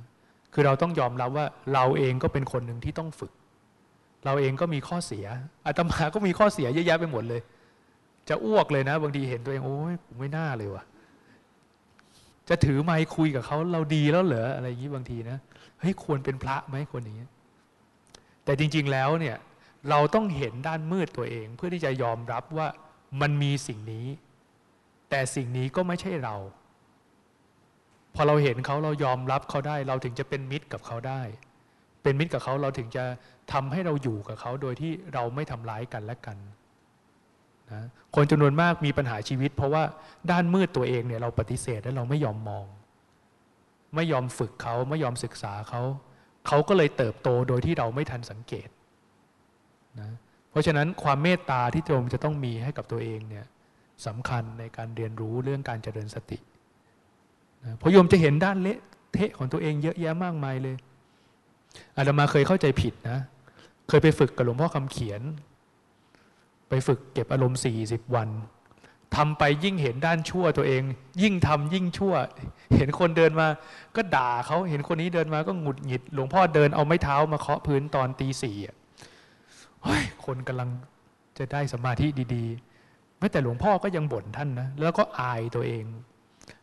[0.53, 3.33] คือเราต้องยอมรับว่าเราเองก็เป็นคนหนึ่งที่ต้องฝึก
[4.25, 5.27] เราเองก็มีข้อเสีย
[5.67, 7.41] อาตมาก็มีข้อเสียเยอะแยะไปหมดเลย
[8.29, 10.85] จะอ้วกเลยนะ บางทีเห็นตัวเองโอ้ยผมไม่น่าเลยวะ
[12.49, 15.39] จะถือไมค์คุยกับเขาเราดีแล้วเหรออะไรอย่างนี้บางทีนะ
[15.81, 17.19] เฮ้ยควรเป็นพระไหมคนนี้
[18.45, 19.37] แต่จริง ๆแล้วเนี่ย
[19.91, 22.69] เราต้องเห็นด้านมืดตัวเอง เพื่อที่จะยอมรับว่า
[23.21, 24.07] มันมีสิ่งนี้
[25.11, 26.37] แต่สิ่งนี้ก็ไม่ใช่เรา
[28.15, 31.23] พอเราเห็นเขาเรายอมรับเขาได้ เราถึงจะเป็นมิตรกับเขาได้
[32.03, 33.05] เป็นมิตรกับเขาเราถึงจะ
[33.53, 36.37] ทำให้เราอยู่กับเขาโดยที่เราไม่ทำร้ายกันและกัน
[37.73, 37.83] นะ
[38.15, 39.83] คนจำนวนมากมีปัญหาชีวิต เพราะว่า
[40.31, 42.67] ด้านมืดตัวเองเนี่ยเราปฏิเสธและเราไม่ยอมมอง
[43.95, 45.83] ไม่ยอมฝึกเขาไม่ยอมศึกษาเขา
[46.47, 48.69] เขาก็เลยเติบโตโดยที่เราไม่ทันสังเกต
[50.01, 50.11] นะ
[50.51, 53.47] เพราะฉะนั้นความเมตตาที่โยมจะต้องมีให้กับตัวเองเนี่ย
[54.07, 56.39] สำคัญในการเรียนรู้เรื่องการเจริญสติ
[57.81, 58.79] พอโยมจะเห็นด้านเละ
[59.15, 60.77] เทะของตัวเองเยอะแยะมากมายเลย
[61.97, 63.19] อาตมาเคยเข้าใจผิดนะ
[63.89, 65.23] เคยไปฝึกกับหลวงพ่อคำเขียน
[66.69, 68.29] ไปฝึกเก็บอารมณ์สี่สิบวัน
[69.17, 70.83] ทำไปยิ่งเห็นด้านชั่วตัวเอง
[71.23, 72.15] ยิ่งทำยิ่งชั่ว
[72.77, 73.47] เห็นคนเดินมา
[73.97, 78.77] ก็ด่าเขาเห็นคนนี้เดินมาก็หงุดหงิด หลวงพ่อเดินเอาไม้เท้ามาเคาะพื้นตอนตีสี่อะ
[80.27, 80.69] คนกำลัง
[81.39, 82.45] จะได้สมาธิดี
[82.85, 85.85] ๆ แม้แต่หลวงพ่อก็ยังบ่นท่านนะ แล้วก็อายตัวเอง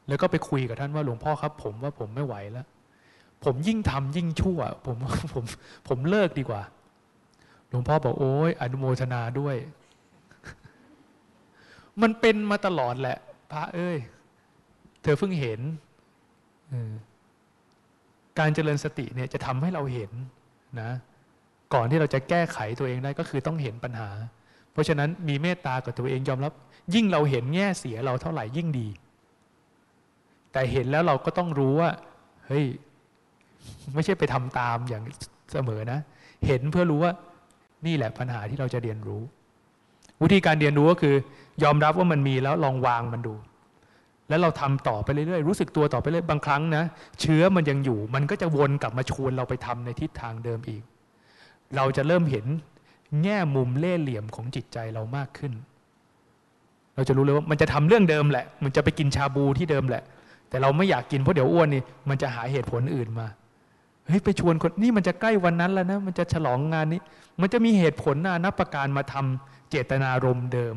[0.09, 2.65] แล้วก็ไปคุยกับท่านว่าหลวงพ่อครับ ผมว่าผมไม่ไหวแล้ว
[3.45, 4.97] ผมยิ่งทำยิ่งชั่ว ผม
[5.33, 5.43] ผม
[5.87, 6.61] ผมเลิกดีกว่า
[7.69, 9.55] หลวงพ่อบอกโอ้ยอนุโมทนาด้วย
[12.01, 13.17] มันเป็นมาตลอดแหละ
[13.51, 13.97] พระเอ้ย
[15.03, 15.59] เธอเพิ่งเห็น
[18.39, 20.11] การเจริญสติเนี่ยจะทำให้เราเห็น
[20.81, 20.91] นะ
[21.73, 24.09] ก่อนที่เราจะแก้ไขตัวเองได้ก็คือต้องเห็นปัญหา
[24.71, 26.53] เพราะฉะนั้นมีเมตตากับตัวเองยอมรับ
[26.93, 28.87] ยิ่งเราเห็นแง่เสียเราเท่าไหร่ยิ่งดี
[30.51, 31.89] แต่เห็นแล้วเราก็ต้องรู้ว่า
[32.47, 32.65] เฮ้ย
[33.93, 35.03] ไม่ใช่ไปทำตามอย่าง
[35.51, 35.99] เสมอนะ
[36.47, 37.13] เห็นเพื่อรู้ว่า
[37.85, 39.21] นี่แหละปัญหาที่เราจะเรียนรู้
[40.23, 41.15] วิธีการเรียนรู้ก็คือ
[41.63, 43.35] ยอมรับว่ามันมีแล้วลองวางมันดู
[44.29, 46.83] แล้วเราทำต่อไปเรื่อยๆ รู้สึกตัวต่อไปเรื่อยบางครั้งนะ
[47.21, 50.83] เชื้อมันยังอยู่ มันก็จะวนกลับมาชวนเราไปทำในทิศทางเดิมอีก
[51.75, 52.45] เราจะเริ่มเห็น
[53.23, 55.53] แง่มุมเล่ห์เหลี่ยมของจิตใจเรามากขึ้น
[56.95, 60.03] เราจะรู้เลยว่ามันจะทำเรื่องเดิมแหละ มันจะไปกินชาบูที่เดิมแหละ
[60.49, 63.27] แต่เราไม่อยากกินเพราะเดี๋ยวอ้วนนี่มันจะหาเหตุผลอื่นมา
[64.07, 67.01] เฮ้ยไปชวนคนนี่มันจะใกล้วันนั้นแล้วนะ มันจะฉลองงานนี้
[67.41, 70.75] มันจะมีเหตุผลนานับประการมาทำเจตนารมณ์เดิม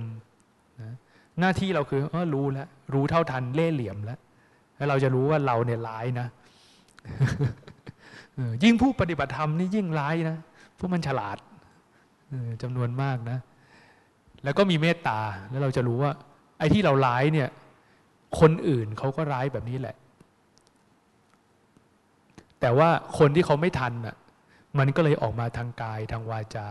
[0.80, 0.94] นะ
[1.40, 4.18] หน้าที่เราคือเออรู้แล้วรู้เท่าทันเล่เหลี่ยมแล้ว
[4.76, 6.26] แล้วเราจะรู้ว่าเราเนี่ยร้ายนะ
[8.64, 10.36] ยิ่งผู้ปฏิบัติธรรมนี่ยิ่งร้ายนะ
[10.74, 11.38] เพราะมันฉลาด
[12.62, 13.38] จำนวนมากนะ
[14.44, 15.20] แล้วก็มีเมตตา
[15.50, 16.12] แล้วเราจะรู้ว่า
[16.58, 17.48] ไอ้ที่เราร้ายเนี่ย
[18.40, 19.96] คนอื่นเขาก็ร้ายแบบนี้แหละ
[22.60, 22.88] แต่ว่า
[23.18, 24.16] คนที่เขาไม่ทันน่ะ
[24.78, 26.68] มันก็เลยออกมาทางกายทางวาจา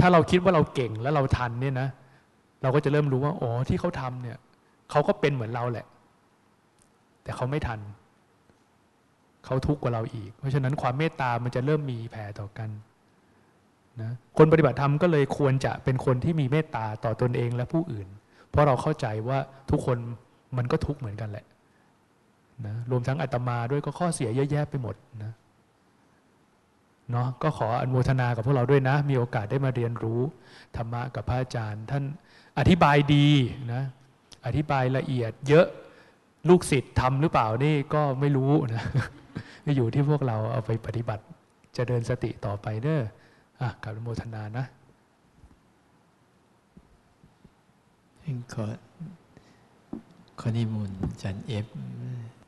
[0.00, 1.88] ถ้าเราคิดว่าเราเก่งแล้วเราทันเนี่ยนะ
[2.62, 4.36] เราก็จะเริ่มรู้ว่าอ๋อที่เขาทำเนี่ย
[4.90, 5.86] เขาก็เป็นเหมือนเราแหละ
[7.22, 7.80] แต่เขาไม่ทัน
[9.44, 12.70] เขาทุกข์กว่าเราอีก เพราะฉะนั้นความเมตตามันจะเริ่มมีแผ่ต่อกัน
[14.02, 18.08] นะคนปฏิบัติธรรมก็เลยควรจะเป็นคนที่มีเมตตาต่อตนเองและผู้อื่น
[18.56, 19.38] ราะเราเข้าใจว่า
[19.70, 19.98] ทุกคน
[20.56, 21.44] มันก็ทุกข์เหมือนกันแหละ
[22.66, 25.32] นะรวมทั้งอาตมาด้วยก็ข้อเสียเยอะแยะไปหมดนะ
[27.10, 30.20] เนาะก็ขออนุโมทนากับพวกเราด้วยนะ มีโอกาสได้มาเรียนรู้
[30.76, 32.04] ธรรมะกับพระอาจารย์ ท่าน
[32.58, 33.28] อธิบายดี
[33.72, 33.82] นะ
[34.46, 35.66] อธิบายละเอียดเยอะ
[36.48, 38.84] ลูกศิษย์ทำหรือเปล่านี่ก็ไม่รู้นะ
[39.76, 41.24] อยู่ที่พวกเราเอาไปปฏิบัติ
[41.76, 43.02] จะเจริญสติต่อไปเด้อ
[43.60, 44.64] อะกับอนุโมทนานะ
[48.52, 48.64] ขอ
[50.40, 51.66] ขอนิมนต์อาจารย์เอฟ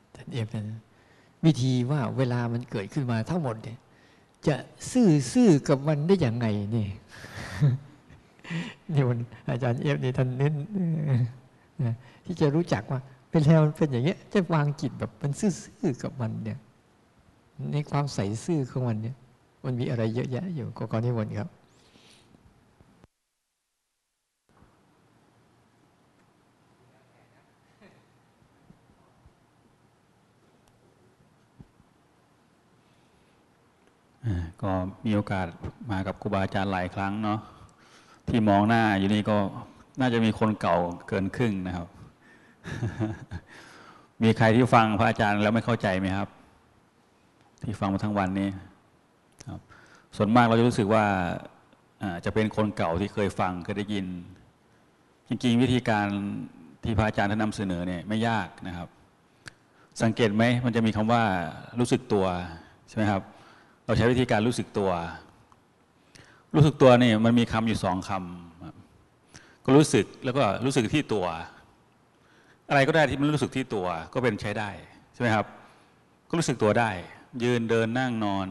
[0.05, 0.79] อาจารย์เอฟนะ
[1.45, 3.77] วิธีว่าเวลามันเกิดขึ้นมาทั้งหมดเนี่ย
[4.47, 4.55] จะ
[4.91, 6.87] ซื่อซื่อกับมันได้อย่างไงนี่
[8.93, 9.17] นี่มัน
[9.49, 10.53] อาจารย์เอฟนี่ท่านเน้น
[11.85, 11.95] นะ
[12.25, 12.99] ที่จะรู้จักว่า
[13.29, 16.57] เป็นแล้วมันเป็นอย่างเงี้ย จะวางจิตแบบมันซื่อๆกับมันเนี่ย
[17.71, 19.15] ในความใสซื่อของมันเนี่ย
[19.63, 21.49] มันมีอะไรเยอะแยะอยู่ก็ขอนิมนต์ครับ
[34.61, 34.71] ก็
[35.05, 35.47] มีโอกาส
[35.91, 37.39] มากับครูบาอาจารย์หลายครั้งเนาะ
[38.29, 39.37] ที่มองหน้าอยู่นี่ก็
[39.99, 40.77] น่าจะมีคนเก่า
[41.07, 41.87] เกินครึ่งนะครับ
[44.23, 46.29] มีใครที่ฟังพระอาจารย์แล้วไม่เข้าใจไหมครับ
[47.63, 48.49] ที่ฟังมาทั้งวันนี้
[49.49, 49.61] ครับ
[50.17, 51.05] ส่วนมากเราจะรู้สึกว่า
[52.03, 54.05] อ่าจะเป็นคนเก่าที่เคยฟังเคยได้ยิน
[55.27, 56.07] จริงๆ วิธีการ
[56.83, 58.87] ที่พระอาจารย์ท่านนำเสนอเนี่ยไม่ยากนะครับ
[60.03, 61.23] สังเกตไหมมันจะมีคำว่า
[61.79, 62.25] รู้สึกตัว
[62.89, 63.23] ใช่ไหมครับ
[63.89, 64.91] เราใช้วิธีการรู้สึกตัว
[66.55, 71.25] รู้สึกตัวนี่มันมีคำอยู่สองคำก็รู้สึกแล้วก็รู้สึกที่ตัว
[72.69, 74.69] อะไรก็ได้ที่มันรู้สึกที่ตัวก็เป็นใช้ได้
[75.13, 75.45] ใช่ไหมครับ
[76.29, 76.89] ก็รู้สึกตัวได้
[77.43, 78.47] ยืนเดินนั่งนอน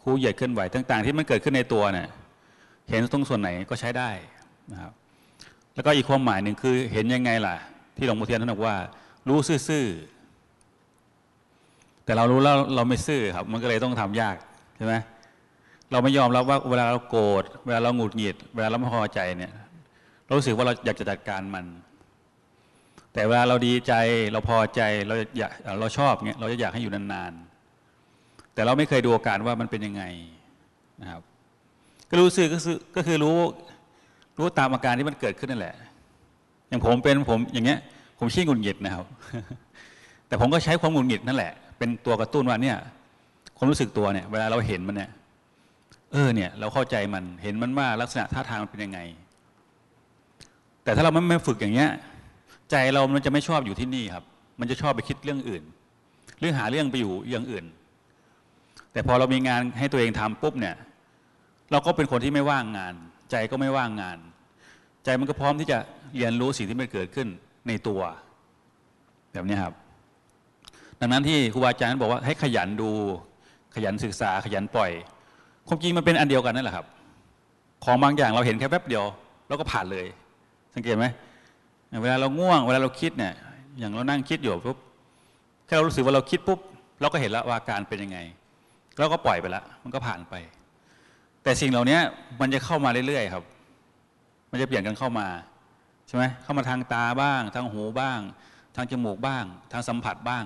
[0.00, 2.08] คูเหยียดเคลื่อนไหวต่าง ๆ ที่มันเกิดขึ้นในตัวเนี่ย
[2.90, 4.10] เห็นตรงส่วนไหนก็ใช้ได้
[4.72, 4.92] นะครับ
[5.74, 7.56] แล้วก็อีกความหมายหนึ่งคือเห็นยังไงล่ะ
[7.96, 8.76] ที่หลวงพ่อเทียนท่านบอกว่า
[9.28, 10.13] รู้ซื่อๆ
[12.04, 14.36] แต่เรารู้แล้วเราไม่ซื่อครับ มันก็เลยต้องทำยาก
[14.76, 14.94] ใช่ไหม
[15.92, 19.52] เราไม่ยอมรับว่าเวลาเราโกรธเวลาเราหงุดหงิด เวลาเราไม่พอใจเนี่ย
[20.24, 21.64] เรารู้สึกว่าเราอยากจะจัดการมัน
[23.12, 23.92] แต่เวลาเราดีใจ
[24.32, 25.50] เราพอใจเราอยาก
[25.80, 30.02] เราชอบเงี้ยเราจะอยากให้อยู่นานๆแต่เราไม่เคยดูอาการว่ามันเป็นยังไง
[31.02, 31.22] นะครับ
[32.10, 33.38] ก็รู้สึกก็คือก็คือรู้
[34.38, 35.74] รู้ตามอาการที่มันเกิดขึ้นนั่นแหละ
[36.68, 37.78] อย่างผมเป็นผมอย่างเงี้ย
[38.18, 39.04] ผมชี้หงุดหงิดนะครับ
[40.26, 42.76] แต่ผมก็ใช้ความหงุดหงิดนั่นแหละ เป็นตัวกระตุ้นว่าเนี่ย
[43.56, 45.10] ความรู้สึกตัวเนี่ย เวลาเราเห็นมันเนี่ย
[46.12, 49.00] เออเนี่ย เราเข้าใจมันเห็นมันว่าลักษณะท่าทางมันเป็นยังไง
[50.84, 51.90] แต่ถ้าเราไม่ไม่ฝึกอย่างเงี้ย
[52.70, 54.24] ใจเรามันจะไม่ชอบอยู่ที่นี่ครับ
[54.60, 55.62] มันจะชอบไปคิดเรื่องอื่น
[56.40, 57.64] เรื่องหาเรื่องไปอยู่อย่างอื่น
[58.92, 60.74] แต่พอเรามีงานให้ตัวเองทำปุ๊บเนี่ย
[61.70, 62.94] เราก็เป็นคนที่ไม่ว่างงาน
[63.30, 64.18] ใจก็ไม่ว่างงาน
[65.04, 65.78] ใจมันก็พร้อมที่จะ
[66.16, 67.28] เรียนรู้สิ่งที่มันเกิดขึ้น
[67.68, 68.00] ในตัว
[69.32, 69.74] แบบนี้ครับ
[71.04, 72.90] ดังนั้นที่ครูบาอาจารย์บอกว่าให้ขยันดู
[73.74, 74.90] ขยันศึกษาขยันปล่อย
[75.68, 76.86] ความจริงมันเป็นอันเดียวกันนั่นแหละครับ
[77.84, 79.04] ของบางอย่างเราเห็นแค่แป๊บเดียว
[79.48, 80.06] แล้วก็ผ่านเลย
[80.74, 81.06] สังเกตไหม
[82.02, 83.34] เวลาเราง่วง เวลาเราคิดเนี่ย
[83.78, 84.78] อย่างเรานั่งคิดอยู่ปุ๊บ
[85.66, 86.58] แค่เรารู้สึกว่าเราคิดปุ๊บ
[87.00, 88.18] เราก็เห็นแล้วว่าอาการเป็นยังไง
[88.98, 90.34] เราก็ปล่อยไปละมันก็ผ่านไป
[91.42, 91.98] แต่สิ่งเหล่านี้
[92.40, 93.44] มันจะเข้ามาเรื่อยๆครับ
[94.50, 95.26] มันจะเปลี่ยนกันเข้ามา
[96.08, 98.20] ใช่ไหมเข้ามาทางตาบ้าง ทางหูบ้าง
[98.76, 100.44] ทางจมูกบ้าง ทางสัมผัสบ้าง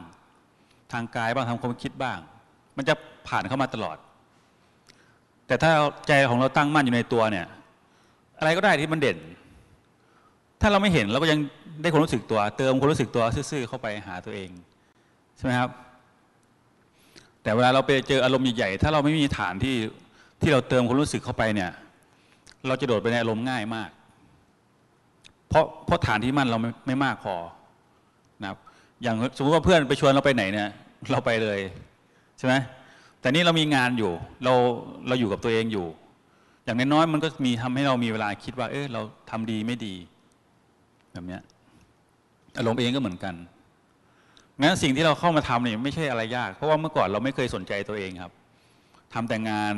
[0.93, 2.19] ทางกายบ้างทางความคิดบ้าง
[2.77, 2.94] มันจะ
[3.28, 3.97] ผ่านเข้ามาตลอด
[5.47, 5.73] แต่ถ้า
[6.09, 7.47] ใจของเราตั้งมั่นอยู่ในตัวเนี่ย
[8.39, 9.19] อะไรก็ได้ที่มันเด่น
[10.60, 11.39] ถ้าเราไม่เห็นเราก็ยัง
[11.82, 14.51] ได้ความรู้สึกตัว เติมความรู้สึกตัวซื่อๆเข้าไปหาตัวเอง
[15.36, 15.70] ใช่ไหมครับ
[17.43, 19.77] แต่เวลาเราไปเจออารมณ์ใหญ่ๆถ้าเราไม่มีฐานที่
[20.40, 21.70] ที่เราเติมความรู้สึกเข้าไปเนี่ย
[22.66, 23.90] เราจะโดดไปในอารมณ์ง่ายมาก
[25.48, 27.36] เพราะเพราะฐานที่มั่นเราไม่ไม่มากพอ
[29.03, 30.69] อย่างสมมติว่าเพื่อนไปชวนเราไปไหนเนี่ย
[31.11, 31.59] เราไปเลย
[32.39, 32.55] ใช่ไหม
[33.20, 34.12] แต่นี่เรามีงานอยู่
[34.45, 34.55] เรา
[35.09, 35.87] เราอยู่กับตัวเองอยู่
[36.65, 39.01] อย่างน้อยๆมันก็มีทำให้เรามีเวลาคิดว่า เออเรา
[39.31, 39.95] ทำดีไม่ดี
[41.12, 41.43] แบบเนี้ย
[42.59, 43.35] อารมณ์เองก็เหมือนกัน
[44.61, 48.33] งั้นสิ่งที่เราเข้ามาทำเนี่ยไม่ใช่อะไรยาก เพราะว่าเมื่อก่อนเราไม่เคยสนใจตัวเองครับ
[49.15, 49.75] ทำแต่งาน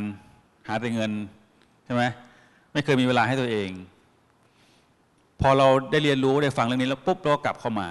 [0.68, 1.10] หาแต่เงิน
[1.84, 2.02] ใช่ไหม
[2.72, 3.70] ไม่เคยมีเวลาให้ตัวเอง
[5.40, 7.88] พอเราได้เรียนรู้ได้ฟังเรื่องนี้แล้วปุ๊บเรากลับเข้ามา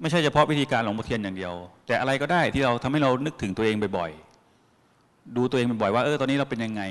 [0.00, 1.54] ไม่ใช่เฉพาะวิธีการหลวงพ่อเทียนอย่างเดียว
[1.86, 6.82] แต่อะไรก็ได้ที่เราทำให้เรานึกถึงตัวเองบ่อยๆดูตัวเองบ่อยๆว่าเออตอนนี้เราเป็นยังไง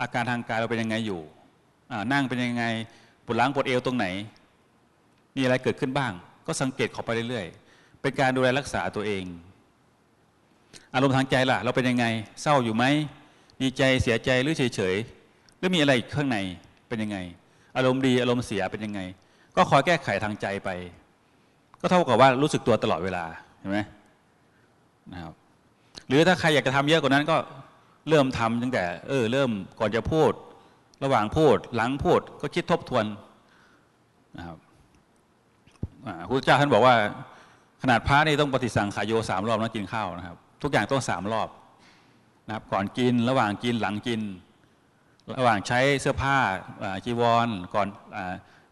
[0.00, 1.20] อาการทางกายเราเป็นยังไงอยู่
[2.12, 2.64] นั่งเป็นยังไง
[3.24, 4.06] ปวดหลังปวดเอวตรงไหน
[5.36, 6.12] มีอะไรเกิดขึ้นบ้าง
[6.46, 9.24] ก็สังเกตเขาไปเรื่อยๆ เป็นการดูแลรักษาตัวเอง
[10.94, 12.06] อารมณ์ทางใจล่ะ เราเป็นยังไง
[12.42, 12.84] เศร้าอยู่ไหม
[13.62, 16.38] ดีใจเสียใจหรือเฉยๆหรือมีอะไรข้างใน
[16.88, 17.18] เป็นยังไง
[17.76, 19.00] อารมณ์ดีอารมณ์เสียเป็นยังไง
[19.56, 20.70] ก็คอยแก้ไขทางใจไป
[21.84, 23.24] ก็เท่ากับว่ารู้สึกตัวตลอดเวลา
[23.58, 23.78] เห็นไหม
[25.12, 25.32] นะครับ
[26.08, 27.36] หรือถ้าใครอยากจะทำเยอะกว่านั้นก็
[28.08, 29.50] เริ่มทำตั้งแต่ เออ เริ่ม
[29.80, 30.32] ก่อนจะพูด
[31.04, 33.04] ระหว่างพูด หลังพูด ก็คิดทบทวน
[34.38, 34.58] นะครับ
[36.06, 36.94] อ่าพระเจ้าท่านบอกว่า
[37.82, 41.48] ขนาดพระนี่ต้องปฏิสังขายโยสามรอบนะกินข้าวนะครับ ทุกอย่างต้องสามรอบ
[42.46, 44.20] นะครับ ก่อนกิน ระหว่างกินหลังกิน
[45.38, 46.36] ระหว่างใช้เสื้อผ้า
[47.04, 48.18] จีวรก่อนอ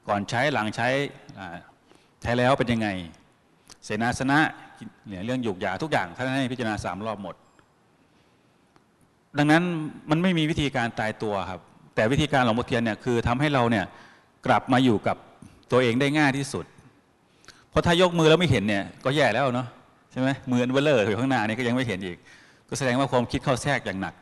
[0.08, 0.88] ก่อนใช้หลังใช้
[2.22, 2.88] ใช้แล้วเป็นยังไง
[3.84, 4.38] เสนาสนะ
[5.08, 7.34] เนี่ยเรื่องหยูกยาทุกอย่างท่านให้พิจารณาสามรอบหมด
[9.38, 9.62] ดังนั้น
[10.10, 11.60] มันไม่มีวิธีการตายตัวครับ
[11.94, 13.84] แต่วิธีการหลวงพ่อเทียนเนี่ยคือทำให้เราเนี่ย
[14.46, 15.16] กลับมาอยู่กับ
[15.70, 16.64] ตัวเองได้ง่ายที่สุด
[17.70, 19.66] เพราะถ้ายกมือแล้วไม่เห็นเนี่ยก็แย่แล้วเนาะ
[20.12, 22.16] ใช่ไหมมืออันเบ้อเร่ออยู่ข้างหน้านี่ก็ยังไม่เห็นอีก
[22.68, 24.14] ก็แสดงว่าความคิดเข้าแทรกอย่างหนัก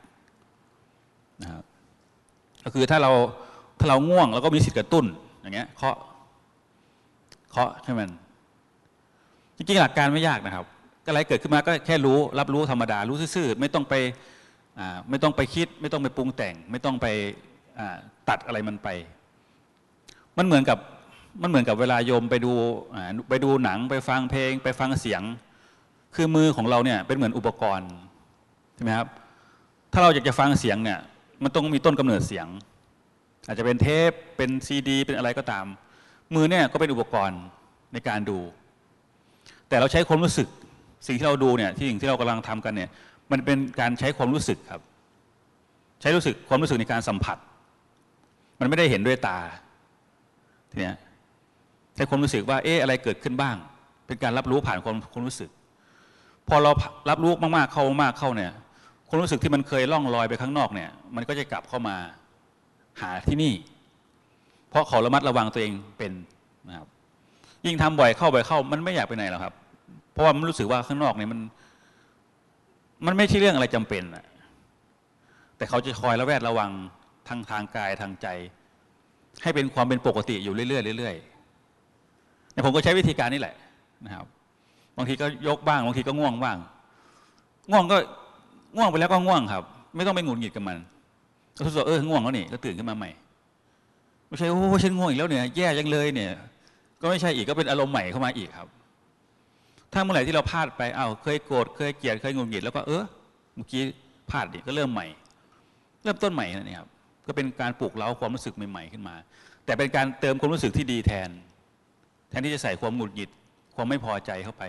[1.43, 1.65] นะครับ
[2.65, 3.11] ก็คือถ้าเรา
[3.79, 5.05] ถ้าเราง่วงเราก็มีสิทธิ์กระตุ้น
[5.41, 5.97] อย่างเงี้ยเคาะ
[7.51, 8.11] เคาะให้มัน
[9.57, 10.65] จริงๆหลักการไม่ยากนะครับ
[11.05, 13.95] ก็อะไรเกิดขึ้นมาก็แค่รู้ รับรู้ธรรมดา รู้ซื่อๆ ไม่ต้องไป
[15.11, 17.07] ไม่ต้องไปคิด ไม่ต้องไปปรุงแต่ง ไม่ต้องไป
[18.29, 18.89] ตัดอะไรมันไป
[20.39, 20.79] มันเหมือนกับ
[21.43, 22.53] มันเหมือนกับเวลาโยมไปดู
[23.29, 25.23] ไปดูหนังไปฟังเพลง ไปฟังเสียง
[26.15, 27.91] คือมือของเราเนี่ยเป็นเหมือนอุปกรณ์
[28.75, 29.09] ใช่ไหมครับ
[29.93, 30.99] ถ้าเราอยากจะฟังเสียงเนี่ย
[31.43, 32.47] มันต้องมีต้นกำเนิดเสียง
[33.47, 35.67] อาจจะเป็นเทปเป็นซีดี เป็นอะไรก็ตาม
[36.35, 37.43] มือเนี่ยก็เป็นอุปกรณ์
[37.93, 38.39] ในการดู
[39.69, 40.49] แต่เราใช้ความรู้สึก
[41.07, 42.91] สิ่งที่เราดูเนี่ยที่สิ่งที่เรากำลังทำกันเนี่ย
[43.33, 44.83] มันเป็นการใช้ความรู้สึกครับ
[46.01, 47.39] ใช้รู้สึกความรู้สึกในการสัมผัส
[48.61, 49.39] มันไม่ได้เห็นด้วยตา
[50.71, 50.97] ทีเนี้ย
[51.95, 53.57] ใช้ความรู้สึกว่าเอ๊ะอะไรเกิดขึ้นบ้าง
[54.07, 55.51] เป็นการรับรู้ผ่านความความรู้สึก
[56.49, 56.71] พอเรา
[57.11, 58.53] รับรู้มากๆเข้ามากเข้าเนี่ย
[59.09, 61.97] ความรู้สึกที่มันเคยล่องลอยไปข้างนอกเนี่ย มันก็จะกลับเข้ามา
[63.01, 63.53] หาที่นี่
[64.71, 66.13] เพราะเขาระมัดระวังตัวเองเป็น
[66.69, 66.87] นะครับ
[67.67, 69.55] ยิ่งทำบ่อยเข้าบ่อยเข้า มันไม่อยากไปไหนหรอกครับ
[70.13, 71.41] เพราะว่ามันรู้สึกว่าข้างนอกเนี่ยมัน
[73.07, 74.25] มันไม่ใช่เรื่องอะไรจำเป็นอะ
[75.57, 76.71] แต่เขาจะคอยระแวดระวัง
[77.29, 78.27] ทางทางกายทางใจ
[79.43, 83.55] ให้เป็นความเป็นปกติอยู่เรื่อยๆเรื่อยๆเนี่ยผมก็ใช้วิธีการนี้แหละ
[84.05, 84.27] นะครับ
[84.97, 86.57] บางทีก็ยกบ้างบางทีก็ง่วงบ้าง
[87.71, 87.97] ง่วงก็
[88.77, 89.65] ง่วงไปแล้วก็ง่วงครับ
[89.97, 90.77] ไม่ต้องไปหงุดหงิดกับมัน
[91.57, 93.11] ก็ทดสอบเออง่วงแล้วนี่ก็ตื่นขึ้นมาใหม่
[94.31, 96.33] ไม่ใช่โอ้ฉันง่วงอีกแล้วเนี่ยแย่ยังเลยเนี่ย
[97.01, 98.69] ก็ไม่ใช่อีกก็เป็นอารมณ์ใหม่เข้ามาอีกครับ
[99.93, 103.05] ถ้าเมื่อไหร่ที่เราพลาดไปอ้าวเคยโกรธเคยเกลียดเคยหงุดหงิดแล้วก็เออ
[103.55, 103.83] เมื่อกี้
[104.31, 105.07] พลาดดิก็เริ่มใหม่
[106.03, 106.89] เริ่มต้นใหม่นั่นเองครับ
[107.27, 109.15] ก็เป็นการปลุกเร้าความรู้สึกใหม่ๆขึ้นมา
[109.65, 111.31] แต่เป็นการเติมความรู้สึกที่ดีแทน
[112.31, 113.31] แทนที่จะใส่ความหงุดหงิด
[113.77, 114.63] ความไม่พอใจเข้าไป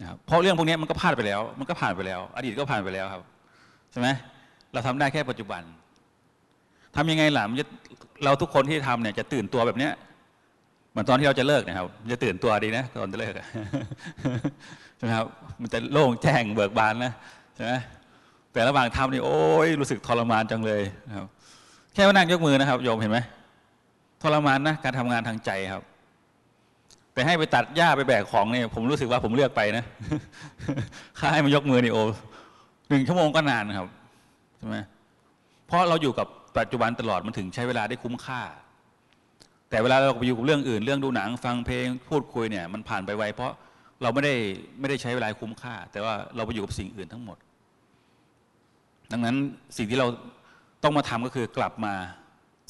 [0.00, 3.22] นะครับเพราะเรื่องพวกนี้มันก็ผ่านไปแล้ว มันก็ผ่านไปแล้ว อดีตก็ผ่านไปแล้วครับ
[3.92, 4.08] ใช่ไหม
[4.72, 5.62] เราทำได้แค่ปัจจุบัน
[6.96, 7.66] ทำยังไงล่ะมันจะ
[8.24, 9.92] เราทุกคนที่ทำเนี่ยจะตื่นตัวแบบเนี้ย
[10.90, 13.46] เหมือนตอนที่เราจะเลิกนะครับจะตื่นตัวดีนะตอนจะเลิกอะ
[14.96, 15.26] ใช่ไหมครับ
[15.60, 17.12] มันจะโล่งแจ้งเบิกบานนะ
[17.54, 17.72] ใช่ไหม
[18.52, 21.26] แต่ระหว่างทำนี่โอ้ยรู้สึกทรมานจังเลยนะครับ
[21.94, 23.18] แค่ว่านั่งยกมือนะครับโยมเห็นไหม
[24.22, 25.82] ทรมานนะการทำงานทางใจครับ
[27.12, 29.84] แต่ให้ไปตัดหญ้าไปแบกของเนี่ยผมรู้สึกว่าผมเลือกไปนะ
[31.18, 32.02] ค่าให้มายกมือนี่โอ้
[32.88, 33.86] หนึ่งชั่วโมงก็นานครับ
[34.58, 34.76] ใช่ไหม
[35.68, 36.26] เพราะเราอยู่กับ
[36.58, 38.40] ปัจจุบันตลอดมันถึงใช้เวลาได้คุ้มค่า
[39.70, 43.52] แต่เวลาเราไปอยู่กับเรื่องอื่น เรื่องดูหนังฟังเพลงพูดคุยเนี่ยมันผ่านไปไวเพราะ
[44.02, 44.34] เราไม่ได้
[44.80, 47.38] ไม่ได้ใช้เวลาคุ้มค่า แต่ว่าเราไปอยู่กับสิ่งอื่นทั้งหมด
[49.12, 49.36] ดังนั้น
[49.76, 50.06] สิ่งที่เรา
[50.82, 51.94] ต้องมาทำก็คือกลับมา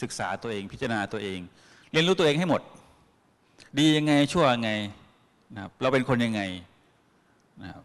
[0.03, 1.39] ศึกษาตัวเองพิจารณาตัวเอง
[1.93, 2.62] เรียนรู้ตัวเองให้หมด
[3.79, 4.70] ดียังไงชั่วยังไง
[5.55, 6.41] นะครับเราเป็นคนยังไง
[7.62, 7.85] นะครับ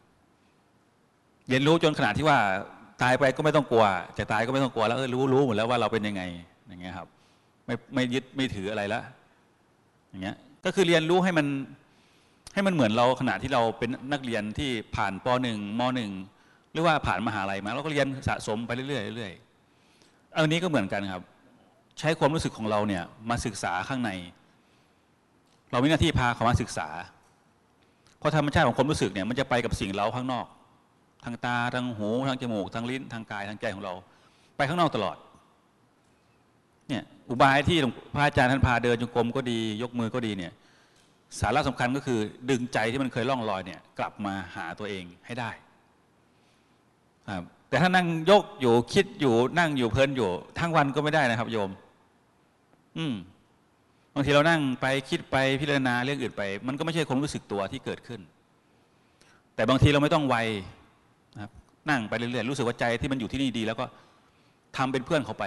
[1.50, 2.40] เรียนรู้จนขนาดที่ว่า
[3.02, 3.86] ตายไปก็ไม่ต้องกลัว
[4.18, 6.22] จะตายก็ไม่ต้องกลัวแล้วเออรู้รู้หมดแล้วว่าเราเป็นยังไง
[6.68, 7.08] อย่างเงี้ยครับ
[7.66, 9.02] ไม่ไม่ยึดไม่ถืออะไรละ
[10.10, 11.48] อย่างเงี้ยก็คือเรียนรู้ให้มัน
[12.54, 16.12] ให้มันเหมือนเราขณะที่เราเป็นนักเรียนที่ผ่านปหนึ่งมหนึ่ง
[16.72, 21.22] หรือว่าผ่านมหาลัยมาเราก็เรียนสะสมไปเรื่อยๆเรื่อยๆอันนี้ก็เหมือนกันครับ
[22.00, 24.12] ใช้ความรู้สึกของเราเนี่ยมาศึกษาข้างใน
[25.72, 26.88] เรามีหน้าที่พาเขามาศึกษา
[28.18, 30.46] เพราะธรรมชาติของความรู้สึกเนี่ยมันจะไปกับสิ่งเราข้างนอก
[31.24, 33.94] ทางตาทางหูทางจมูกทางลิ้นทางกายทางใจของเรา
[34.58, 35.18] ไปข้างนอกตลอด
[36.88, 40.54] เนี่ยอุบายที่หลวงพระอาจารย์ท่านพาเดินจงกรมก็ดี ยกมือก็ดีเนี่ย
[41.40, 42.20] สาระสำคัญก็คือ
[42.50, 45.52] ดึงใจที่มันเคยล่องลอยเนี่ยกลับมาหาตัวเองให้ได้
[47.36, 50.30] ครับแต่ถ้านั่งยกอยู่คิดอยู่นั่งอยู่เพลินอยู่
[50.60, 51.72] ทั้งวันก็ไม่ได้นะครับ โยม
[52.98, 53.16] อืม
[54.14, 58.22] บางทีเรานั่งไปคิดไปพิจารณาเรื่องอื่นไป มันก็ไม่ใช่ความรู้สึกตัวที่เกิดขึ้น
[59.56, 60.36] แต่บางทีเราไม่ต้องไว
[61.90, 63.86] นั่งไปเรื่อยๆรู้สึกว่าใจที่มันอยู่ที่นี่ดี แล้วก็
[64.78, 65.46] ทำเป็นเพื่อนเขาไป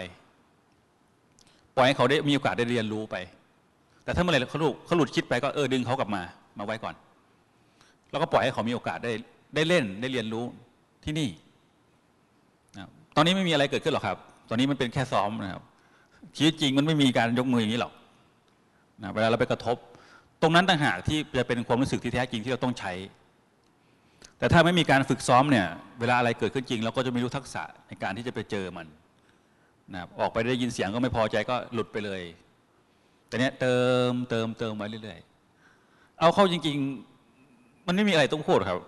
[1.76, 3.16] ปล่อยให้เขาได้มีโอกาสได้เรียนรู้ไป
[4.04, 6.22] แต่ถ้าเมื่อไหร่เขาหลุดเขาหลุดคิดไปก็เออดึงเขากลับมา
[6.58, 6.94] มาไว้ก่อน
[8.10, 9.12] แล้วก็ปล่อยให้เขามีโอกาสได้
[9.54, 10.44] ได้เล่นได้เรียนรู้
[11.04, 11.28] ที่นี่
[13.16, 14.16] ตอนนี้ไม่มีอะไรเกิดขึ้นหรอกครับ
[14.48, 15.62] ตอนนี้มันเป็นแค่ซ้อมนะครับ
[16.36, 17.92] ชีวิตจริงมันไม่มีการยกมืออย่างนี้หรอก
[19.02, 19.76] นะเวลาเราไปกระทบ
[20.42, 22.92] ตรงนั้นต่างหากที่จะเป็นความรู้สึกที่แท้จริงที่เราต้องใช้
[24.38, 25.66] แต่ถ้าไม่มีการฝึกซ้อมเนี่ย
[26.00, 28.86] เวลาอะไรเกิดขึ้นจริง เราก็จะไม่รู้ทักษะในการที่จะไปเจอมัน
[29.92, 32.22] นะครับออกไปได้ยินเสียงก็ไม่พอใจก็หลุดไปเลย
[33.28, 33.74] แต่เนี้ยเติ
[34.08, 36.76] มเติมเติมมาเรื่อยๆ เอาเข้าจริง
[37.32, 38.78] ๆ มันไม่มีอะไรต้องพูดครับ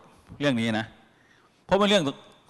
[0.41, 0.87] เรื่องนี้นะ
[1.67, 2.05] เพราะมันเรื่อง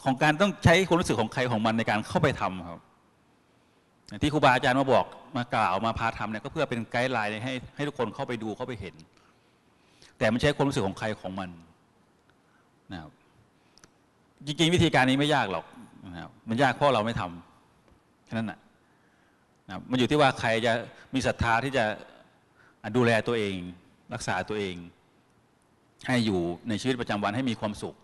[0.04, 2.80] ของการต้องใช้ความรู้สึกของใครของมันในการเข้าไปทำครับ
[4.22, 5.06] ที่ครูบาอาจารย์มาบอก
[5.36, 8.94] มากล่าวมาพาทำเนี่ยก็เพื่อเป็นไกด์ไลน์ให้ให้ทุกคนเข้าไปดูเข้าไปเห็น
[10.18, 11.50] แต่มันใช้ความรู้สึกของใครของมัน
[12.92, 13.10] นะครับ
[14.46, 15.64] จริงๆวิธีการนี้ไม่ยากหรอก
[16.14, 18.58] นะครับมันยากเพราะเราไม่ทำแค่นั้นนะ
[19.66, 20.72] นะมันอยู่ที่ว่าใครจะ
[21.14, 21.84] มีศรัทธาที่จะ
[22.96, 23.54] ดูแลตัวเอง
[24.14, 24.74] รักษาตัวเอง
[26.06, 27.94] ให้อยู่ในชีวิตประจำวันให้มีความสุข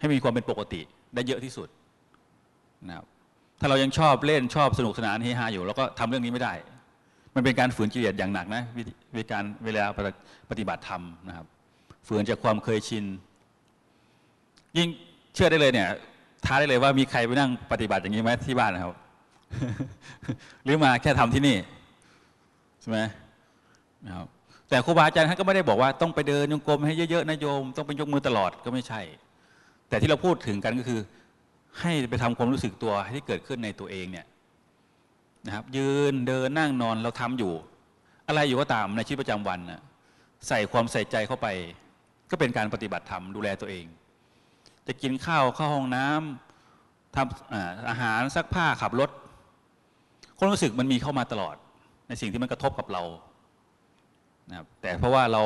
[0.00, 0.80] ให้มีความเป็นปกติ
[1.14, 1.68] ได้เยอะที่สุด
[2.88, 3.06] นะครับ
[3.60, 6.54] ถ้าเรายังชอบเล่นชอบสนุกสนานเฮฮาอยู่แล้วก็ทำเรื่องนี้ไม่ได้
[7.34, 9.84] มันเป็นการฝืนกิเลสอย่างหนักนะวิธีวิธีการเวลา
[10.50, 11.46] ปฏิบัติธรรมนะครับ
[12.08, 13.04] ฝืนจากความเคยชิน
[14.78, 14.88] ยิ่ง
[15.34, 15.88] เชื่อได้เลยเนี่ย
[16.44, 18.94] ท้าได้เลยว่ามีใครไปนั่งปฏิบัติอย่างนี้ไหมที่บ้านนะครับ
[20.64, 21.56] หรือมาแค่ทำที่นี่
[22.80, 22.98] ใช่ไหม
[24.06, 24.26] นะครับ
[24.68, 29.00] แต่ครูบาอาจารย์ท่านก็ไม่ได้บอกว่าต้องไปเดินยงกรมให้เยอะๆนะโยม ต้องไปยกมือตลอดก็ไม่ใช่
[29.88, 31.00] แต่ที่เราพูดถึงกันก็คือ
[31.80, 34.26] ให้ไปทำความรู้สึกตัวให้ที่เกิดขึ้นในตัวเองเนี่ย
[35.46, 37.52] นะครับ ยืนเดินนั่งนอนเราทำอยู่
[38.28, 39.82] อะไรอยู่ก็ตามในชีวิตประจำวันนะ
[40.48, 41.46] ใส่ความใส่ใจเข้าไป
[42.30, 43.84] ก็เป็นการปฏิบัติธรรมดูแลตัวเอง
[44.86, 49.10] จะกินข้าวเข้าห้องน้ำทำอาอาหารซักผ้าขับรถ
[50.36, 51.56] ความรู้สึกมันมีเข้ามาตลอด
[52.08, 53.02] ในสิ่งที่มันกระทบกับเรา
[54.50, 55.42] นะครับแต่เพราะว่าเรา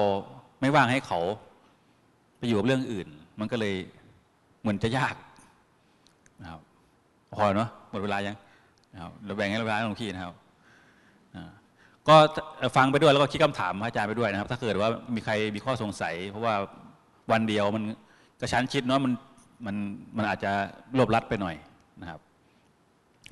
[0.60, 1.20] ไม่ว่างให้เขา
[2.38, 3.08] ไปอยู่กับเรื่องอื่น
[3.40, 3.74] มันก็เลย
[4.60, 5.14] เหมือนจะยาก
[6.42, 6.60] นะครับ
[7.34, 8.36] พอเนาะหมดเวลายัง
[8.94, 10.34] นะครับเราแบ่งให้เวลาหลวงพี่นะครับ
[12.08, 12.16] ก็
[12.76, 16.54] ฟังไปด้วยแล้วก็คิดคำถามพระอาจารย์ไปด้วยนะครับ ถ้าเกิดว่ามีใครมีข้อสงสัย เพราะว่า
[17.32, 17.84] วันเดียวมัน
[18.40, 19.12] กระชั้นชิดเนาะมัน
[19.64, 19.76] มัน
[20.16, 20.52] มันอาจจะ
[20.96, 21.54] รวบรัดไปหน่อย
[22.00, 22.20] นะครับ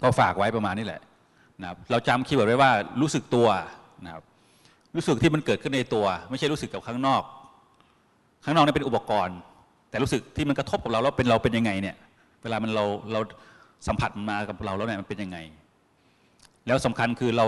[0.03, 1.01] ก็ฝากไว้ประมาณนี้แหละ
[1.61, 2.71] นะครับเราจำ keyword ไว้ว่า
[3.01, 3.49] รู้สึกตัว
[4.05, 4.23] นะครับ
[4.97, 7.23] รู้สึกที่มันเกิดขึ้นในตัว ไม่ใช่รู้สึกกับข้างนอก
[8.45, 9.39] ข้างนอกนี่เป็นอุปกรณ์
[9.91, 11.97] แต่รู้สึกที่มันกระทบกับเราแล้วเป็นเราเป็นยังไงเนี่ย
[12.43, 13.21] เวลามันเราเรา
[13.87, 15.39] สัมผัสมันมากับเราแล้วเนี่ยมันเป็นยังไง
[16.67, 17.47] แล้วสำคัญคือเรา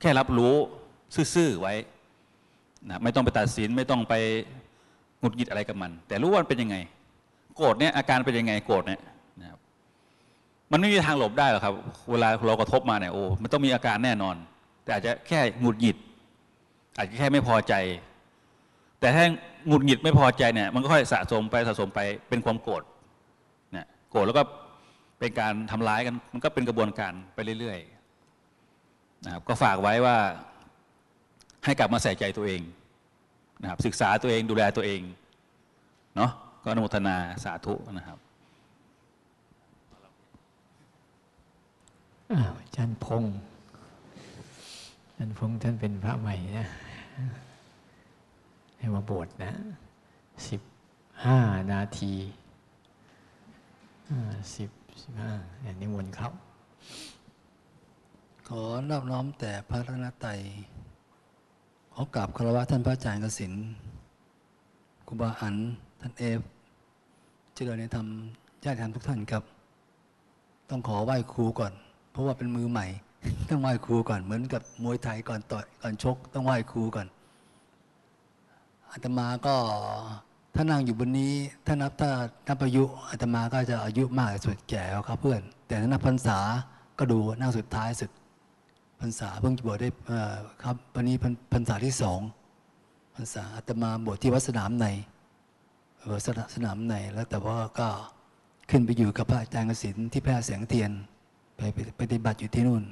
[0.00, 0.54] แค่รับรู้
[1.34, 1.74] ซื่อๆไว้
[2.88, 4.14] นะไม่ต้องไปตัดสินไม่ต้องไป
[5.20, 6.76] หงุดหงิดอะไรกับมัน แต่รู้ว่ามันเป็นยังไง
[7.56, 9.00] โกรธเนี่ยอาการเป็นยังไงโกรธเนี่ย
[9.40, 9.58] นะครับ
[10.72, 11.74] มันไม่มีทางหลบได้หรอกครับ
[12.10, 14.36] เวลาเรากระทบมาเนี่ยโอ้มันต้องมีอาการแน่นอน
[14.84, 15.96] แต่อาจจะแค่หงุดหงิด
[16.96, 17.74] อาจจะแค่ไม่พอใจ
[19.00, 19.24] แต่ถ้า
[19.68, 22.82] หงุดหงิดไม่พอใจเนี่ย มันก็ค่อยสะสมไปสะสมไปเป็นความโกรธ
[23.72, 24.42] เนี่ยโกรธแล้วก็
[25.18, 30.16] เป็นการทำร้ายกันมันก็เป็นกระบวนการไปเรื่อยๆนะครับก็ฝากไว้ว่า
[31.64, 32.62] ให้กลับมาใส่ใจตัวเอง
[33.62, 35.00] นะครับศึกษาตัวเองดูแลตัวเอง
[36.16, 36.30] เนาะ
[36.62, 38.18] ก็อนุโมทนาสาธุนะครับ
[42.32, 43.34] อ้าวอาจารย์พงษ์
[45.06, 46.68] อาจารย์พงษ์ท่านเป็นพระใหม่นะ
[48.78, 49.52] ให้มาบวชนะ
[50.48, 50.60] สิบ
[51.24, 51.38] ห้า
[51.72, 52.14] นาที
[54.56, 54.70] สิบ
[55.02, 56.30] สิบห้าเนี่ยนิมนต์เขา
[58.48, 60.40] ขอนอบน้อมแต่พระรัตนตรัย
[61.94, 63.52] ขอกราบคารวะท่านพระอาจารย์กสิน
[65.06, 65.56] ครูบาอัน
[66.00, 66.40] ท่านเอฟ
[67.54, 68.06] เจริญในธรรม
[68.64, 69.42] ญาติธรรมทุกท่านครับ
[70.70, 71.72] ต้องขอไหว้ครูก่อน
[72.12, 72.86] เพราะว่าเป็นมือใหม่
[73.50, 77.06] ต้องไหว้ครูก่อนเหมือนกับมวยไทยก่อนต่อยก่อนชก ต้องไหว้ครูก่อน
[78.92, 79.54] อาตมาก็
[80.54, 81.32] ถ้านั่งอยู่บนนี้
[81.66, 82.10] ถ้านับถ้า
[82.48, 86.38] นับอายุอาตมาก็จะอายุมากสุดแก่แล้วครับเพื่อน แต่ถ้านับพรรษา
[86.98, 88.10] ก็ดูนั่งสุดท้ายสุด
[89.00, 89.88] พรรษาเพิ่งจะบวชได้
[90.62, 91.16] ครับวันนี้
[91.52, 92.20] พรรษาที่สอง
[93.14, 94.86] พรรษาอาตมาบวชที่วัดสนามใน
[96.26, 97.88] สนสนามในแล้วแต่ว่าก็
[98.70, 100.90] ขึ้นไปอยู่กับพระอาจารย์กสินที่แพร่แสงเทียน
[101.56, 101.60] ไป
[101.96, 102.84] ไปฏิบัติอยู่ที่นู่น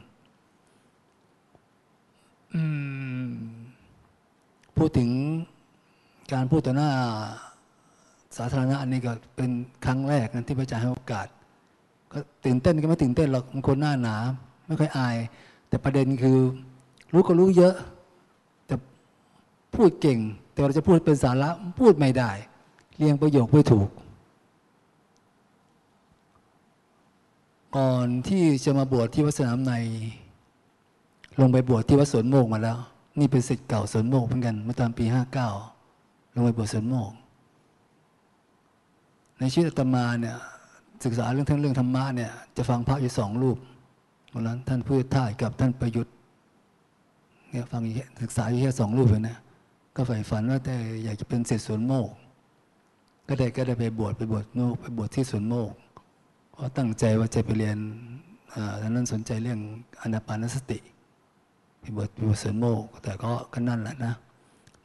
[4.77, 5.11] พูดถึง
[6.33, 6.91] การพูดต่อหน้า
[8.37, 9.51] สาธารณะอันนี้ก็เป็น
[9.85, 11.27] ครั้งแรกนะที่พระอาจารย์ให้โอกาส
[12.13, 14.17] ก็ตื่นเต้นก็ไม่ตื่นเต้นหรอกบางคนหน้าหนา
[14.67, 15.17] ไม่ค่อยอาย
[15.69, 16.39] แต่ประเด็นคือ
[17.13, 17.75] รู้ก็รู้เยอะ
[18.67, 18.75] แต่
[19.75, 20.19] พูดเก่ง
[20.53, 22.31] แต่เราจะพูดเป็นสาระพูดไม่ได้
[22.99, 23.89] เรียงประโยคไม่ถูก
[27.77, 29.73] ก่อนที่จะมาบวชที่วัดสนามใน
[31.41, 32.79] ลงไปบวชที่วัดสวนโมกมาแล้ว
[33.19, 35.49] นี่เป็นศิษย์เก่าสวนโมกเหมือนกันเมื่อตอนปีห้าเก้า
[36.35, 37.11] ลงไปบวชสวนโมก
[39.39, 40.37] ในชีวิตอาตมาเนี่ย
[41.05, 43.59] ศึกษาเรื่องทั้งเรื่องธรรมะเนี่ยจะฟังพระอยู่สองรูป
[44.33, 46.15] วันนั้นท่านพุทธทาสกับท่านประยุทธ์
[47.51, 47.83] เนี่ยฟัง
[48.23, 49.37] ศึกษาอยู่แค่สองรูปเลยนะ
[49.95, 52.09] ก็ใฝ่ฝันว่าแต่อยากจะเป็นศิษย์สวนโมก
[53.29, 55.73] ก็ได้ก็ได้ไปบวชไปบวชโมกไปบวชที่สวนโมก
[56.53, 57.79] เพราะตั้งใจว่าจะไปเรียน
[58.55, 59.61] อ่าตอนนั้นสนใจเรื่อง
[60.01, 60.79] อนาปานสติ
[61.81, 64.15] ไปบวชไปบวชสวนโมก แต่ก็ก็นั่นแหละนะ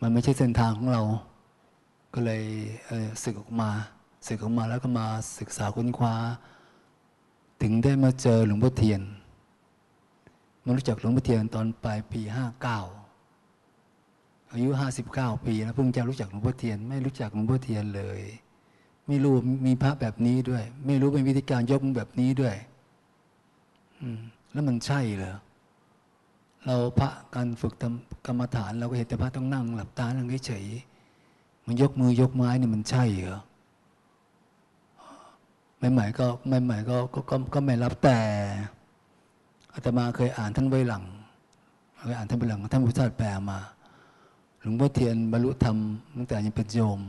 [0.02, 1.02] มันไม่ใช่เส้นทางของเรา
[2.14, 2.44] ก็เลย
[2.86, 3.70] เศึกออกมา
[4.28, 5.06] ศึกออกมาแล้วก็มา
[5.40, 6.16] ศึกษาค้นคว้า
[7.62, 9.02] ถึงได้มาเจอหลวงพ่อเทียน
[10.64, 12.80] มารู้จักหลวงพ่อเทียนตอนปลายปีห้าเก้า
[14.54, 18.20] อายุห้าสิบเก้าปีนะเพิ่งจะรู้จักหลวงพ่อเทียน ไม่รู้จักหลวงพ่อเทียนเลย
[19.08, 19.34] ไม่รู้
[19.66, 22.56] มีพระแบบนี้ด้วย ไม่รู้เป็นวิธีการยกมือแบบนี้ด้วย
[24.02, 24.20] อืม
[24.52, 25.36] แล้วมันใช่เหรอ
[26.66, 27.74] เราพระการฝึก
[28.26, 30.66] กรรมฐาน เราก็เห็นแต่พระต้องนั่ง หลับตานั่งเฉย
[31.66, 33.40] มันยกมือยกไม้เนี่ยมันใช่เหรอ
[35.92, 38.20] ใหม่ๆก็ใหม่ๆก็ก็ก็ก็ไม่รับแต่
[39.74, 41.04] อาตมาเคยอ่านท่านไว้หลัง
[42.06, 43.60] เคยอ่านท่านไว้หลังท่านพุทธทาสแปลมา
[44.64, 45.78] หลวงพ่อเทียนบรรลุธรรม
[46.16, 47.00] ตั้งแต่ยังเป็นโยม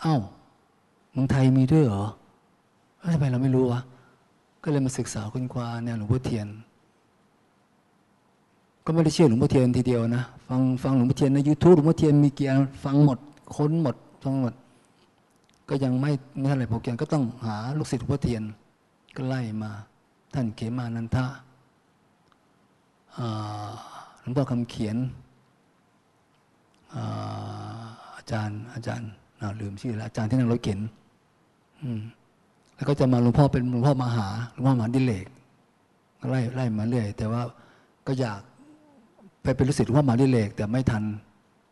[0.00, 0.16] เอ้า
[1.12, 2.04] เมืองไทยมีด้วยเหรอ
[3.12, 3.80] ทำไมเราไม่รู้วะ
[4.62, 6.46] ก็เลยมาศึกษาค้นคว้าแนวหลวงพ่อเทียน
[8.84, 13.18] ก็ไม่ได้เชื่อหลวงพ่อเทียนทีเดียวนะ ฟังฟังหลวงพ่อเทียนในยูทูบหลวงพ่อเทียนมีเกียร์ฟังหมด
[13.56, 14.54] ค้นหมดฟังหมด
[15.68, 18.42] ก็ยังไม่ไม่เท่าไร่พอเกียนก็ต้องหาลูกศิษย์หลวงพ่อเทียน
[19.16, 19.70] ก็ไล่มา
[20.34, 21.26] ท่านเขมานันทะ
[24.20, 24.96] หลวงพ่อคำเขียน
[28.16, 29.10] อาจารย์อาจารย์
[29.60, 30.80] ลืมชื่อแล้วอาจารย์ที่นั่งรถเข็น
[32.76, 35.26] แล้วก็จะมาหลวงพ่อเป็นหลวงพ่อมหาหลวงพ่อมหาดิเลก
[36.30, 37.42] ไล่ไล่มาเรื่อยแต่ว่า
[38.06, 38.40] ก็อยาก
[39.42, 41.02] ไปเป็นลูกศิษย์หลวงพ่อมหาดิเลกแต่ไม่ทัน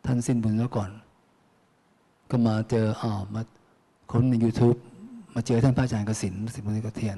[0.05, 0.91] ท่านสิ้นบุญซะก่อน
[2.29, 3.41] ก็มาเจออ๋อมา
[4.11, 4.77] ค้นใน YouTube
[5.35, 7.17] มาเจอท่านพระอาจารย์กสินสิบมุนิกเทียน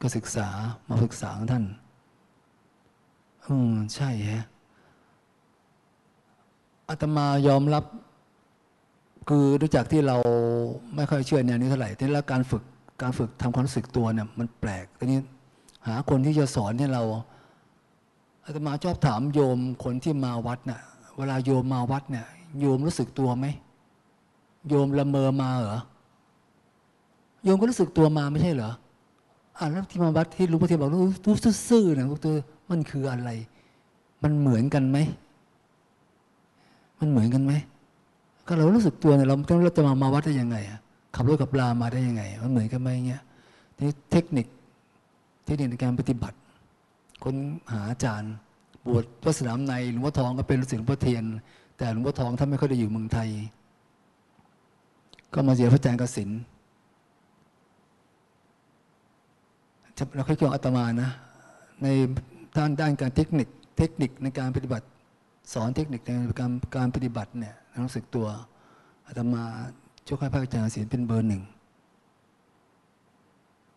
[0.00, 0.48] ก็ศึกษา
[0.88, 1.64] มาศึกษาของท่าน
[3.46, 4.44] อืมใช่ฮะ
[6.88, 7.84] อาตมายอมรับ
[9.28, 10.16] คือรู้จักที่เรา
[10.96, 12.62] ไม่ค่อยเชื่อแนวนี้เท่าไหร่ทีนี้แล้วการฝึก
[13.02, 15.18] การฝึกทำความรู้สึกตัวเนี่ยมันแปลกทีนี้
[15.86, 17.02] หาคนที่จะสอนให้เรา
[18.44, 20.80] อาตมาชอบถามโยมคนที่มาวัดน่ะ
[21.16, 22.26] เวลาโยมมาวัดเนี่ย
[22.60, 23.46] โยมรู้สึกตัวไหม
[24.68, 25.78] โยมละเมอมาเหรอ
[27.44, 28.72] โยมก็รู้สึกตัวมาไม่ใช่เหรอ
[29.58, 31.34] อ่าแล้วที่มาวัดที่หลุงพ่อเทียนบอกรู้รู้
[31.68, 32.32] ซื่อๆนะรู้ตัว
[32.70, 33.30] มันคืออะไร
[34.22, 34.98] มันเหมือนกันไหม
[37.02, 37.52] มันเหมือนกันไหม
[38.46, 40.80] ก็เรารู้สึกตัวเนี่ยเราเราจะมามาวัดได้ยังไงอะ
[41.14, 43.22] ขับรถกับปลามาได้ยังไง มันเหมือนกันไหมเงี้ย
[43.78, 44.46] นี่เทคนิค
[45.44, 46.36] เทคนิคในการปฏิบัติ
[47.24, 47.34] คน
[47.72, 48.32] หาอาจารย์
[48.86, 51.24] บวชวัดสนามในหลวงพ่อทองก็เป็นฤาษีหลวงพ่อเทียน
[51.76, 53.28] แต่หลวงพ่อทองท่านไม่ค่อยได้อยู่เมืองไทย
[55.34, 56.30] ก็มาเสียพระอาจารย์กสิน
[60.14, 61.10] เราค่อยเกี่ยวอาตมานะ
[61.82, 61.86] ใน
[62.56, 63.48] ด้านด้านการเทคนิค
[63.78, 64.86] เทคนิคในการปฏิบัติ
[65.52, 66.10] สอนเทคนิคใน
[66.40, 67.54] การการปฏิบัติเนี่ย
[67.86, 68.26] รู้สึกตัว
[69.06, 69.42] อาตมา
[70.06, 71.42] ช่วยให้พระอาจารย์กสินเป็นเบอร์หนึ่ง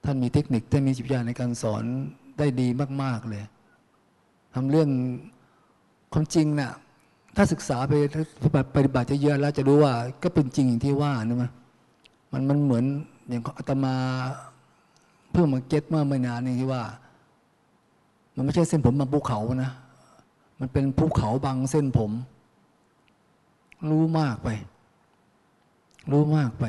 [0.03, 1.83] ท่านมีเทคนิคท่านมีจิตวิญญาณในการสอน
[2.37, 2.67] ได้ดี
[3.01, 3.43] มาก ๆ เลย
[4.53, 4.89] ทำเรื่อง
[6.13, 6.71] ความจริงน่ะ
[7.35, 7.93] ถ้าศึกษาไป
[8.75, 9.93] ปฏิบัติเยอะแล้วจะรู้ว่า
[10.23, 11.51] ก็เป็นจริงอย่างที่ว่านะมัน
[12.31, 12.85] มันมันเหมือน
[13.29, 13.93] อย่างอาตมา
[15.31, 16.83] เพิ่งมาเก็ตเมื่อไม่นานนี้ที่ว่า
[18.35, 19.71] มันไม่ใช่เส้นผมบางภูเขานะ
[20.60, 22.11] มันเป็นภูเขาบางเส้นผม
[23.90, 24.49] รู้มากไป
[26.11, 26.65] รู้มากไป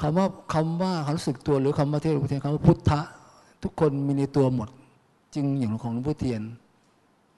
[0.00, 3.00] คำว่าคำว่าความรู้สึกตัวหรือคำว่าเทศหลวงพ่อเทียนคำว่าพุทธะ
[3.62, 4.68] ทุกคนมีในตัวหมด
[5.34, 6.42] จริงอย่างของหลวงพ่อเทียน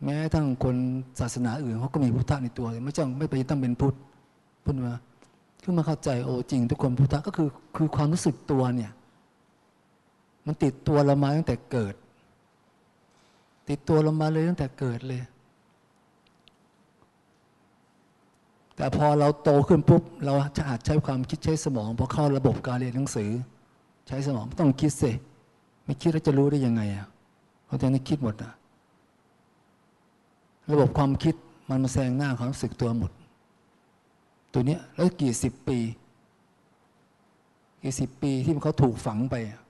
[0.05, 0.77] แม้ทั้งคน
[1.21, 3.95] ศาสนาอื่นเขาก็มีพุทธะในตัว ไม่จ้องไม่ไปต้องเป็นพุทธ
[4.65, 4.95] พุทธมา
[5.63, 8.93] ขึ้นมาเข้าใจโอ้จริง ทุกคนพุทธะก็คือคือความรู้สึกตัวเนี่ย
[10.47, 11.95] มันติดตัวเรามาตั้งแต่เกิด
[13.71, 15.23] ติดตัวเรามาเลยตั้งแต่เกิดเลย
[18.77, 23.31] แต่พอเราโตขึ้นปุ๊บ เราจะอาจใช้ความคิดใช้สมองพอเข้าระบบการเรียนหนังสือ
[24.07, 25.13] ใช้สมองต้องคิดสิ
[25.85, 27.07] ไม่คิดแล้วจะรู้ได้ยังไงอะ
[27.65, 28.53] เพราะแต่นี่คิดหมดอะ
[30.73, 31.35] ระบบความคิด
[31.69, 33.13] มันมาแซงหน้าความรู้สึกตัวหมด
[34.53, 35.79] ตัวเนี้ยแล้วกี่สิบปี
[37.83, 39.61] กี่สิบปีที่มันเขาถูกฝังไปอะ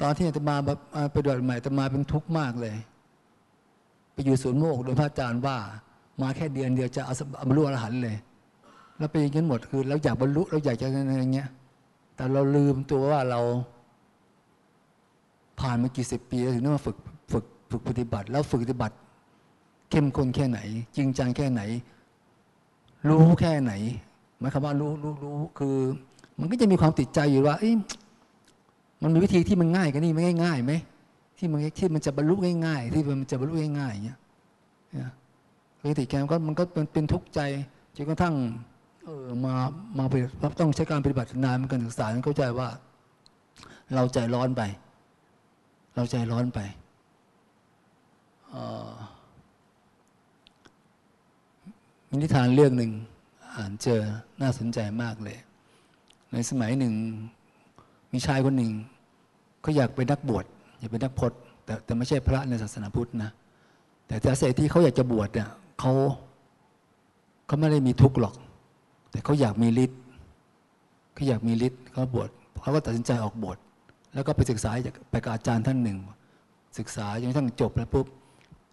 [0.00, 0.56] ตอนที่อาตมา
[1.12, 2.74] ไปดวดใหม่อาตมาเป็นทุกข์มากเลย
[4.12, 5.56] ไปอยู่ศูนย์โมกโดยพระอาจารย์ว่า
[6.22, 7.14] มาแค่เดือนเดียวจะเอา
[7.48, 8.16] บรรลุอรหันต์เลย
[8.98, 11.48] แล้วเป็นอย่างนี้หมดคือเราอยากบรรลุเราอยากจะอะไรอย่างเงี้ย
[12.16, 13.40] แต่เราลืมตัวว่าเรา
[15.60, 16.96] ผ่านมากี่สิบปีถึงได้มาฝึก
[17.32, 18.94] ฝึกฝึกปฏิบัติ แล้วฝึกปฏิบัติ
[19.90, 20.58] เข้มข้นแค่ไหน
[20.96, 21.62] จริงจังแค่ไหน
[23.08, 23.72] รู้แค่ไหน
[24.38, 25.76] หมายความว่ารู้รู้รู้คือ
[26.40, 27.74] มันก็จะมีความติดใจอยู่ว่าเอ๊ะ
[29.04, 30.72] มันมีวิธีที่มันง่ายกันนี่ไม่ง่ายๆไหม
[31.38, 32.34] ที่มันที่มันจะบรรลุ
[32.66, 34.18] ง่ายๆที่มันจะบรรลุง่ายๆอย่างเงี้ย
[35.80, 37.40] ปกติแกมันก็มันก็เป็นเป็นทุกข์ใจ
[37.96, 38.34] จนกระทั่ง
[39.04, 39.54] เออมา
[39.98, 40.14] มาไป
[40.60, 42.68] ต้องใช้การปฏิบัตินานมันการศึกษาเข้าใจว่า
[43.94, 44.62] เราใจร้อนไป
[45.94, 46.60] เราใจร้อนไป
[52.08, 52.92] มีนิทานเรื่องหนึ่ง
[53.56, 54.00] อ่านเจอ
[54.40, 55.38] น่าสนใจมากเลย
[56.32, 56.94] ในสมัยหนึ่ง
[58.12, 58.72] มีชายคนหนึ่ง
[59.64, 60.44] ก็อยากเป็นนักบวช
[60.78, 63.30] อยากเป็นนักพจน์แต่แต่ไม่ใช่พระในศาสนาพุทธนะ
[64.06, 65.48] แต่แต่เศษที่เขาอยากจะบวชเนี่ย
[65.80, 65.92] เขา
[67.46, 68.34] เขาไม่ได้มีทุกข์หรอก
[69.10, 70.00] แต่เขาอยากมีฤทธิ์
[71.14, 72.28] เขาอยากมีฤทธิ์เขาบวช
[72.62, 73.58] เขาก็ตัดสินใจออกบวช
[74.14, 74.70] แล้วก็ไปศึกษา
[75.10, 75.98] ไปกับอาจารย์ท่านหนึ่ง
[76.78, 78.06] ศึกษาจนกระทั่งจบแล้วปุ๊บ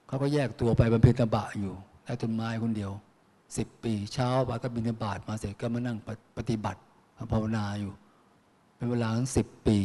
[0.07, 1.73] เขาก็แยกตัวไปบำเพ็ญตบะอยู่
[2.03, 2.91] ใต้ต้นไม้คนเดียว
[3.57, 5.97] สิบปีเช้าไปก็บินบาตมาเสร็จก็มานั่ง
[6.37, 6.79] ปฏิบัติ
[7.31, 7.91] ภาวนาอยู่
[8.75, 9.77] เป็นเวลาทั้งสิบปี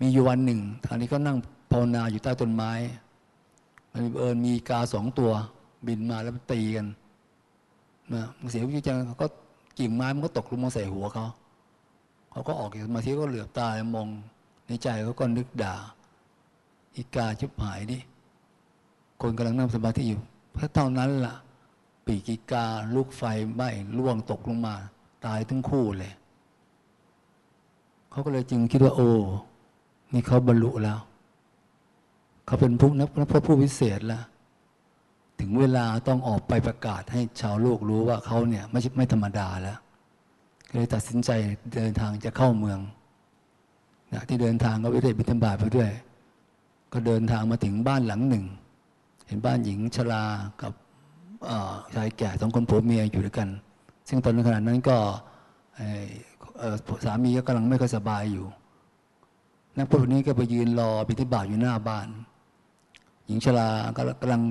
[0.00, 1.36] มีอยู่วันหนึ่งทางนี้ก็นั่ง
[1.70, 2.72] ภาวนาอยู่ใต้ต้นไม้
[3.92, 5.30] มันเอิญมีกาสองตัว
[5.86, 6.86] บินมาแล้วตีกัน
[8.14, 9.26] นะเสียวิจัยเขาก็
[9.78, 11.26] กิ่งไม้มันก็ตกลงมาใส่หัวเขา
[12.30, 14.08] เขาก็ออกจากสมาธิก็เหลือบตามอง
[14.66, 15.76] ในใจเขาก็นึกด่า
[16.94, 17.98] อีกาชิบหายดิ
[19.20, 20.20] คนกำลังนั่งสมาธิอยู่
[20.52, 21.34] เพราะเท่านั้นล่ะ
[22.06, 23.22] ปีกิกาลูกไฟ
[23.54, 23.68] ไหม้
[23.98, 24.74] ล่วงตกลงมา
[25.24, 26.12] ตายทั้งคู่เลย
[28.10, 29.10] เขาก็เลยจึงคิดว่าโอ้
[30.12, 30.98] นี่เขาบรรลุแล้ว
[32.46, 34.24] เขาเป็นผู้นักพระผู้วิเศษแล้ว
[35.40, 39.78] ถึงเวลาต้องออกไปประกาศให้ชาวโลกรู้ว่าเขาเนี่ยไม่ไม่ธรรมดาแล้ว
[40.68, 41.30] ก็เลยตัดสินใจ
[41.76, 42.78] เดินทางจะเข้าเมือง
[44.12, 45.90] นะที่เดินทางก็ไปได้บิณฑบาตไปด้วย
[46.92, 48.44] ก็เดินทางมาถึงบ้านหลังหนึ่ง
[49.26, 50.24] เห็นบ้านหญิงชรา
[50.62, 50.72] กับ
[51.94, 53.48] ชายแก่สองคนผัวเมียอยู่ด้วยกัน
[54.08, 54.96] ซึ่งตอนนั้นขณะนั้นก็
[57.04, 58.46] สามีก็กำลังไม่ค่อยสบายอยู่
[59.76, 62.08] นักพวกนี้ก็ไปยืนรอบิณฑบาตอยู่หน้าบ้าน
[63.26, 64.42] หญิงชราก็กำลัง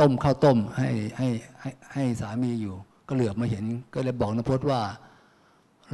[0.00, 0.88] ต้มข้าวต้มให้
[1.18, 1.28] ให้
[1.60, 2.74] ให้ให้สามีอยู่
[3.08, 4.80] ก็เหลือบมาเห็นก็เลยบอกนพจน์ว่า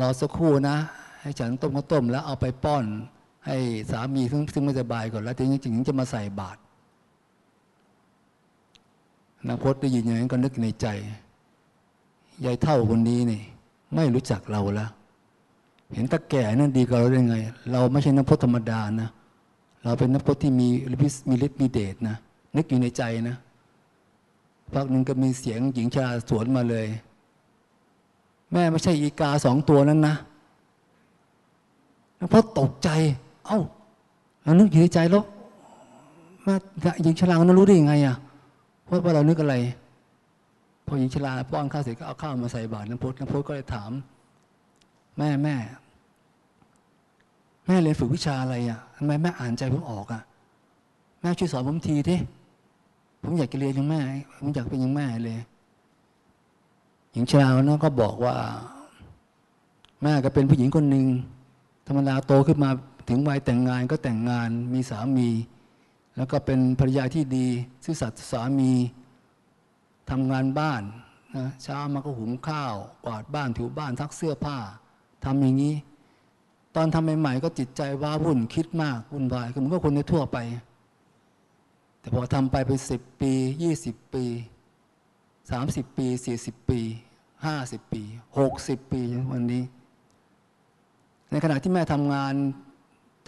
[0.00, 0.76] รอสักครู่นะ
[1.22, 2.84] ให้ฉันต้มข้าวต้ม แล้วเอาไปป้อน
[3.46, 3.56] ให้
[3.90, 6.60] สามีซึ่งซึ่งไม่สบายก่อนแล้วถึงจริงจะมาใส่บาตร
[9.46, 10.86] นพจน์ได้ยินอย่างนั้นก็นึกในใจ
[12.44, 13.42] ยายเท่าคนนี้นี่
[13.94, 14.90] ไม่รู้จักเราแล้ว
[15.94, 17.36] เห็นตาแก่นั่นดีกว่าเราได้ไง
[17.72, 19.08] เราไม่ใช่นพจน์ธรรมดานะ
[19.84, 20.68] เราเป็นนักพจน์ที่มี
[21.06, 22.16] ฤทธิ์มีฤทธิ์มีเดชนะ
[22.56, 23.36] นึกอยู่ในใจนะ
[24.74, 26.86] พักหนึ่งก็มีเสียงหญิงชราสวนมาเลย
[28.52, 30.14] แม่ไม่ใช่อีกาสองตัวนั้นนะ
[32.16, 32.88] แล้วพอตกใจ
[33.46, 33.60] เอ้า
[34.42, 35.24] เรานึกอยู่ในใจแล้ว
[36.44, 36.54] แม่
[37.02, 38.16] หญิงชรานั้นรู้ได้ยังไงอะ
[38.84, 39.54] เพราะว่าเรานึกอะไร
[40.86, 43.90] พอหญิงชราป้อนข้าวเสร็จก็เอาข้าวมาใส่บาตรน้ำพจน์น้ำพจน์ก็เลยถาม
[45.18, 45.56] แม่แม่
[47.66, 50.22] แม่เรียนฝึกวิชาอะไรอะทำไมแม่อ่านใจผมออกอะ
[51.20, 52.16] แม่ช่วยสอนผมทีดิ
[53.22, 54.00] ผมอยากเรียนอย่างแม่
[54.38, 55.38] ผมอยากเป็นอย่างแม่เลย
[57.12, 58.36] หญิงชราเนาะก็บอกว่า
[60.02, 61.06] แม่ก็เป็นผู้หญิงคนหนึ่ง
[61.86, 62.70] ธรรมดาโตขึ้นมา
[63.08, 65.28] ถึงวัยแต่งงานก็แต่งงานมีสามี
[66.16, 67.46] แล้วก็เป็นภรรยาที่ดี
[67.84, 68.72] ซื่อสัตย์สามี
[70.10, 70.82] ทำงานบ้าน
[71.36, 72.74] นะเช้ามาก็หุงข้าว
[73.04, 74.58] กวาดบ้านถูบ้านทักเสื้อผ้า
[75.24, 75.74] ทำอย่างนี้
[76.76, 80.38] ตอนทำใหม่ๆก็จิตใจว้าวุ่นคิดมากวุ่นวายคือเหมันก็คนในทั่วไป
[82.00, 83.32] แต่พอทำไปเป็นสิบปี
[83.62, 84.24] ยี่สิบปี
[85.50, 86.80] สามสิบปีสี่สิบปี
[87.44, 88.02] ห้าสิบปี
[88.38, 89.62] หกสิบปีวันนี้
[91.30, 92.34] ในขณะที่แม่ทำงาน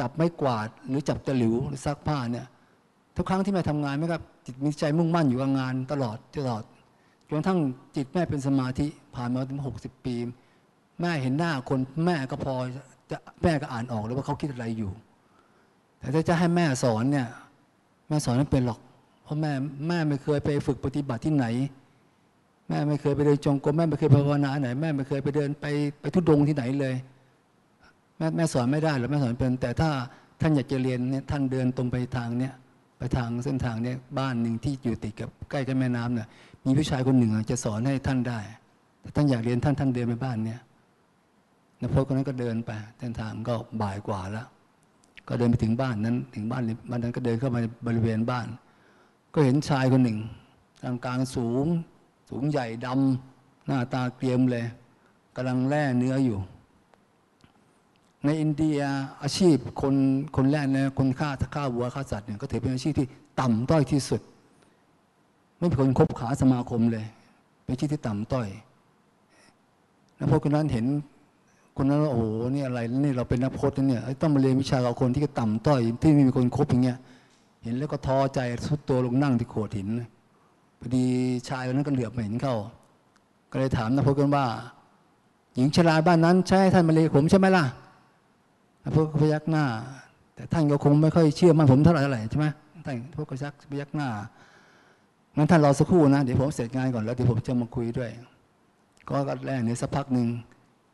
[0.01, 2.47] จับไม้กวาดหรือจับตะหลิวหรือซักผ้าเนี่ย
[3.17, 6.63] ทุกครั้งที่แม่ทำงานแม่ก็จิตมีใจมุ่งมั่นอยู่กับงานตลอดตลอด
[7.29, 7.61] จนกระทั่ง
[7.97, 10.15] จิตแม่เป็นสมาธิผ่านมาถึงหกสิบปี
[11.01, 12.55] แม่เห็นหน้าคนแม่ก็พอ
[13.11, 14.91] จะแม่ก็อ่านออกแล้วว่าเขาคิดอะไรอยู่
[15.99, 17.27] แต่ถ้าจะให้แม่สอนเนี่ย
[18.09, 18.81] แม่สอนไม่เป็นหรอก
[19.25, 19.53] เพราะแม่
[19.89, 21.47] แม่ไม่เคยไปฝึกปฏิบัติที่ไหน
[22.69, 25.67] แม่ไม่เคยไปเดินจงกรมแม่ไม่เคยภาวนาไหน แม่ไม่เคยไปเดินไป
[26.01, 26.95] ไปทุดงที่ไหนเลย
[28.19, 29.91] แม่แม่สอนไม่ได้หรอกแม่สอนเป็น แต่ถ้า
[30.41, 32.53] ท่านอยากจะเรียนเนี่ยท่านเดินตรงไปทางเนี้ย
[32.99, 36.27] ไปทางเส้นทางเนี้ยบ้านหนึ่งที่อยู่ติดกับใกล้กับแม่น้ำเนี่ย
[36.65, 38.41] มีผู้ชายคนหนึ่งจะสอนให้ท่านได้
[39.01, 40.61] แต่ท่านอยากเรียนท่านท่านเดินไปบ้านเนี้ย
[41.81, 44.47] นพจน์คนนั้นก็เดินไปเส้นทางก็บ่ายกว่าแล้ว
[45.29, 48.47] ก็เดินไปถึงบ้านนั้น ถึงบ้านนี้บ้านนั้นก็เดินเข้ามาบริเวณบ้าน
[49.35, 50.19] ก็เห็นชายคนหนึ่ง
[50.83, 51.67] กลางกางสูง
[52.31, 54.65] สูงใหญ่ดำหน้าตาเกรียมเลย
[55.37, 56.39] กำลังแล่เนื้ออยู่
[58.25, 58.81] ในอินเดีย
[59.23, 59.95] อาชีพคน
[60.37, 63.07] คนแรกเนี่ยคนฆ่าฆ่าวัวฆ่าสัตว์เนี่ยก็ถือเป็นอาชีพที่
[63.41, 64.21] ต่ำต้อยที่สุด
[65.59, 67.07] ไม่มีคนคบขาสมาคมเลย
[67.63, 68.49] เป็นอาชีพที่ต่ำต้อย
[70.17, 70.87] แล้วพวกคนนั้นเห็น
[71.83, 72.25] คนนั้นว่าโอ้โห
[72.55, 76.99] นี่อะไรนี่เราเป็นนักพจน์เนี่ยต้องมาเรียนวิชากับคนที่ต่ำต้อยที่ไม่มีคนคบอย่างเงี้ย
[77.63, 79.89] เห็นแล้วก็ท้อใจสุดตัวลงนั่งที่โขดหิน
[80.81, 81.05] พอดี
[81.49, 82.57] ชายคนนั้นก็เหลือบมาเห็นเข้า
[83.51, 84.45] ก็เลยถามนักพจน์กันว่า
[85.55, 87.65] หญิงชราบ้านนั้นใช่ท่านมาเรียนผมใช่ไหมล่ะ
[88.95, 89.65] พวกพยักหน้า
[90.35, 92.47] แต่ท่านก็คงไม่ค่อยเชื่อมั่นผมเท่าไหร่เท่าไรใช่ไหม
[92.87, 94.09] ท่านพวกก็ยักพยักหน้า
[95.37, 98.11] งั้นท่านรอสักครู่นะเดี๋ยวผมเสร็จงานก่อนแล้วเดี๋ยวผมจะมาคุยด้วย
[99.09, 100.29] ก็แล่เนี่ยสักพักหนึ่ง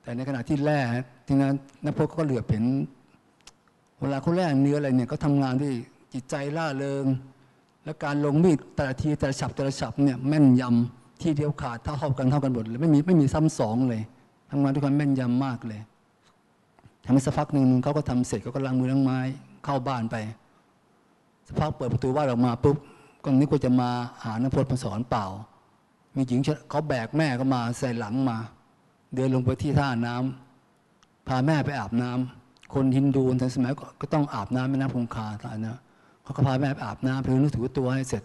[0.07, 0.81] แต่ในขณะที่แล่
[1.27, 1.55] ทีนั้น
[1.85, 2.65] นักพวกก็เหลือเห็น
[4.01, 5.75] เวลาเขาแล่เนื้ออะไรเนี่ยก็ทำงานด้วย
[6.13, 7.05] จิตใจล่าเริง
[7.85, 14.03] และการลงมีดแต่ละทีแต่ละฉับแต่ละฉับเนี่ยแม่นยำที่เดียวขาดเท่ากันเท่ากันหมดเลยไม่มีไม่มีซ้ำสองเลย
[14.51, 15.81] ทำงานด้วยความแม่นยำมากเลย
[17.05, 19.19] ทำให้สักพักหนึ่งเขาก็ทำเสร็จเขาก็ล้างมือล้างไม้
[19.65, 20.17] เข้าบ้านไป
[21.47, 22.77] สักพักเปิดประตูบ้านออกมาปุ๊บ
[23.25, 23.91] ก็นึกว่าจะมา
[24.25, 25.27] หาน้ำพจน์มาสอนเปล่า
[26.15, 28.39] มีหญิงเขาแบกแม่ก็มาใส่หลังมา
[29.17, 35.79] เดินลงไปที่ท่าน้ำพาแม่ไปอาบน้ำคนฮินดูในสมัยก,ก็ต้องอาบน้ำแม่น้ำคงคาท่านนะ
[36.23, 38.23] เขาก็พาแม่ไปอาบน้ำเพื่อนึกถือตัวให้เสร็จ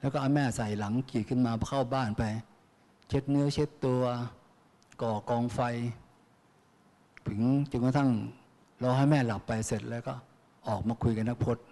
[0.00, 2.22] แล้วก็เอาแม่ใส่หลังขี่ขึ้นมาเข้าบ้านไป
[3.08, 4.02] เช็ดเนื้อเช็ดตัว
[5.02, 5.60] ก่อกองไฟ
[7.26, 7.40] ถึง
[7.70, 8.10] จนกระทั่ง
[8.82, 10.14] รอให้แม่หลับไปเสร็จแล้วก็
[10.68, 11.64] ออกมาคุยกับนักพจน์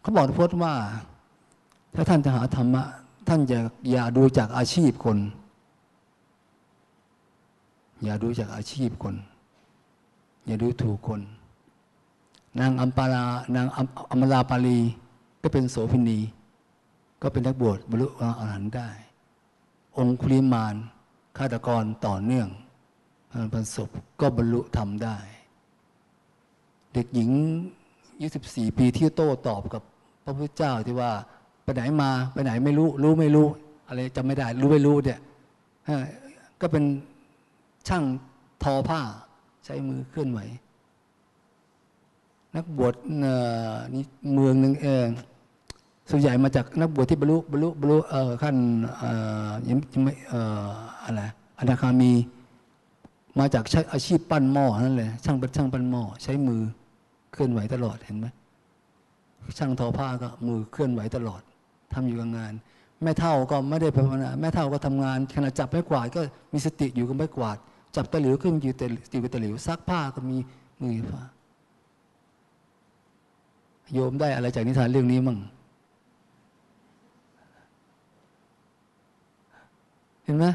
[0.00, 0.74] เขาบอกนักพจน์ว่า
[1.94, 2.82] ถ้าท่านจะหาธรรมะ
[3.28, 3.60] ท่านอย่า
[3.90, 5.18] อย่าดูจากอาชีพคน
[8.02, 9.14] อย่าดูจากอาชีพคน
[10.46, 11.20] อย่าดูถูกคน
[12.60, 13.24] นางอัมปารา
[13.56, 14.78] นางอัมอมราปาลี
[15.42, 16.18] ก็เป็นโสภินี
[17.22, 18.88] ก็เป็นนักบวชบรรลุอรหันต์ได้
[19.96, 20.74] องคุลิมาน
[21.38, 22.48] ฆาตกรต่อเนื่อง
[23.52, 23.88] ประสบ
[24.20, 25.16] ก็บรรลุทำได้
[26.92, 27.30] เด็กหญิง
[28.02, 29.82] 24 ปีที่โต้ตอบกับ
[30.24, 31.10] พระพุทธเจ้าที่ว่า
[31.62, 33.48] ไปไหนมาไปไหนไม่รู้ รู้ไม่รู้
[33.88, 35.18] อะไรจำไม่ได้ รู้ไม่รู้เนี่ย
[36.60, 36.84] ก็เป็น
[37.88, 38.04] ช่าง
[38.62, 39.00] ทอผ้า
[39.64, 40.40] ใช้มือเคลื่อนไหว
[42.56, 45.04] นักบวชเนี่เมืองหนึ่งเออ
[46.10, 48.56] ส่วนใหญ่มาจากนักบวชที่บรรลุบรรลุบรรลุเอ่อขั้น
[48.96, 49.10] เอ่
[49.48, 50.68] อยังยังไม่เอ่อ
[51.04, 51.22] อะไร
[51.58, 52.12] อนาคามี
[53.38, 56.60] มาจากใช้อาชีพปั้นหม้อนั่นเลยช่างเป็นช่างปั้นหม้อใช้มือ
[57.32, 58.26] เคลื่อนไหวตลอดเห็นไหม
[59.58, 61.42] ช่างทอผ้าก็มือเคลื่อนไหวตลอด
[61.92, 62.52] ทำอยู่กับงาน
[63.02, 66.20] แม่เท่าก็ไม่ได้ภาวนาแม่เท่าก็ทำงานขณะจับไม้กวาดก็
[66.52, 67.56] มีสติอยู่กับไม้กวาด
[67.96, 70.36] จับตะหลิวขึ้นอยู่แต่อยู่กับตะหลิวซักผ้าก็มี
[70.80, 71.22] มือผ้า
[73.92, 75.38] โยมได้อะไรจากนิทานเรื่องนี้มั่ง
[80.24, 80.46] เห็นไหม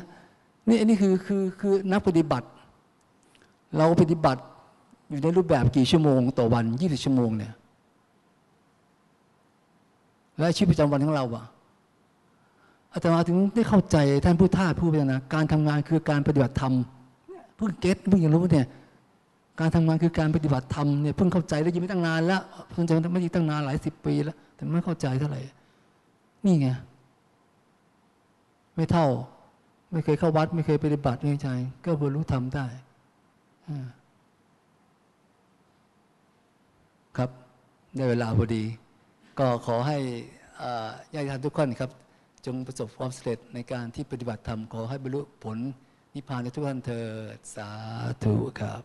[0.67, 2.47] นี่อันนี้คือคือคือนักปฏิบัติ
[3.77, 4.41] เราปฏิบัติ
[5.09, 7.53] อยู่ในรูปแบบกี่ชั่วโมง ต่อวันยี่สิบชั่วโมงเนี่ย
[10.39, 11.45] และชีวิตประจำวันของเราอะ
[12.93, 16.73] อาตมาถึงได้เข้าใจท่านผู้ท่าผู้พิจารณาการทำงานคือการปฏิบัติธรรม
[17.57, 18.67] เพิ่งเก็ตเพิ่งยังรู้เนี่ย
[19.59, 25.41] การทำงานคือการปฏิบัติธรรมเนี่ยเพิ่งเข้าใจได้ยินไม่ตั้งนานแล้วเพิ่งจะไม่ได้ตั้งนานหลายสิบปีแล้ว แต่ไม่เข้าใจเท่าไหร่
[26.45, 26.67] นี่ไง
[28.75, 29.07] ไม่เท่า
[29.91, 31.49] ไม่เคยเข้าวัด ไม่เคยปฏิบัติในใจ
[31.85, 32.65] ก็บรรลุธรรมได้
[37.17, 37.29] ครับ
[37.95, 38.63] ได้เวลาพอดี
[39.39, 39.97] ก็ขอให้
[41.13, 41.91] ญาติธรรมทุกคนครับ
[42.45, 45.57] จงประสบความสำเร็จในการที่ปฏิบัติธรรมขอให้บรรลุผล
[46.17, 47.03] นิพพานทุกท่านเถิ
[47.35, 47.69] ดสา
[48.23, 48.83] ธุครับ